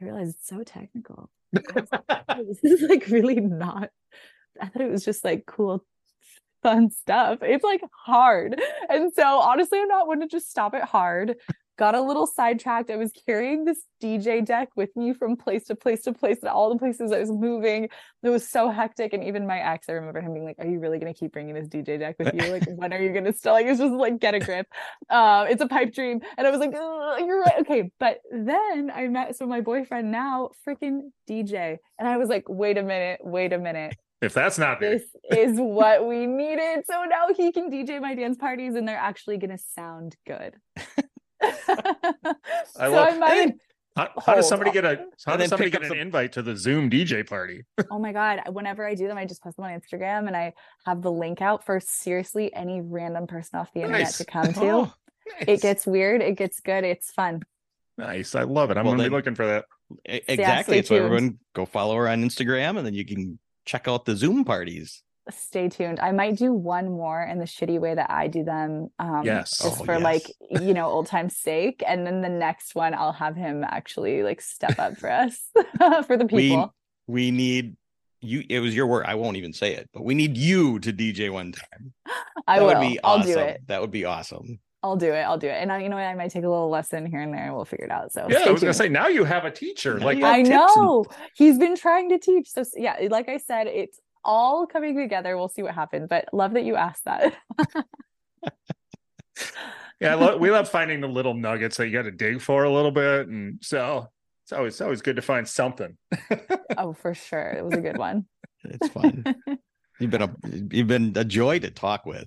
[0.00, 1.30] I realized it's so technical.
[1.52, 1.86] Like,
[2.28, 3.90] "Oh, this is like really not.
[4.60, 5.84] I thought it was just like cool,
[6.62, 7.38] fun stuff.
[7.42, 8.60] It's like hard.
[8.88, 11.36] And so honestly, I'm not one to just stop it hard.
[11.80, 12.90] Got a little sidetracked.
[12.90, 16.50] I was carrying this DJ deck with me from place to place to place, and
[16.50, 17.88] all the places I was moving.
[18.22, 19.14] It was so hectic.
[19.14, 21.54] And even my ex, I remember him being like, Are you really gonna keep bringing
[21.54, 22.52] this DJ deck with you?
[22.52, 24.66] Like, when are you gonna still like it's just like get a grip?
[25.08, 26.20] Um, it's a pipe dream.
[26.36, 27.60] And I was like, you're right.
[27.60, 27.90] Okay.
[27.98, 31.78] But then I met so my boyfriend now freaking DJ.
[31.98, 35.04] And I was like, wait a minute, wait a minute If that's not there, this
[35.30, 36.84] is what we needed.
[36.86, 40.56] So now he can DJ my dance parties and they're actually going to sound good.
[41.42, 42.34] I
[42.74, 43.54] so love- I might,
[43.96, 46.56] how, how does somebody get a how does somebody get an the- invite to the
[46.56, 47.64] Zoom DJ party?
[47.90, 50.52] oh my God, whenever I do them, I just post them on Instagram and I
[50.86, 54.18] have the link out for seriously any random person off the internet Nice.
[54.18, 54.70] to come to.
[54.70, 54.92] Oh,
[55.46, 56.22] It gets weird.
[56.22, 56.84] It gets good.
[56.84, 57.42] It's fun.
[57.98, 58.34] nice.
[58.34, 58.76] I love it.
[58.76, 59.64] I'm Well, gonna then- be looking for that.
[60.08, 60.82] Yeah, Exactly.
[60.82, 64.14] stay so everyone go follow her on Instagram and then you can check out the
[64.16, 65.02] Zoom parties.
[65.30, 66.00] Stay tuned.
[66.00, 68.90] I might do one more in the shitty way that I do them.
[68.98, 69.58] Um, Yes.
[69.58, 70.02] Just Oh, for yes.
[70.02, 70.32] like,
[70.62, 71.82] you know, old time's sake.
[71.86, 75.38] And then the next one, I'll have him actually like step up for us,
[76.06, 76.74] for the people.
[77.06, 77.76] We we need
[78.20, 78.44] you.
[78.48, 79.06] It was your word.
[79.06, 81.92] I won't even say it, but we need you to DJ one time.
[82.46, 82.74] I that will.
[82.78, 83.32] would be I'll awesome.
[83.32, 83.60] do it.
[83.66, 84.60] That would be awesome.
[84.82, 85.20] I'll do it.
[85.20, 85.56] I'll do it.
[85.60, 86.06] And I, you know what?
[86.06, 88.12] I might take a little lesson here and there and we'll figure it out.
[88.12, 89.98] So Yeah, I was gonna say now you have a teacher.
[90.00, 91.04] Like I tips and- know
[91.34, 92.48] he's been trying to teach.
[92.48, 95.36] So yeah, like I said, it's all coming together.
[95.36, 96.08] We'll see what happens.
[96.08, 97.34] But love that you asked that.
[100.00, 102.64] yeah, I love, we love finding the little nuggets that you got to dig for
[102.64, 104.08] a little bit, and so
[104.44, 105.96] it's always it's always good to find something.
[106.78, 107.50] oh, for sure.
[107.50, 108.26] It was a good one.
[108.64, 109.24] It's fun.
[109.98, 110.34] you've been a
[110.70, 112.26] you've been a joy to talk with.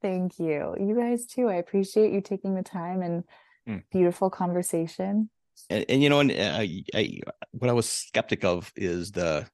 [0.00, 0.74] Thank you.
[0.78, 1.48] You guys too.
[1.48, 3.24] I appreciate you taking the time and
[3.68, 3.82] Mm.
[3.92, 5.28] beautiful conversation.
[5.68, 7.20] And, and you know, and uh, I, I,
[7.52, 9.46] what I was skeptic of is the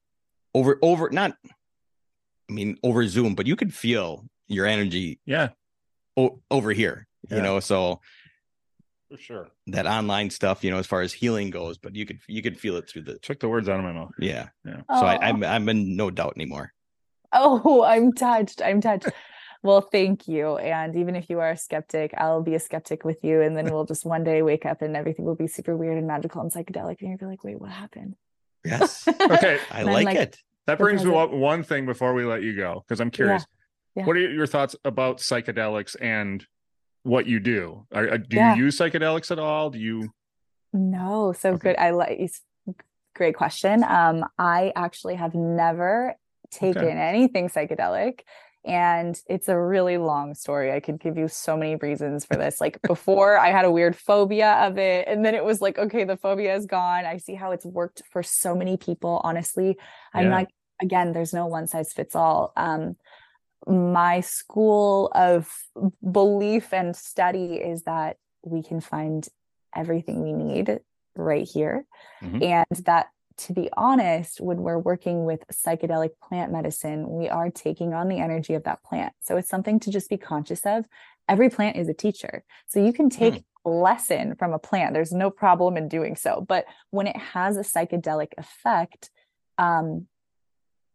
[0.53, 1.35] over over not.
[2.49, 5.49] I mean, over Zoom, but you could feel your energy Yeah,
[6.15, 7.07] o- over here.
[7.29, 7.37] Yeah.
[7.37, 8.01] You know, so
[9.09, 9.47] for sure.
[9.67, 12.59] that online stuff, you know, as far as healing goes, but you could you could
[12.59, 14.11] feel it through the Took the words out of my mouth.
[14.19, 14.49] yeah.
[14.65, 14.81] Yeah.
[14.89, 16.71] So I, I'm I'm in no doubt anymore.
[17.33, 18.61] Oh, I'm touched.
[18.61, 19.07] I'm touched.
[19.63, 20.57] Well, thank you.
[20.57, 23.41] And even if you are a skeptic, I'll be a skeptic with you.
[23.41, 26.05] And then we'll just one day wake up and everything will be super weird and
[26.05, 27.01] magical and psychedelic.
[27.01, 28.15] And you'll be like, wait, what happened?
[28.63, 30.37] Yes, Okay, I like, like, it.
[30.67, 33.45] That brings me up one thing before we let you go because I'm curious.
[33.95, 34.05] yeah.
[34.05, 36.45] What are your thoughts about psychedelics and
[37.03, 37.85] what you do?
[37.93, 38.55] Are, are- do Yeah.
[38.55, 39.69] you use psychedelics at all?
[39.69, 40.11] Do you?
[40.73, 41.59] No, so Okay.
[41.69, 41.77] good.
[41.77, 42.31] I like
[43.15, 43.83] great question.
[43.83, 46.15] Um, I actually have never
[46.51, 46.91] taken Okay.
[46.97, 48.21] anything psychedelic.
[48.65, 50.71] And it's a really long story.
[50.71, 52.59] I could give you so many reasons for this.
[52.59, 55.07] Like before, I had a weird phobia of it.
[55.07, 57.05] And then it was like, okay, the phobia is gone.
[57.05, 59.21] I see how it's worked for so many people.
[59.23, 59.77] Honestly,
[60.13, 60.29] I'm Yeah.
[60.29, 60.47] not,
[60.81, 62.53] again, there's no one size fits all.
[62.57, 62.95] Um,
[63.67, 65.47] my school of
[66.11, 69.27] belief and study is that we can find
[69.75, 70.79] everything we need
[71.15, 71.85] right here.
[72.23, 72.43] Mhm.
[72.43, 77.93] And that, to be honest, when we're working with psychedelic plant medicine, we are taking
[77.93, 79.13] on the energy of that plant.
[79.21, 80.85] So it's something to just be conscious of.
[81.27, 82.43] Every plant is a teacher.
[82.67, 84.93] So you can take a lesson from a plant.
[84.93, 86.45] There's no problem in doing so.
[86.47, 89.09] But when it has a psychedelic effect,
[89.57, 90.07] um,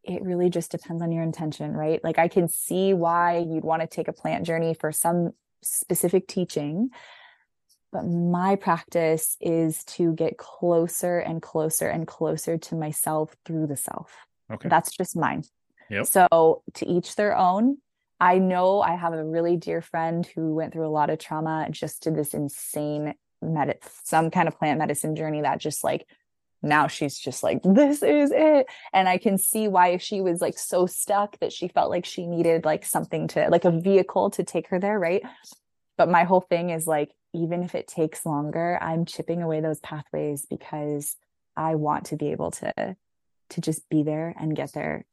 [0.03, 2.03] it really just depends on your intention, right?
[2.03, 6.27] Like I can see why you'd want to take a plant journey for some specific
[6.27, 6.91] teaching.
[7.93, 13.77] But my practice is to get closer and closer and closer to myself through the
[13.77, 14.15] self.
[14.53, 14.69] Okay.
[14.69, 15.45] That's just mine.
[15.91, 16.07] Yep.
[16.07, 17.79] So to each their own.
[18.23, 21.67] I know I have a really dear friend who went through a lot of trauma,
[21.71, 26.07] just did this insane med some kind of plant medicine journey that just like
[26.63, 30.59] now she's just like this is it and i can see why she was like
[30.59, 34.45] so stuck that she felt like she needed like something to like a vehicle to
[34.45, 35.23] take her there right
[35.97, 39.81] but my whole thing is like even if it takes longer i'm chipping away those
[39.81, 41.17] pathways because
[41.57, 42.73] i want to be able to
[43.49, 45.05] to just be there and get there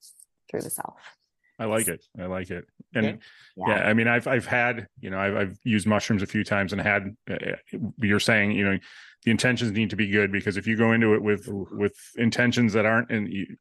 [0.50, 1.18] through the self
[1.60, 2.06] I like it.
[2.20, 2.66] I like it.
[2.94, 3.20] And Okay.
[3.56, 3.80] yeah.
[3.80, 6.82] I mean, I've I've had you know I've I've used mushrooms a few times and
[6.82, 7.16] had.
[7.30, 7.56] Uh,
[7.98, 8.78] you're saying you know
[9.24, 12.74] the intentions need to be good because if you go into it with with intentions
[12.74, 13.58] that aren't and you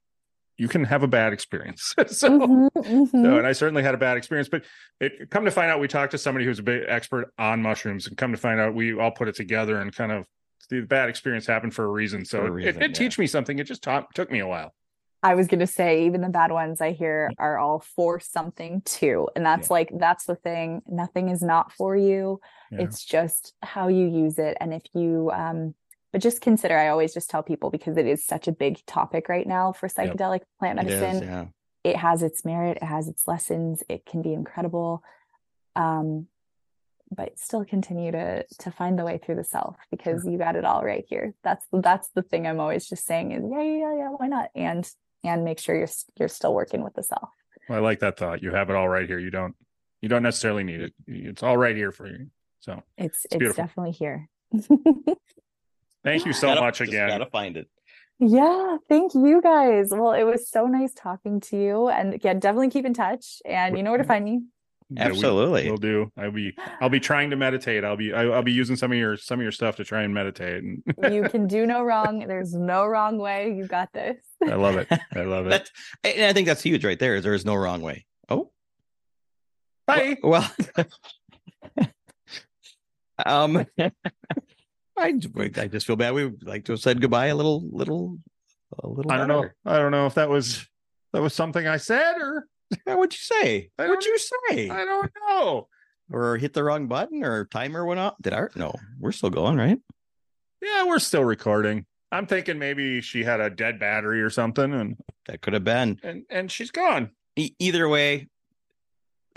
[0.58, 1.94] you can have a bad experience.
[2.06, 2.30] so.
[2.30, 3.10] Mhm, mhm.
[3.10, 4.64] So, and I certainly had a bad experience, but
[5.00, 8.06] it come to find out, we talked to somebody who's a big expert on mushrooms,
[8.06, 10.24] and come to find out, we all put it together and kind of
[10.70, 12.24] the bad experience happened for a reason.
[12.24, 12.96] So a it- reason, it did yeah.
[12.98, 13.58] teach me something.
[13.58, 14.72] It just taught, took me a while.
[15.22, 18.82] I was going to say, even the bad ones I hear are all for something
[18.84, 19.28] too.
[19.34, 19.72] And that's Yeah.
[19.74, 20.82] like, that's the thing.
[20.86, 22.40] Nothing is not for you.
[22.70, 22.82] Yeah.
[22.82, 24.56] It's just how you use it.
[24.60, 25.74] And if you, um,
[26.16, 29.28] but just consider, I always just tell people because it is such a big topic
[29.28, 31.28] right now for psychedelic plant It is, medicine.
[31.28, 31.44] yeah.
[31.84, 35.02] It has its merit, it has its lessons, it can be incredible.
[35.74, 36.28] Um,
[37.14, 40.64] but still continue to to find the way through the self because you got it
[40.64, 41.34] all right here.
[41.44, 44.48] That's that's the thing I'm always just saying is yeah, yeah, yeah, yeah, why not?
[44.54, 44.90] And
[45.22, 45.86] and make sure you're
[46.18, 47.28] you're still working with the self.
[47.68, 48.42] I like that thought.
[48.42, 49.18] You have it all right here.
[49.18, 49.54] You don't,
[50.00, 50.94] you don't necessarily need it.
[51.06, 52.28] It's all right here for you.
[52.60, 53.64] So It's it's, beautiful.
[53.64, 54.30] definitely here.
[56.06, 57.08] thank you so Gotta- much just again.
[57.08, 57.68] Gotta find it.
[58.18, 59.88] yeah, thank you guys.
[59.90, 63.42] Well, it was so nice talking to you, and yeah, definitely keep in touch.
[63.44, 64.40] And you know where to find me.
[64.88, 65.20] Yeah, we,
[65.68, 66.12] will do.
[66.16, 67.84] I'll be, I'll be trying to meditate.
[67.84, 70.02] I'll be, I- I'll be using some of your, some of your stuff to try
[70.04, 70.62] and meditate.
[70.62, 72.20] And You can do no wrong.
[72.20, 73.52] There's no wrong way.
[73.52, 74.16] You got this.
[74.48, 74.86] I love it.
[75.12, 75.50] I love it.
[75.50, 75.72] That's,
[76.04, 77.16] and I think that's huge right there.
[77.16, 78.06] Is there is no wrong way.
[78.28, 78.52] Oh,
[79.88, 80.18] Bye.
[80.22, 80.48] well,
[83.26, 83.66] um,
[84.98, 85.14] I
[85.56, 86.14] I just feel bad.
[86.14, 88.18] We would like to have said goodbye a little, little,
[88.82, 89.12] a little.
[89.12, 89.48] I don't know.
[89.64, 90.66] I don't know if that was,
[91.12, 92.46] that was something I said or
[92.84, 93.70] What'd you say?
[93.76, 94.68] What'd you say?
[94.70, 95.68] I don't know.
[96.10, 98.14] Or hit the wrong button, or timer went off?
[98.20, 98.74] Did our no?
[98.98, 99.78] We're still going, right?
[100.62, 101.84] Yeah, we're still recording.
[102.12, 104.96] I'm thinking maybe she had a dead battery or something, and
[105.26, 105.98] That could have been.
[106.02, 107.10] and and she's gone.
[107.36, 108.28] E- either way,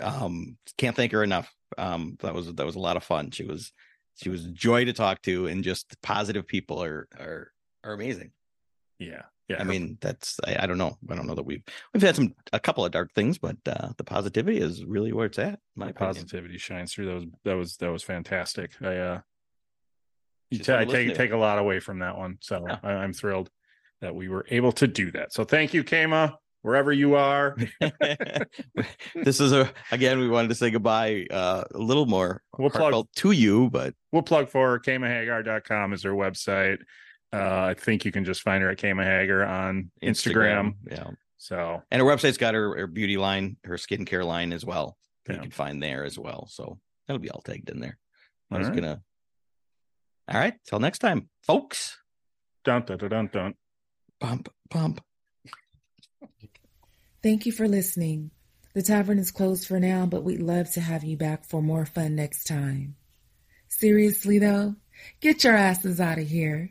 [0.00, 1.52] um, can't thank her enough.
[1.78, 3.30] Um, that was that was a lot of fun.
[3.30, 3.72] She was
[4.16, 7.52] she was a joy to talk to, and just positive people are are
[7.84, 8.32] are amazing.
[8.98, 9.60] Yeah, yeah.
[9.60, 10.96] I mean, that's I, I don't know.
[11.08, 11.62] I don't know that we've
[11.92, 15.26] we've had some a couple of dark things, but uh, the positivity is really where
[15.26, 15.58] it's at.
[15.74, 17.06] My positivity shines through.
[17.06, 18.72] That was that was that was fantastic.
[18.82, 19.20] I uh,
[20.50, 22.38] you fun I take take a lot away from that one.
[22.40, 22.78] So Yeah.
[22.82, 23.50] I, I'm thrilled
[24.00, 25.32] that we were able to do that.
[25.32, 27.56] So thank you, Kama, wherever you are.
[29.14, 30.18] this is a again.
[30.18, 34.22] We wanted to say goodbye uh, a little more We'll plug- to you, but we'll
[34.22, 34.78] plug for her.
[34.80, 36.78] KamaHagar.com is her website.
[37.32, 40.74] Uh, I think you can just find her at Kama Hagar on Instagram.
[40.90, 41.10] yeah.
[41.38, 44.98] So And her website's got her, her beauty line, her skincare line as well.
[45.28, 45.36] Yeah.
[45.36, 46.48] You can find there as well.
[46.50, 47.96] So that'll be all tagged in there.
[48.50, 48.74] I was right.
[48.74, 49.00] gonna.
[50.28, 50.54] All right.
[50.66, 51.96] Till next time, folks.
[52.64, 53.26] dun dun dun dun.
[53.32, 53.54] dun.
[54.20, 55.00] Bump, bump.
[57.22, 58.30] Thank you for listening.
[58.72, 61.84] The tavern is closed for now, but we'd love to have you back for more
[61.84, 62.96] fun next time.
[63.68, 64.76] Seriously, though,
[65.20, 66.70] get your asses out of here.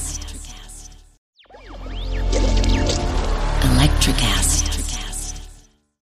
[4.01, 4.40] Electricast.
[4.40, 4.40] Electricast.